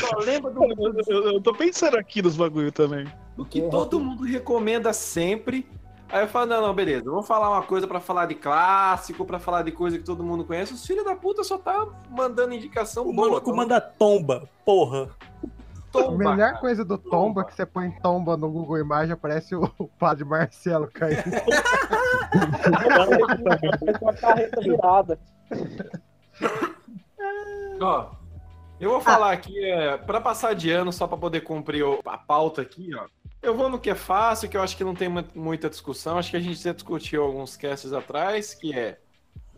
[0.00, 3.06] só lembra do, Eu, eu- eu tô pensando aqui nos bagulho também.
[3.36, 5.68] do que todo mundo recomenda sempre.
[6.10, 9.38] Aí eu falo, não, não, beleza, vamos falar uma coisa pra falar de clássico, pra
[9.38, 10.72] falar de coisa que todo mundo conhece.
[10.72, 13.28] Os filhos da puta só tá mandando indicação O boa.
[13.28, 15.10] maluco manda tomba, porra.
[15.94, 19.64] A melhor coisa do tomba é que você põe tomba no Google Imagem aparece o,
[19.78, 21.22] o padre Marcelo caindo.
[23.98, 25.18] Com a carreta virada.
[27.80, 28.10] Ó,
[28.80, 32.18] eu vou falar aqui, é, para passar de ano, só para poder cumprir o- a
[32.18, 33.06] pauta aqui, ó.
[33.40, 36.18] Eu vou no que é fácil, que eu acho que não tem mu- muita discussão.
[36.18, 38.98] Acho que a gente já discutiu alguns casts atrás, que é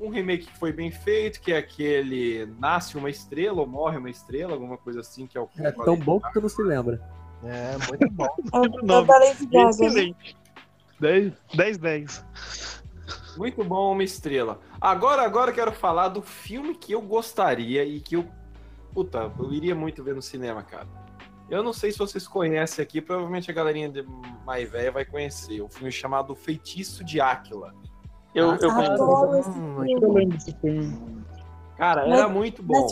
[0.01, 4.11] um remake que foi bem feito, que é aquele Nasce uma Estrela ou Morre uma
[4.11, 6.63] Estrela, alguma coisa assim, que é o que É tão bom que tu não se
[6.63, 7.01] lembra.
[7.45, 8.29] É, muito bom.
[9.53, 9.69] É?
[9.69, 10.37] Excelente.
[10.99, 12.25] 10, 10, 10.
[13.37, 14.61] Muito bom, uma estrela.
[14.81, 18.27] Agora, agora eu quero falar do filme que eu gostaria e que eu.
[18.93, 20.89] Puta, eu iria muito ver no cinema, cara.
[21.49, 24.07] Eu não sei se vocês conhecem aqui, provavelmente a galerinha de
[24.45, 25.61] mais velha vai conhecer.
[25.61, 27.75] O filme chamado Feitiço de Áquila.
[28.35, 29.93] Eu, eu Adoro esse Hum, filme.
[29.93, 31.21] eu lembro desse filme.
[31.77, 32.87] Cara, era muito bom.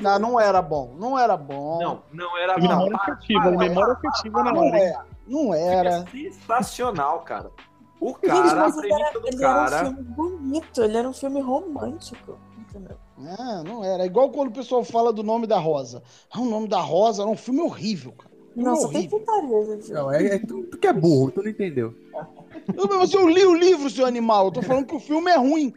[0.00, 0.94] Não, não era bom.
[0.98, 1.78] Não era bom.
[1.80, 2.96] Não, não era Memória bom.
[2.96, 5.06] afetiva, memória afetiva na Não hora.
[5.26, 6.04] Não era.
[6.10, 7.50] Sensacional, cara.
[7.98, 9.84] O Gente, cara, a mas ele era, ele era um cara.
[9.86, 12.38] filme bonito, ele era um filme romântico.
[12.58, 12.96] Entendeu?
[13.38, 14.04] É, não era.
[14.04, 16.02] Igual quando o pessoal fala do nome da Rosa.
[16.30, 18.33] Ah, o nome da Rosa era um filme horrível, cara.
[18.54, 19.88] Filme Nossa, tem putaria filme.
[19.88, 21.94] Não, é, é tu, tu que é burro, tu não entendeu.
[22.74, 24.46] Eu, mas eu li o livro, seu animal.
[24.46, 25.74] Eu tô falando que o filme é ruim.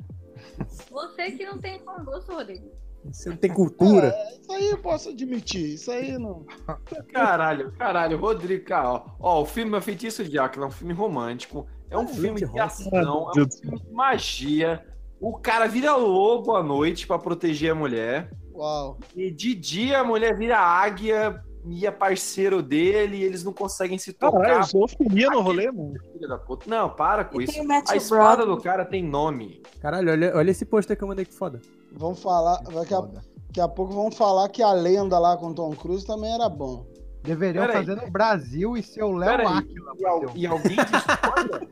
[0.90, 2.72] Você que não tem bom gosto, Rodrigo.
[3.12, 4.08] Você não tem cultura.
[4.08, 5.74] É, isso aí eu posso admitir.
[5.74, 6.46] Isso aí não.
[7.12, 10.94] Caralho, caralho, Rodrigo, cara, ó, ó, o filme é Feitiço de Áquila, é um filme
[10.94, 14.86] romântico, é um filme de ação, é um filme de magia.
[15.20, 18.32] O cara vira lobo à noite pra proteger a mulher.
[18.54, 18.98] Uau.
[19.16, 23.98] E de dia a mulher vira águia e é parceiro dele e eles não conseguem
[23.98, 24.40] se tocar.
[24.40, 25.94] Caralho, zoofilia no rolê, mano.
[26.14, 26.70] Filha da puta.
[26.70, 27.60] Não, para com E isso.
[27.90, 29.62] A espada do cara tem nome.
[29.82, 31.62] Caralho, olha, olha esse pôster que eu mandei que foda.
[31.92, 32.62] Vamos falar.
[32.64, 36.34] Daqui a, daqui a pouco vamos falar que a lenda lá com Tom Cruise também
[36.34, 36.86] era bom.
[37.28, 37.86] Deveriam Pera aí.
[37.86, 39.94] fazer no Brasil e ser o Léo aí, Aquila.
[40.00, 41.68] e, al- e alguém discorda?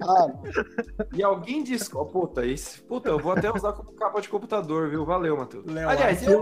[0.00, 0.26] Ah,
[1.12, 2.80] E alguém oh, puta, esse.
[2.82, 5.04] Puta, eu vou até usar como capa de computador, viu?
[5.04, 5.64] Valeu, Matheus.
[5.66, 6.40] Léo Aliás, eu-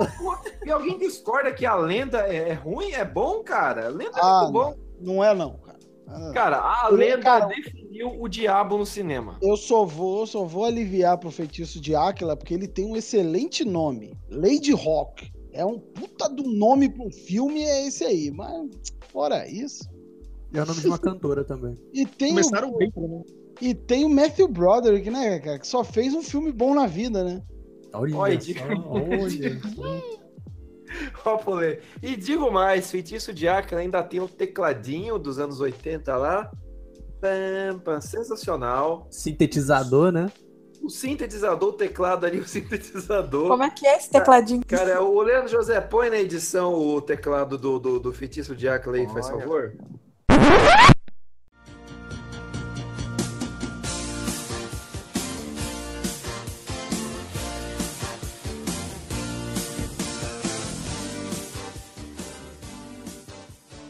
[0.65, 2.93] e alguém discorda que a lenda é, é ruim?
[2.93, 3.87] É bom, cara?
[3.87, 4.75] A lenda é Ah, muito bom.
[5.01, 5.77] não é não, cara.
[6.09, 6.31] Ah.
[6.33, 9.37] Cara, a Eu- lenda cara, definiu o diabo no cinema.
[9.43, 13.65] Eu só vou, só vou aliviar pro feitiço de Áquila porque ele tem um excelente
[13.65, 14.17] nome.
[14.31, 15.33] Lady Rock.
[15.57, 18.31] É um puta do nome pro filme, é esse aí.
[18.31, 18.71] Mas
[19.11, 19.89] fora isso.
[20.53, 21.79] É o nome de uma cantora também.
[21.93, 23.27] E tem Começaram o, bem, pelo menos.
[23.61, 25.59] e tem o Matthew Broderick, né, cara?
[25.59, 27.43] Que só fez um filme bom na vida, né?
[27.93, 28.51] Olha, Olha, só,
[28.89, 29.61] olha.
[31.25, 31.61] Ó.
[32.03, 36.51] E digo mais, Feitiço de Áquila ainda tem o tecladinho dos anos 80 lá.
[37.21, 39.07] Pam, pam, sensacional.
[39.11, 40.31] Sintetizador, né?
[40.87, 43.49] O sintetizador, o teclado ali, o sintetizador.
[43.49, 44.65] Como é que é esse tecladinho?
[44.65, 49.09] Cara, o Leandro José, põe na edição o teclado do, do, do Feitiço de aí,
[49.09, 49.73] faz favor.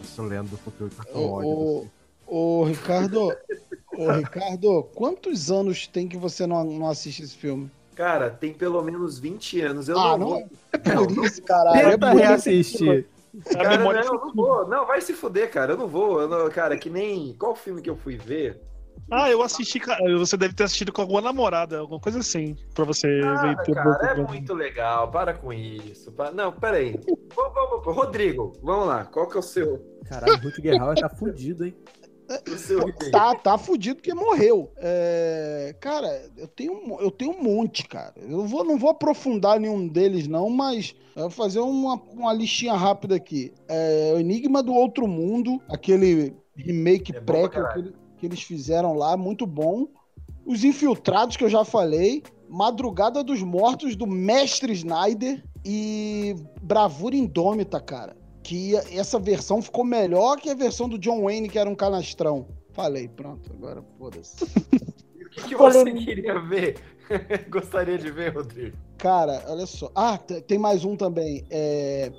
[0.00, 1.90] Nossa, o Leandro do futuro tá com Ô, ódio.
[2.26, 3.36] ô, ô, Ricardo,
[3.98, 7.70] ô, Ricardo, quantos anos tem que você não, não assiste esse filme?
[7.94, 9.88] Cara, tem pelo menos 20 anos.
[9.88, 10.48] Eu ah, não, não, vou.
[10.72, 11.78] é por isso, caralho.
[11.78, 12.18] É Tenta isso.
[12.18, 13.06] reassistir.
[13.52, 14.68] Cara, não, eu não vou.
[14.68, 15.72] Não, vai se fuder, cara.
[15.72, 16.20] Eu não vou.
[16.20, 17.34] Eu não- cara, que nem.
[17.38, 18.60] Qual filme que eu fui ver?
[19.10, 19.78] Ah, eu assisti.
[19.78, 22.56] ca- Você deve ter assistido com alguma namorada, alguma coisa assim.
[22.74, 23.74] Pra você Ah, ver.
[23.74, 25.10] cara, é muito legal.
[25.10, 26.12] Para com isso.
[26.34, 26.98] Não, peraí.
[27.34, 29.04] Vamos, vamos, Rodrigo, vamos lá.
[29.04, 29.84] Qual que é o seu?
[30.08, 31.74] Caralho, o Rutger Hauer tá fudido, hein?
[33.10, 34.70] Tá, tá fudido porque morreu.
[34.76, 38.14] É, cara, eu tenho, um- eu tenho um monte, cara.
[38.16, 42.74] Eu vou, não vou aprofundar nenhum deles, não, mas eu vou fazer uma, uma listinha
[42.74, 43.52] rápida aqui.
[43.68, 47.92] É, o Enigma do Outro Mundo, aquele remake É caralho.
[47.92, 49.86] que- que eles fizeram lá, muito bom.
[50.44, 52.22] Os Infiltrados, que eu já falei.
[52.48, 55.42] Madrugada dos Mortos, do Mestre Snyder.
[55.68, 58.16] E Bravura Indômita, cara.
[58.46, 62.46] Que essa versão ficou melhor que a versão do John Wayne, que era um canastrão.
[62.70, 64.44] Falei, pronto, agora foda-se.
[65.18, 66.78] O que, que você queria ver?
[67.50, 68.74] Gostaria de ver, Rodrigo?
[68.96, 69.90] Cara, olha só.
[69.94, 71.44] Ah, te- tem mais um também.
[71.50, 72.10] É...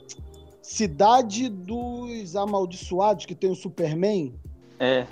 [0.62, 4.36] Cidade dos Amaldiçoados, que tem o Superman.
[4.80, 5.08] É,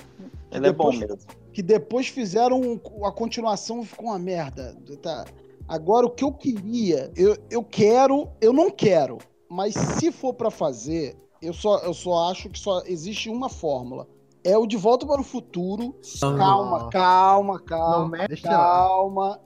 [0.52, 1.18] ele é bom mesmo.
[1.52, 4.77] Que depois fizeram a continuação e ficou uma merda.
[5.02, 5.26] Tá.
[5.68, 9.18] Agora, o que eu queria, eu, eu quero, eu não quero,
[9.49, 14.07] mas se for pra fazer, eu só, eu só acho que só existe uma fórmula.
[14.43, 15.95] É o De Volta para o Futuro.
[16.19, 19.41] Calma, calma, calma, Não, calma.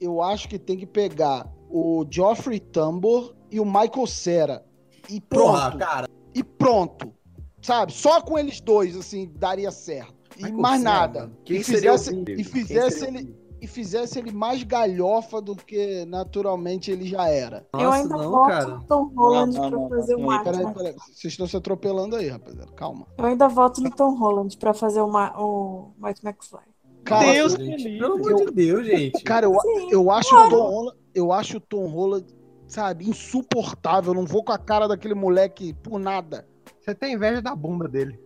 [0.00, 4.64] Eu acho que tem que pegar o Geoffrey Tambor e o Michael Cera.
[5.08, 5.44] E pronto.
[5.44, 6.08] Porra, cara.
[6.34, 7.12] E pronto.
[7.60, 7.92] Sabe?
[7.92, 10.14] Só com eles dois, assim, daria certo.
[10.38, 11.32] E Michael mais Cera, nada.
[11.44, 12.40] Quem e seria fizesse, Billy?
[12.40, 17.28] e Quem fizesse seria ele e fizesse ele mais galhofa do que naturalmente ele já
[17.28, 17.66] era.
[17.72, 22.16] eu ainda voto no Tom Holland pra fazer o Peraí, peraí, vocês estão se atropelando
[22.16, 22.70] aí, rapaziada.
[22.72, 23.06] Calma.
[23.16, 26.60] Eu ainda voto no Tom Holland pra fazer o, Ma o Mike McFly.
[27.04, 27.98] Cara, Deus livre.
[27.98, 29.22] Pelo amor de Deus, gente.
[29.24, 30.50] Cara, eu, Sim, eu acho claro.
[30.50, 32.26] Tom Holland, eu acho o Tom Holland,
[32.66, 34.12] sabe, insuportável.
[34.12, 36.46] Eu não vou com a cara daquele moleque por nada.
[36.80, 38.18] Você tem inveja da bunda dele.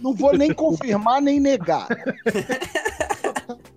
[0.00, 1.88] Não vou nem confirmar nem negar.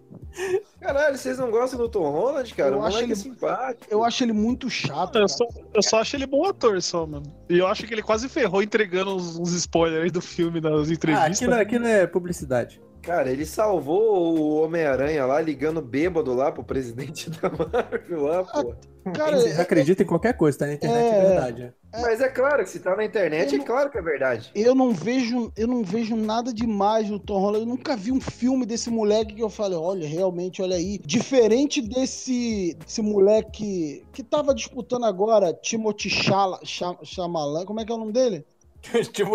[0.80, 2.76] Caralho, vocês não gostam do Tom Holland, cara?
[2.76, 3.88] Eu acho moleque ele- é simpático.
[3.90, 5.10] Eu acho ele muito chato.
[5.18, 5.28] Eu cara.
[5.28, 7.26] só, eu só acho ele bom ator, só, mano.
[7.50, 10.90] E eu acho que ele quase ferrou entregando uns, uns spoilers aí do filme nas
[10.90, 11.42] Ah, entrevistas.
[11.42, 12.82] aquilo, aquilo é publicidade.
[13.10, 18.76] Cara, ele salvou o Homem-Aranha lá, ligando bêbado lá pro presidente da Marvel lá, pô.
[19.16, 21.74] Cara, Vocês acreditam em qualquer coisa, tá na internet, é, É, verdade.
[21.92, 22.02] é.
[22.04, 24.52] Mas é claro que se tá na internet, Eu é claro que é verdade.
[24.54, 27.62] Eu não vejo, eu não vejo nada demais no Tom Holland.
[27.62, 31.00] Eu nunca vi um filme desse moleque que eu falei, olha, realmente, olha aí.
[31.00, 37.96] Diferente desse, desse moleque que tava disputando agora, Timothy Chala, Chamalan, como é que é
[37.96, 38.46] o nome dele?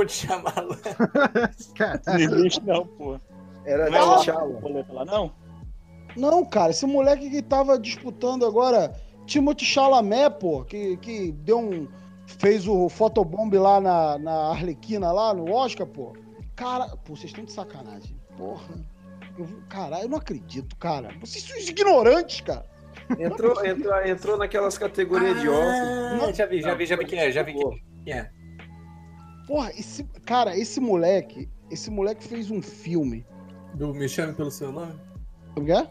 [0.07, 0.55] de chamar
[2.17, 3.19] Ninguém não, pô.
[3.65, 4.85] Era Não é o T'Challa.
[4.91, 5.33] Lá, não?
[6.17, 8.93] Não, cara, esse moleque que tava disputando agora,
[9.27, 11.89] Timothy Chalamet, pô, que, que deu um.
[12.27, 16.13] fez o fotobomb lá na, na Arlequina, lá no Oscar, pô.
[16.55, 18.17] Cara, pô, vocês estão de sacanagem.
[18.37, 18.75] Porra.
[19.37, 21.09] Eu, caralho, eu não acredito, cara.
[21.21, 22.65] Vocês são ignorantes, cara.
[23.19, 26.29] Entrou, entrou, entrou naquelas categorias de Oscar.
[26.29, 28.31] Ah, já vi, já vi, já vi quem é, já vi quem quem é.
[29.47, 30.05] Porra, esse.
[30.25, 31.49] Cara, esse moleque.
[31.71, 33.27] Esse moleque fez um filme.
[33.75, 34.95] Do Me Chame Pelo Seu Nome?
[35.55, 35.89] Como é?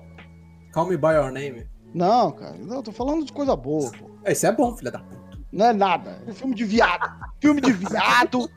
[0.72, 1.68] Call Me By Your Name.
[1.93, 2.57] Não, cara.
[2.57, 4.10] Não, eu tô falando de coisa boa, pô.
[4.26, 5.38] Esse é bom, filha da puta.
[5.51, 6.23] Não é nada.
[6.26, 7.11] É filme de viado.
[7.39, 8.49] Filme de viado.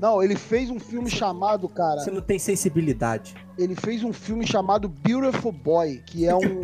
[0.00, 2.00] Não, ele fez um filme chamado, cara.
[2.00, 3.34] Você não tem sensibilidade.
[3.58, 6.60] Ele fez um filme chamado Beautiful Boy, que é um.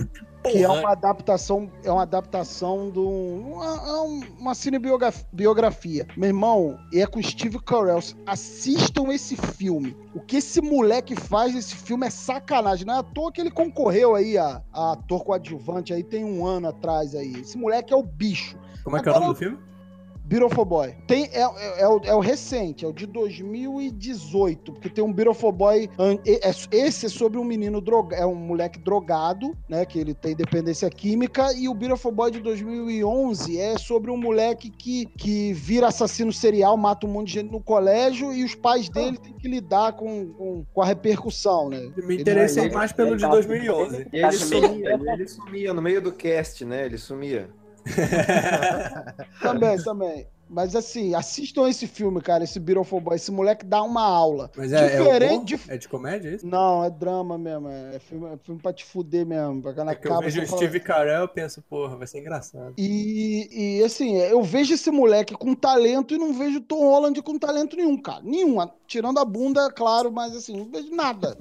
[0.50, 1.70] Que é uma adaptação.
[1.82, 6.06] É uma adaptação de um, uma, é um- uma cinebiografia.
[6.16, 8.00] Meu irmão, é com Steve Carell.
[8.26, 9.96] Assistam esse filme.
[10.14, 12.86] O que esse moleque faz nesse filme é sacanagem.
[12.86, 16.44] Não é à toa que ele concorreu aí a, a ator coadjuvante aí tem um
[16.46, 17.32] ano atrás aí.
[17.40, 18.56] Esse moleque é o bicho.
[18.84, 19.58] Como é que é o nome do filme?
[20.34, 20.94] Beautiful Boy.
[21.06, 25.12] Tem, é, é, é o, é o recente, é o de 2018, porque tem um
[25.12, 25.88] Beautiful Boy.
[25.98, 29.84] an- e- é- Esse é sobre um menino drogado, é um moleque drogado, né?
[29.86, 34.70] Que ele tem dependência química, e o Beautiful Boy de 2011 é sobre um moleque
[34.70, 38.88] que, que vira assassino serial, mata um monte de gente no colégio, e os pais
[38.88, 41.92] dele têm que lidar com, com, com a repercussão, né?
[41.96, 44.06] Me interessei mais pelo de 2011.
[44.12, 46.86] E ele sumia, ele, ele sumia no meio do cast, né?
[46.86, 47.48] Ele sumia.
[49.40, 50.33] Também, também.
[50.48, 53.16] Mas assim, assistam esse filme, cara, esse Beautiful Boy.
[53.16, 54.50] Esse moleque dá uma aula.
[54.56, 56.46] Mas é, é, Diferente o de é de comédia é isso?
[56.46, 57.68] Não, é drama mesmo.
[57.68, 59.62] É filme, é filme pra te fuder mesmo.
[59.62, 62.74] Pra na É que eu vejo o Steve Carell e penso, porra, vai ser engraçado.
[62.76, 67.38] E, e assim, eu vejo esse moleque com talento e não vejo Tom Holland com
[67.38, 68.22] talento nenhum, cara.
[68.22, 68.58] Nenhum.
[68.86, 71.36] Tirando a bunda, é claro, mas assim, não vejo nada.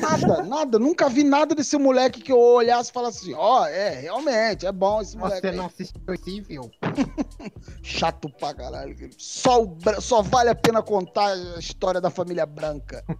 [0.00, 0.78] Nada, nada.
[0.78, 4.72] Nunca vi nada desse moleque que eu olhasse e falasse assim: ó, é, realmente, é
[4.72, 5.40] bom esse moleque.
[5.40, 5.56] Você aí.
[5.56, 6.70] não assistiu esse filme.
[7.82, 8.96] Chato pra caralho.
[9.18, 13.04] Só, o só vale a pena contar a história da família branca.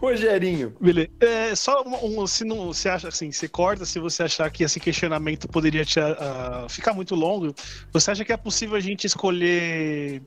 [0.00, 0.74] Rogerinho.
[0.80, 1.08] Beleza.
[1.20, 4.64] É, só um, um- se não você acha assim, você corta se você achar que
[4.64, 7.54] esse questionamento poderia te, ah, ficar muito longo.
[7.92, 10.22] Você acha que é possível a gente escolher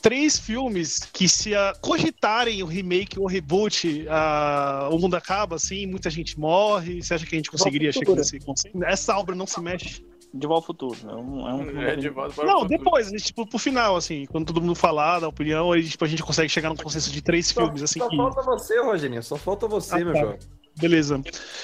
[0.00, 5.56] três filmes que se ah, cogitarem o remake ou o reboot, ah, o mundo acaba
[5.56, 7.02] assim, muita gente morre?
[7.02, 8.84] Você acha que a gente conseguiria chegar nesse conceito?
[8.84, 10.04] Essa obra não se mexe?
[10.38, 10.98] De volta ao futuro.
[11.08, 12.78] É um, é um É, De Volta para Não, Futuro.
[12.78, 16.04] depois, a gente, tipo, pro final, assim, quando todo mundo falar da opinião, aí tipo,
[16.04, 18.16] a gente consegue chegar num consenso de três filmes, assim, Só que...
[18.16, 19.22] falta você, Rogerinho.
[19.22, 20.20] Só falta você, Ah, meu tá.
[20.20, 20.38] jovem.
[20.78, 21.22] Beleza.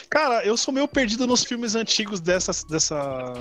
[0.08, 3.34] Cara, eu sou meio perdido nos filmes antigos dessa, dessa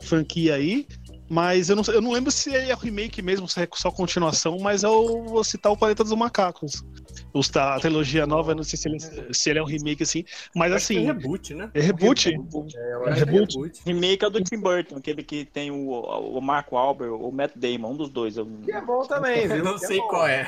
[0.00, 0.86] franquia aí.
[1.28, 4.82] Mas eu não, eu não lembro se é remake mesmo, se é só continuação, mas
[4.82, 6.84] eu vou citar o Planeta dos Macacos.
[7.32, 8.98] Os da trilogia nova, eu não sei se ele,
[9.32, 10.24] se ele é um remake assim,
[10.54, 10.98] mas Acho assim.
[10.98, 11.70] é reboot, né?
[11.74, 12.30] É reboot?
[12.32, 13.72] eu É acho que reboot?
[13.84, 17.92] Remake é do Tim Burton, aquele que tem o, o Marco Albert, o Matt Damon,
[17.92, 18.36] um dos dois.
[18.36, 18.46] Eu...
[18.64, 19.64] Que é bom também, viu?
[19.64, 20.08] Não é sei bom.
[20.08, 20.46] qual é.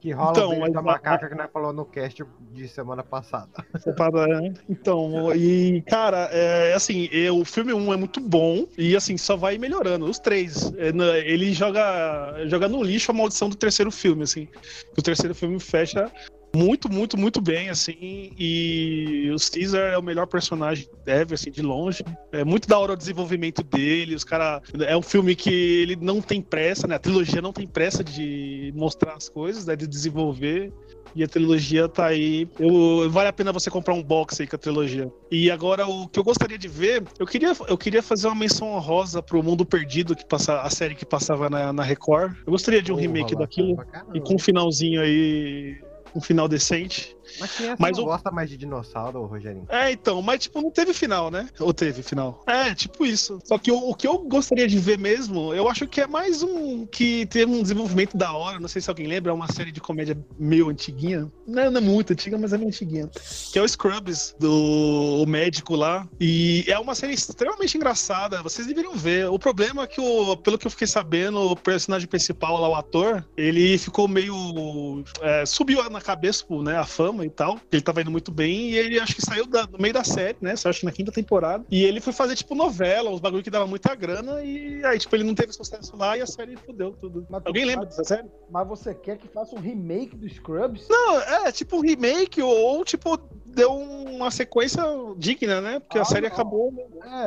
[0.00, 3.48] Que rola Então, o da macaca que nós falou no cast de semana passada.
[4.12, 4.52] Né?
[4.68, 9.36] Então, e, cara, é, assim, é, o filme 1 é muito bom e, assim, só
[9.36, 10.06] vai melhorando.
[10.06, 10.72] Os três.
[10.76, 10.88] É,
[11.24, 14.48] ele joga, joga no lixo a maldição do terceiro filme, assim.
[14.96, 16.10] O terceiro filme fecha deixa
[16.54, 18.30] muito, muito, muito bem, assim.
[18.38, 22.04] E o Caesar é o melhor personagem ever, assim, de longe.
[22.30, 24.14] É muito da hora o desenvolvimento dele.
[24.14, 26.96] Os cara É um filme que ele não tem pressa, né?
[26.96, 29.76] A trilogia não tem pressa de mostrar as coisas, né?
[29.76, 30.72] De desenvolver.
[31.14, 32.48] E a trilogia tá aí.
[32.58, 35.12] Eu, vale a pena você comprar um box aí com a trilogia.
[35.30, 38.72] E agora, o que eu gostaria de ver, eu queria, eu queria fazer uma menção
[38.72, 42.34] honrosa pro Mundo Perdido, que passa, a série que passava na, na Record.
[42.46, 43.76] Eu gostaria de um Porra, remake lá, daquilo.
[44.14, 45.78] E com um finalzinho aí.
[46.14, 47.16] Um final decente.
[47.40, 49.66] Mas quem é Mas não o- gosta mais de dinossauro, Rogerinho?
[49.68, 51.48] É, então, mas tipo, não teve final, né?
[51.60, 52.42] Ou teve final?
[52.46, 53.38] É, tipo isso.
[53.44, 56.42] Só que o, o que eu gostaria de ver mesmo, eu acho que é mais
[56.42, 58.58] um que teve um desenvolvimento da hora.
[58.60, 61.30] Não sei se alguém lembra, é uma série de comédia meio antiguinha.
[61.46, 63.08] Não, não é muito antiga, mas é meio antiguinha.
[63.52, 66.08] Que é o Scrubs, do o médico lá.
[66.20, 68.42] E é uma série extremamente engraçada.
[68.42, 69.26] Vocês deveriam ver.
[69.28, 72.74] O problema é que, o, pelo que eu fiquei sabendo, o personagem principal lá, o
[72.74, 75.04] ator, ele ficou meio.
[75.20, 77.58] é, subiu na cabeça, né, a fama e tal.
[77.70, 80.36] Ele tava indo muito bem e ele acho que saiu da- no meio da série,
[80.40, 80.52] né?
[80.52, 81.64] Acho que na quinta temporada.
[81.70, 84.42] E ele foi fazer, tipo, novela, uns bagulho que dava muita grana.
[84.42, 87.26] E aí, tipo, ele não teve sucesso lá e a série fudeu tudo.
[87.44, 88.28] Alguém lembra dessa série?
[88.50, 90.86] Mas você quer que faça um remake do Scrubs?
[90.88, 94.82] Não, é tipo um remake ou, ou, tipo, deu uma sequência
[95.16, 95.78] digna, né?
[95.80, 96.34] Porque a Ah, série não.
[96.34, 96.72] acabou.
[96.72, 96.82] né?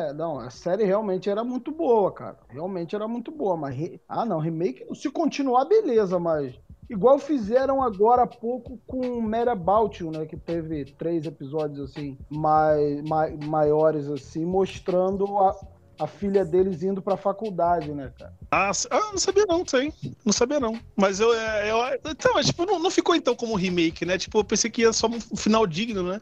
[0.09, 2.38] É, não, a série realmente era muito boa, cara.
[2.49, 3.76] Realmente era muito boa, mas.
[3.76, 6.53] re- Ah, não, remake, se continuar, beleza, mas.
[6.90, 10.26] Igual fizeram agora há pouco com About You, né?
[10.26, 15.56] Que teve três episódios, assim, mai, mai- maiores, assim, mostrando a,
[15.99, 18.34] a filha deles indo pra faculdade, né, cara?
[18.51, 19.93] Ah, ah, não sabia não, aí.
[20.26, 20.80] Não sabia não.
[20.95, 21.34] Mas eu.
[21.34, 24.17] é, eu então, é, tipo, não, não ficou então como remake, né?
[24.17, 26.22] Tipo, eu pensei que ia só um final digno, né?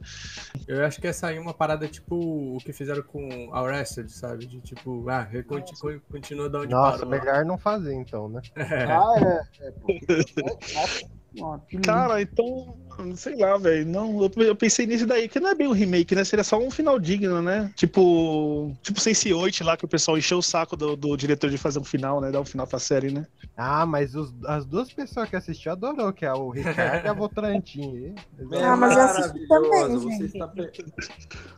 [0.68, 2.16] Eu acho que ia sair uma parada tipo
[2.56, 4.46] o que fizeram com Arrested, sabe?
[4.46, 7.12] De tipo, ah, continua, continua de onde Nossa, parou.
[7.12, 8.42] melhor não fazer então, né?
[8.94, 9.68] Ah, é.
[9.68, 10.06] é porque...
[10.76, 11.82] Ó, lindo.
[11.82, 12.76] Cara, então,
[13.16, 13.86] sei lá, velho.
[13.86, 16.24] Não, eu, eu pensei nisso daí, que não é bem um remake, né?
[16.24, 17.72] Seria só um final digno, né?
[17.76, 21.58] Tipo, tipo Sense 8 lá, que o pessoal encheu o saco do, do diretor de
[21.58, 22.32] fazer um final, né?
[22.32, 23.26] Dar um final pra série, né?
[23.58, 27.14] Ah, mas os- as duas pessoas que assistiram adorou, que é o Ricardo e a
[27.14, 28.16] Votorantim.
[28.64, 30.26] Ah, mas eu assisti também, gente.
[30.26, 30.72] está pe-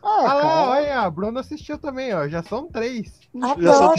[0.02, 2.28] Ah, lá, olha, a Bruna assistiu também, ó.
[2.28, 3.18] Já são três.
[3.42, 3.94] Adoro.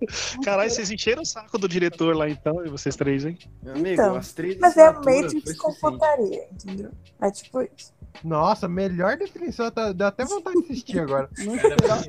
[0.44, 3.38] Caralho, vocês encheram o saco do diretor lá então, e vocês três, hein?
[3.62, 6.90] Meu amigo, Então, as três Mas é assinaturas meio de desconfortaria, entendeu?
[7.20, 7.92] É tipo isso.
[8.24, 9.70] Nossa, melhor definição.
[9.70, 11.28] Tá, dá até vontade de assistir agora.
[11.38, 12.04] Não esperava,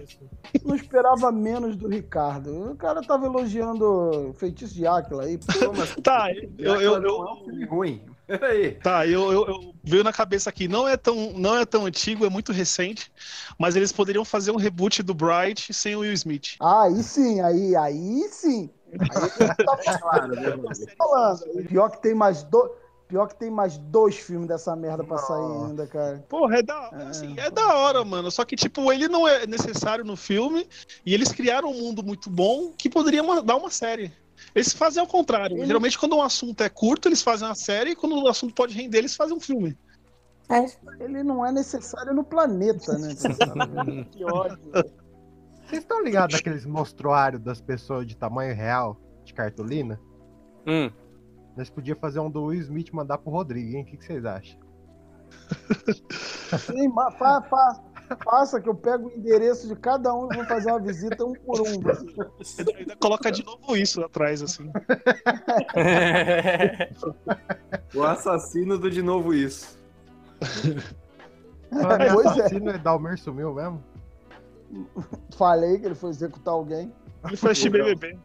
[0.64, 2.72] não esperava menos do Ricardo.
[2.72, 5.38] O cara tava elogiando Feitiço de Áquila aí.
[5.38, 6.02] pô.
[6.02, 8.02] Tá, eu, eu, eu, é um filme ruim.
[8.28, 8.72] Peraí.
[8.76, 12.26] Tá, eu, eu, eu- veio na cabeça aqui, não é, tão, não é tão antigo,
[12.26, 13.12] é muito recente,
[13.60, 16.56] mas eles poderiam fazer um reboot do Bright sem o Will Smith.
[16.60, 18.70] Ah, aí sim, aí, aí sim.
[18.94, 19.00] Aí
[20.02, 21.68] Claro, né, eu tô falando.
[21.68, 22.72] Pior que tem mais dois.
[23.08, 26.24] Pior que tem mais dois filmes dessa merda pra sair ainda, cara.
[26.30, 28.32] Porra, é da, assim, é da hora, mano.
[28.32, 30.66] Só que, tipo, ele não é necessário no filme
[31.06, 34.14] e eles criaram um mundo muito bom que poderia uma- dar uma série.
[34.54, 35.58] Eles fazem ao contrário.
[35.58, 38.54] Ele- Geralmente, quando um assunto é curto, eles fazem uma série, e quando o assunto
[38.54, 39.78] pode render, eles fazem um filme.
[40.50, 40.66] É,
[41.04, 43.14] Ele não é necessário no planeta, né?
[44.12, 44.60] que ódio.
[45.66, 49.98] Vocês estão ligados naqueles mostruários das pessoas de tamanho real, de cartolina?
[50.68, 50.92] Hum.
[51.56, 53.84] Nós podíamos fazer um do Will Smith e mandar pro Rodrigo, hein?
[53.84, 54.60] O que, que vocês acham?
[56.60, 57.84] Sim, fa- fa-
[58.16, 61.34] Passa que eu pego o endereço de cada um e vou fazer uma visita um
[61.34, 61.66] por um.
[61.66, 64.70] Ainda, ainda coloca de novo isso atrás, assim.
[67.94, 69.80] O assassino do de novo isso.
[71.72, 72.30] Mano, Pois é.
[72.30, 73.84] assassino é Dalmer sumiu mesmo?
[75.38, 76.94] Falei que ele foi executar alguém.
[77.26, 78.18] Ele foi BBB.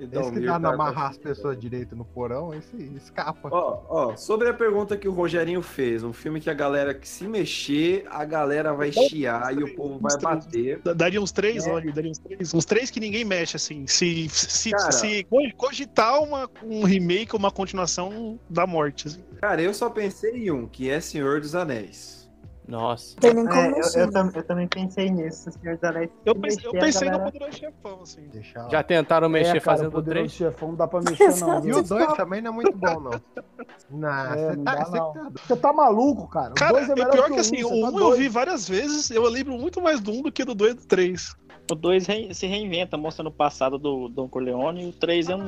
[0.00, 3.48] Esse que dá na amarrar as pessoas direito no porão, esse escapa.
[3.50, 7.08] Ó, ó, sobre a pergunta que o Rogerinho fez, um filme que a galera que
[7.08, 10.80] se mexer, a galera vai chiar e o povo vai bater.
[10.80, 11.70] Da- Daria uns três, É.
[11.72, 12.52] olha, daria uns três.
[12.54, 13.86] Uns três que ninguém mexe, assim.
[13.86, 14.90] Se, se, Cara.
[14.92, 19.06] se co- cogitar uma, um remake ou uma continuação da morte.
[19.08, 19.22] Assim.
[19.40, 22.23] Cara, eu só pensei em um, que é Senhor dos Anéis.
[22.66, 23.14] Nossa.
[23.20, 24.00] Tem nem É, como eu, mexer.
[24.00, 26.10] eu tam- eu também pensei nisso, Senhor dos Anéis.
[26.24, 28.22] Eu Se pensei, eu pensei no galera- Poderoso Chefão, assim.
[28.32, 30.32] Deixa Já tentaram mexer é, cara, o fazendo poderoso três?
[30.32, 31.64] chefão não dá pra mexer, não.
[31.66, 33.10] E o 2 também não é muito bom, não.
[33.90, 35.12] Não, É, você não tá, dá, não.
[35.12, 35.30] tá.
[35.46, 36.50] Você tá maluco, cara.
[36.52, 37.92] O Cara, é é melhor pior que que o assim, um, o você tá 1
[37.92, 38.16] eu doido.
[38.18, 40.86] vi várias vezes, eu lembro muito mais do 1 do que do 2 e do
[40.86, 41.34] 3.
[41.70, 45.42] O 2 se reinventa, mostrando o passado do Don Corleone, e o 3 é um.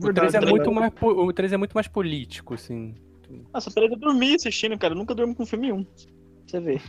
[0.00, 2.94] O 3 é muito mais, po- o 3 é muito mais político, assim.
[3.52, 4.94] Nossa, 3 eu dormi assistindo, cara.
[4.94, 5.86] Eu nunca durmo com filme 1.
[6.46, 6.80] Você vê.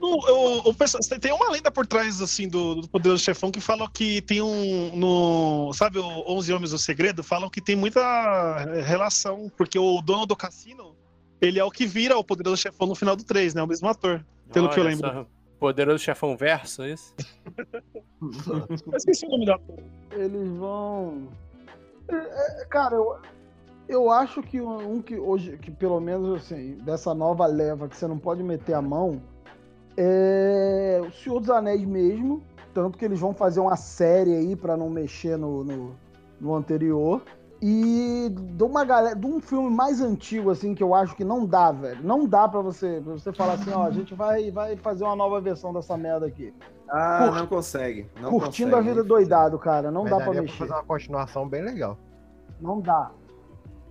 [0.00, 3.60] No- eu- o pessoal- tem uma lenda por trás assim do, do Poderoso Chefão que
[3.60, 8.64] falam que tem um no sabe o 11 Homens do Segredo falam que tem muita
[8.84, 10.96] relação porque o dono do cassino
[11.40, 13.62] ele é o que vira o Poderoso Chefão no final do 3, né?
[13.62, 15.08] O mesmo ator, pelo que eu Olha lembro.
[15.12, 15.26] só,
[15.60, 17.14] Poderoso Chefão Verso, é isso?
[18.90, 19.78] Eu esqueci o nome da ator.
[20.12, 21.28] Eles vão.
[22.08, 23.16] É, é, Cara, eu,
[23.88, 28.06] eu acho que um que hoje, que pelo menos assim, dessa nova leva que você
[28.06, 29.20] não pode meter a mão,
[29.96, 32.42] é o Senhor dos Anéis mesmo.
[32.72, 35.90] Tanto que eles vão fazer uma série aí pra não mexer no, no,
[36.40, 37.22] no anterior.
[37.62, 41.46] E de uma galera, de um filme mais antigo, assim, que eu acho que não
[41.46, 42.02] dá, velho.
[42.02, 45.14] Não dá pra você, pra você falar assim, ó, a gente vai, vai fazer uma
[45.16, 46.52] nova versão dessa merda aqui.
[46.90, 48.10] Ah, Cur- não consegue.
[48.20, 48.90] Não Curtindo consegue.
[48.90, 49.90] a vida doidado, cara.
[49.90, 50.58] Não Mas dá pra daria mexer.
[50.58, 51.96] fazer uma continuação bem legal.
[52.60, 53.12] Não dá.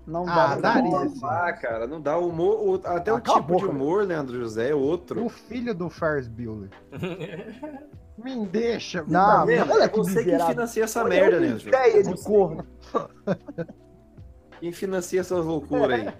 [0.05, 0.73] Não Ah, dá.
[0.73, 1.21] daria, Não sim.
[1.23, 2.17] Ah, cara, não dá.
[2.17, 3.67] O humor, o- até Ah, o tipo de boca.
[3.69, 5.23] humor, Leandro José, é outro.
[5.25, 6.69] O filho do Ferris Bueller.
[8.17, 9.01] Me deixa.
[9.03, 9.71] me Não, dá vendo?
[9.71, 11.67] olha É que você que financia essa Olha merda, Leandro.
[11.67, 12.65] Ideia de Você corno.
[14.59, 16.13] Quem financia essas loucuras aí?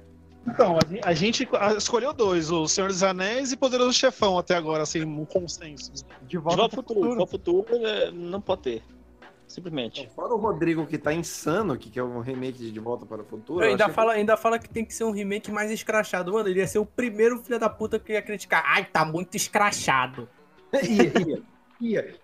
[0.46, 1.48] Então, a gente-
[1.78, 5.92] escolheu dois, o Senhor dos Anéis e Poderoso Chefão até agora, assim, um consenso.
[5.94, 7.10] De De volta, volta pro ao futuro.
[7.12, 8.84] De volta ao futuro é, não pode ter.
[9.54, 10.10] Simplesmente.
[10.16, 13.26] Fora o Rodrigo que tá insano, que quer um remake de De Volta para o
[13.26, 13.64] Futuro.
[13.64, 16.34] eu ainda, acho que- fala, ainda fala que tem que ser um remake mais escrachado.
[16.34, 18.64] Mano, ele ia ser o primeiro filho da puta que ia criticar.
[18.66, 20.28] Ai, tá muito escrachado.
[20.74, 21.44] Ia, ia,
[21.80, 22.18] ia.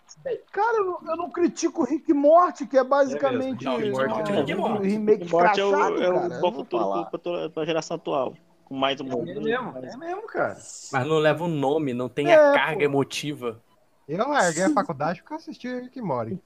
[0.52, 4.32] Cara, eu não, eu não critico o Rick Morty, que é basicamente Não, Rick Morty
[4.32, 4.36] um.
[4.36, 4.88] Rick Morty.
[4.88, 6.40] remake Rick Morty é o, escrachado, é o cara.
[6.42, 8.34] Bom Futuro pra, pra, pra geração atual.
[8.66, 9.22] Com mais humor.
[9.28, 10.58] É mesmo, é mesmo, cara.
[10.92, 12.84] Mas não leva o nome, não tem É, a carga pô.
[12.86, 13.62] emotiva.
[14.08, 16.40] Eu larguei a faculdade porque eu assisti Rick Mori.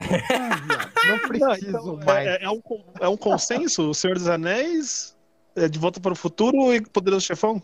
[0.00, 2.26] Não Não, preciso então, mais.
[2.26, 2.62] é, é um,
[3.00, 3.88] é um consenso?
[3.90, 5.16] O Senhor dos Anéis,
[5.54, 7.62] é, De Volta para o Futuro e Poderoso Chefão?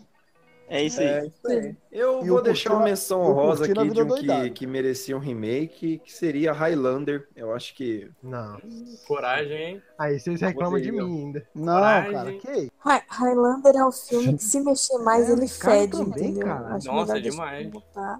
[0.69, 1.07] É isso aí.
[1.07, 1.75] É isso aí.
[1.91, 4.49] Eu E vou deixar uma menção honrosa aqui de um que, Doidado.
[4.51, 7.27] que merecia um remake, que seria Highlander.
[7.35, 8.09] Eu acho que.
[8.23, 8.57] Não.
[9.05, 9.81] Coragem, hein?
[9.99, 11.45] Aí vocês reclamam de mim ainda.
[11.53, 12.11] Não, Coragem.
[12.11, 12.71] cara, que?
[12.83, 16.47] Hi- Highlander é um filme que se mexer mais, ele cara fede, também, entendeu?
[16.47, 16.75] cara.
[16.75, 17.71] Acho Nossa, é demais.
[17.93, 18.19] tá.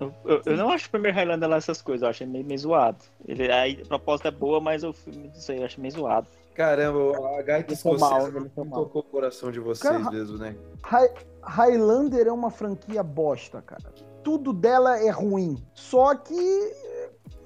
[0.00, 2.58] Eu, eu- eu não acho o primeiro Highlander lá essas coisas, eu acho meio, meio
[2.58, 3.04] zoado.
[3.26, 6.26] Ele, a proposta é boa, mas o filme, isso aí, eu acho meio zoado.
[6.54, 8.84] Caramba, a gaita mal, escocesa foi não mal.
[8.84, 10.56] tocou o coração de vocês Cara, mesmo, né?
[10.90, 13.92] Hi- Highlander é uma franquia bosta, cara.
[14.24, 15.56] Tudo dela é ruim.
[15.74, 16.72] Só que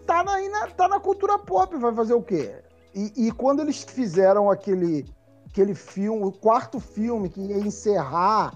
[0.06, 2.56] tá na, na- tá na cultura pop, vai fazer o quê?
[2.94, 5.04] E, e quando eles fizeram aquele,
[5.48, 8.52] aquele filme, o quarto filme que ia encerrar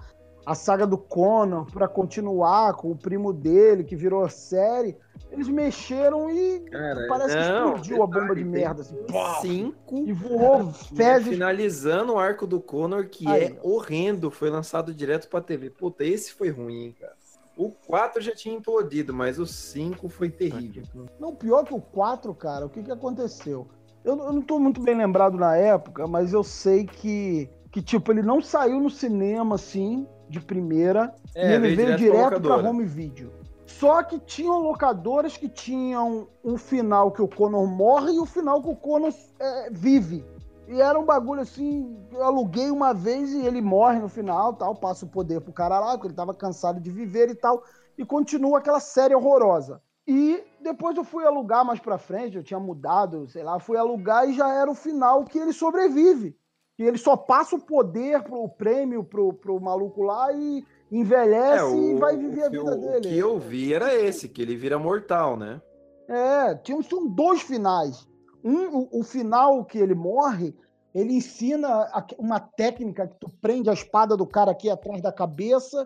[0.48, 4.96] a saga do Conan pra continuar com o primo dele, que virou série,
[5.30, 8.80] eles mexeram e Cara, parece que não, explodiu a bomba de merda.
[8.80, 8.96] Assim,
[9.42, 9.98] Cinco.
[10.06, 11.28] e voou fezes.
[11.28, 15.68] finalizando o arco do Connor, que Aí, é horrendo, foi lançado direto pra TV.
[15.68, 17.12] Puta, esse foi ruim, hein, cara.
[17.54, 20.82] O 4 já tinha implodido, mas o 5 foi terrível.
[21.20, 23.68] Não, pior que o 4, cara, o que, que aconteceu?
[24.02, 28.10] Eu, eu não tô muito bem lembrado na época, mas eu sei que, que, tipo,
[28.12, 32.68] ele não saiu no cinema, assim, de primeira, É, e ele veio direto locadora.
[32.68, 33.32] home video.
[33.66, 38.62] Só que tinham locadoras que tinham um final que o Connor morre e o final
[38.62, 40.24] que o Connor é, vive.
[40.66, 44.74] E era um bagulho assim, eu aluguei uma vez e ele morre no final, tal,
[44.74, 47.62] passa o poder pro cara lá, porque ele tava cansado de viver e tal,
[47.96, 49.80] e continua aquela série horrorosa.
[50.06, 54.28] E depois eu fui alugar mais pra frente, eu tinha mudado, sei lá, fui alugar
[54.28, 56.36] e já era o final que ele sobrevive.
[56.78, 61.58] E ele só passa o poder pro o prêmio pro, pro maluco lá e, envelhece
[61.58, 63.08] É, o, e vai viver a o- vida o dele.
[63.08, 65.60] que eu vi era esse, que ele vira mortal, né?
[66.08, 68.06] É, tinham são dois finais.
[68.44, 70.54] Um, o, o final que ele morre,
[70.94, 75.84] ele ensina uma técnica que tu prende a espada do cara aqui atrás da cabeça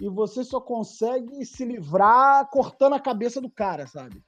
[0.00, 4.22] e você só consegue se livrar cortando a cabeça do cara, sabe?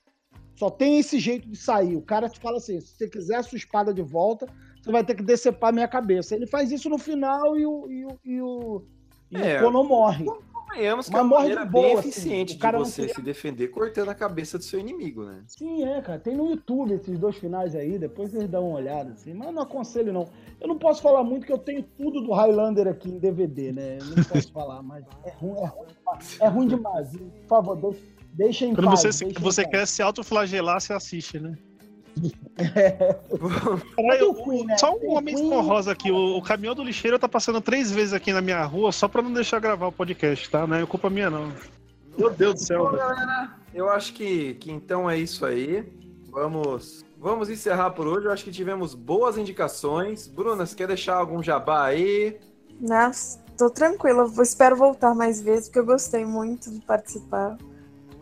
[0.55, 1.97] Só tem esse jeito de sair.
[1.97, 4.47] O cara te fala assim: se você quiser a sua espada de volta,
[4.83, 6.35] você vai ter que decepar a minha cabeça.
[6.35, 8.83] Ele faz isso no final e o, e o, e o,
[9.31, 9.61] e É.
[9.61, 10.25] o Kono morre.
[10.53, 12.09] Convenhamos que Mas é uma maneira boa, bem assim.
[12.09, 15.43] eficiente cara de você queria- se defender cortando a cabeça do seu inimigo, né?
[15.47, 16.19] Sim, é, cara.
[16.19, 19.35] Tem no YouTube esses dois finais aí, depois vocês dão uma olhada, assim.
[19.35, 20.27] Mas eu não aconselho, não.
[20.59, 23.99] Eu não posso falar muito, que eu tenho tudo do Highlander aqui em DVD, né?
[24.01, 26.41] Eu não posso falar, mas é ruim, é ruim, demais.
[26.41, 27.11] é ruim demais.
[27.11, 28.01] Por favor, deixa,
[28.33, 29.03] deixa em Quando paz.
[29.03, 31.55] você, você quer se autoflagelar, você assiste, né?
[33.97, 34.77] O Queen, né?
[34.79, 35.53] Só um o homem Queen.
[35.53, 36.11] honrosa aqui.
[36.11, 39.23] O, o caminhão do lixeiro tá passando três vezes aqui na minha rua só pra
[39.23, 40.67] não deixar gravar o podcast, tá?
[40.67, 41.53] Não é culpa minha, não.
[42.17, 42.93] Meu Deus do céu.
[42.93, 45.85] Galera, eu acho que, que então é isso aí.
[46.31, 48.27] Vamos, vamos encerrar por hoje.
[48.27, 50.27] Eu acho que tivemos boas indicações.
[50.27, 52.39] Bruna, você quer deixar algum jabá aí?
[52.81, 54.31] Nossa, tô tranquila.
[54.37, 57.57] Eu espero voltar mais vezes, porque eu gostei muito de participar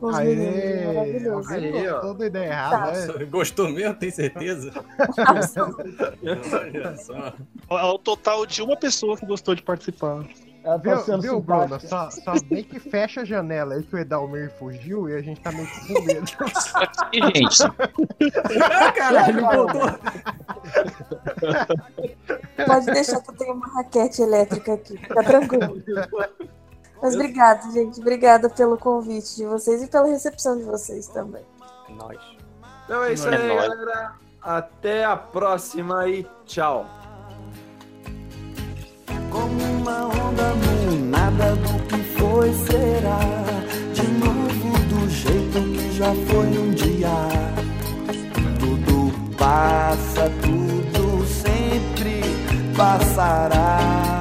[0.01, 0.95] com os Aê, meninos.
[0.95, 1.53] Maravilhoso.
[1.55, 1.93] alguém Aí, ó.
[1.93, 3.07] gostou da ideia errada, né?
[3.07, 3.95] Nossa, Gostou mesmo?
[3.95, 4.73] Tem certeza?
[6.53, 7.33] Olha só.
[7.69, 10.25] Ao total de uma pessoa que gostou de participar.
[10.63, 11.81] Ela tá Viu, sendo viu Bruno?
[11.81, 11.89] simpática.
[11.89, 15.41] Só, só bem que fecha a janela aí que o Edalmir fugiu e a gente
[15.41, 16.27] tá meio que com medo.
[17.15, 17.59] E, gente,
[18.95, 19.99] Caralho, ele voltou.
[22.67, 24.99] Pode deixar que eu tenho uma raquete elétrica aqui.
[24.99, 25.83] Fica tranquilo.
[27.03, 28.01] Mas obrigada, gente.
[28.01, 31.45] Obrigada pelo convite de vocês e pela recepção de vocês também.
[31.89, 32.19] Nós.
[32.85, 33.69] Então é isso É aí, nóis.
[33.69, 34.13] galera.
[34.43, 36.87] Até a próxima e tchau.
[39.31, 43.19] Como uma onda no nada do que foi será
[43.93, 47.09] De novo do jeito que já foi um dia
[48.59, 52.23] Tudo passa, tudo sempre
[52.77, 54.20] passará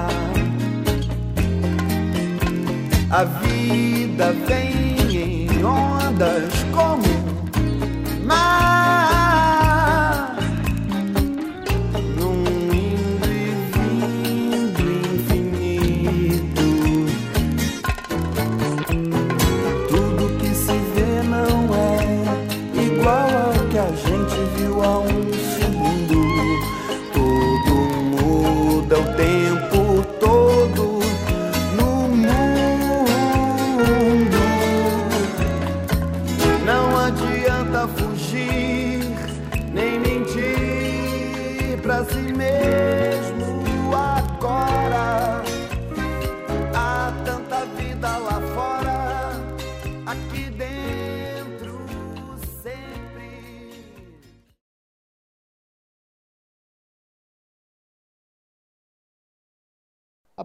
[3.12, 7.02] A vida vem em ondas como
[8.24, 9.49] mar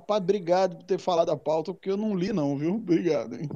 [0.04, 2.74] Rapaz, obrigado por ter falado a pauta, porque eu não li, não, viu?
[2.74, 3.48] Obrigado, hein?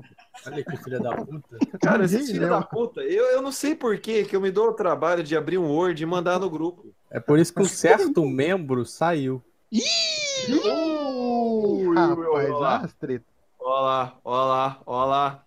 [0.46, 1.58] Olha que filha da puta.
[1.82, 4.68] Cara, esse filho da puta, eu, eu não sei por que que eu me dou
[4.68, 6.94] o trabalho de abrir um Word e mandar no grupo.
[7.10, 9.42] É por isso que um certo membro saiu.
[11.94, 12.94] Rapaz,
[14.24, 15.44] Olha lá, olha lá,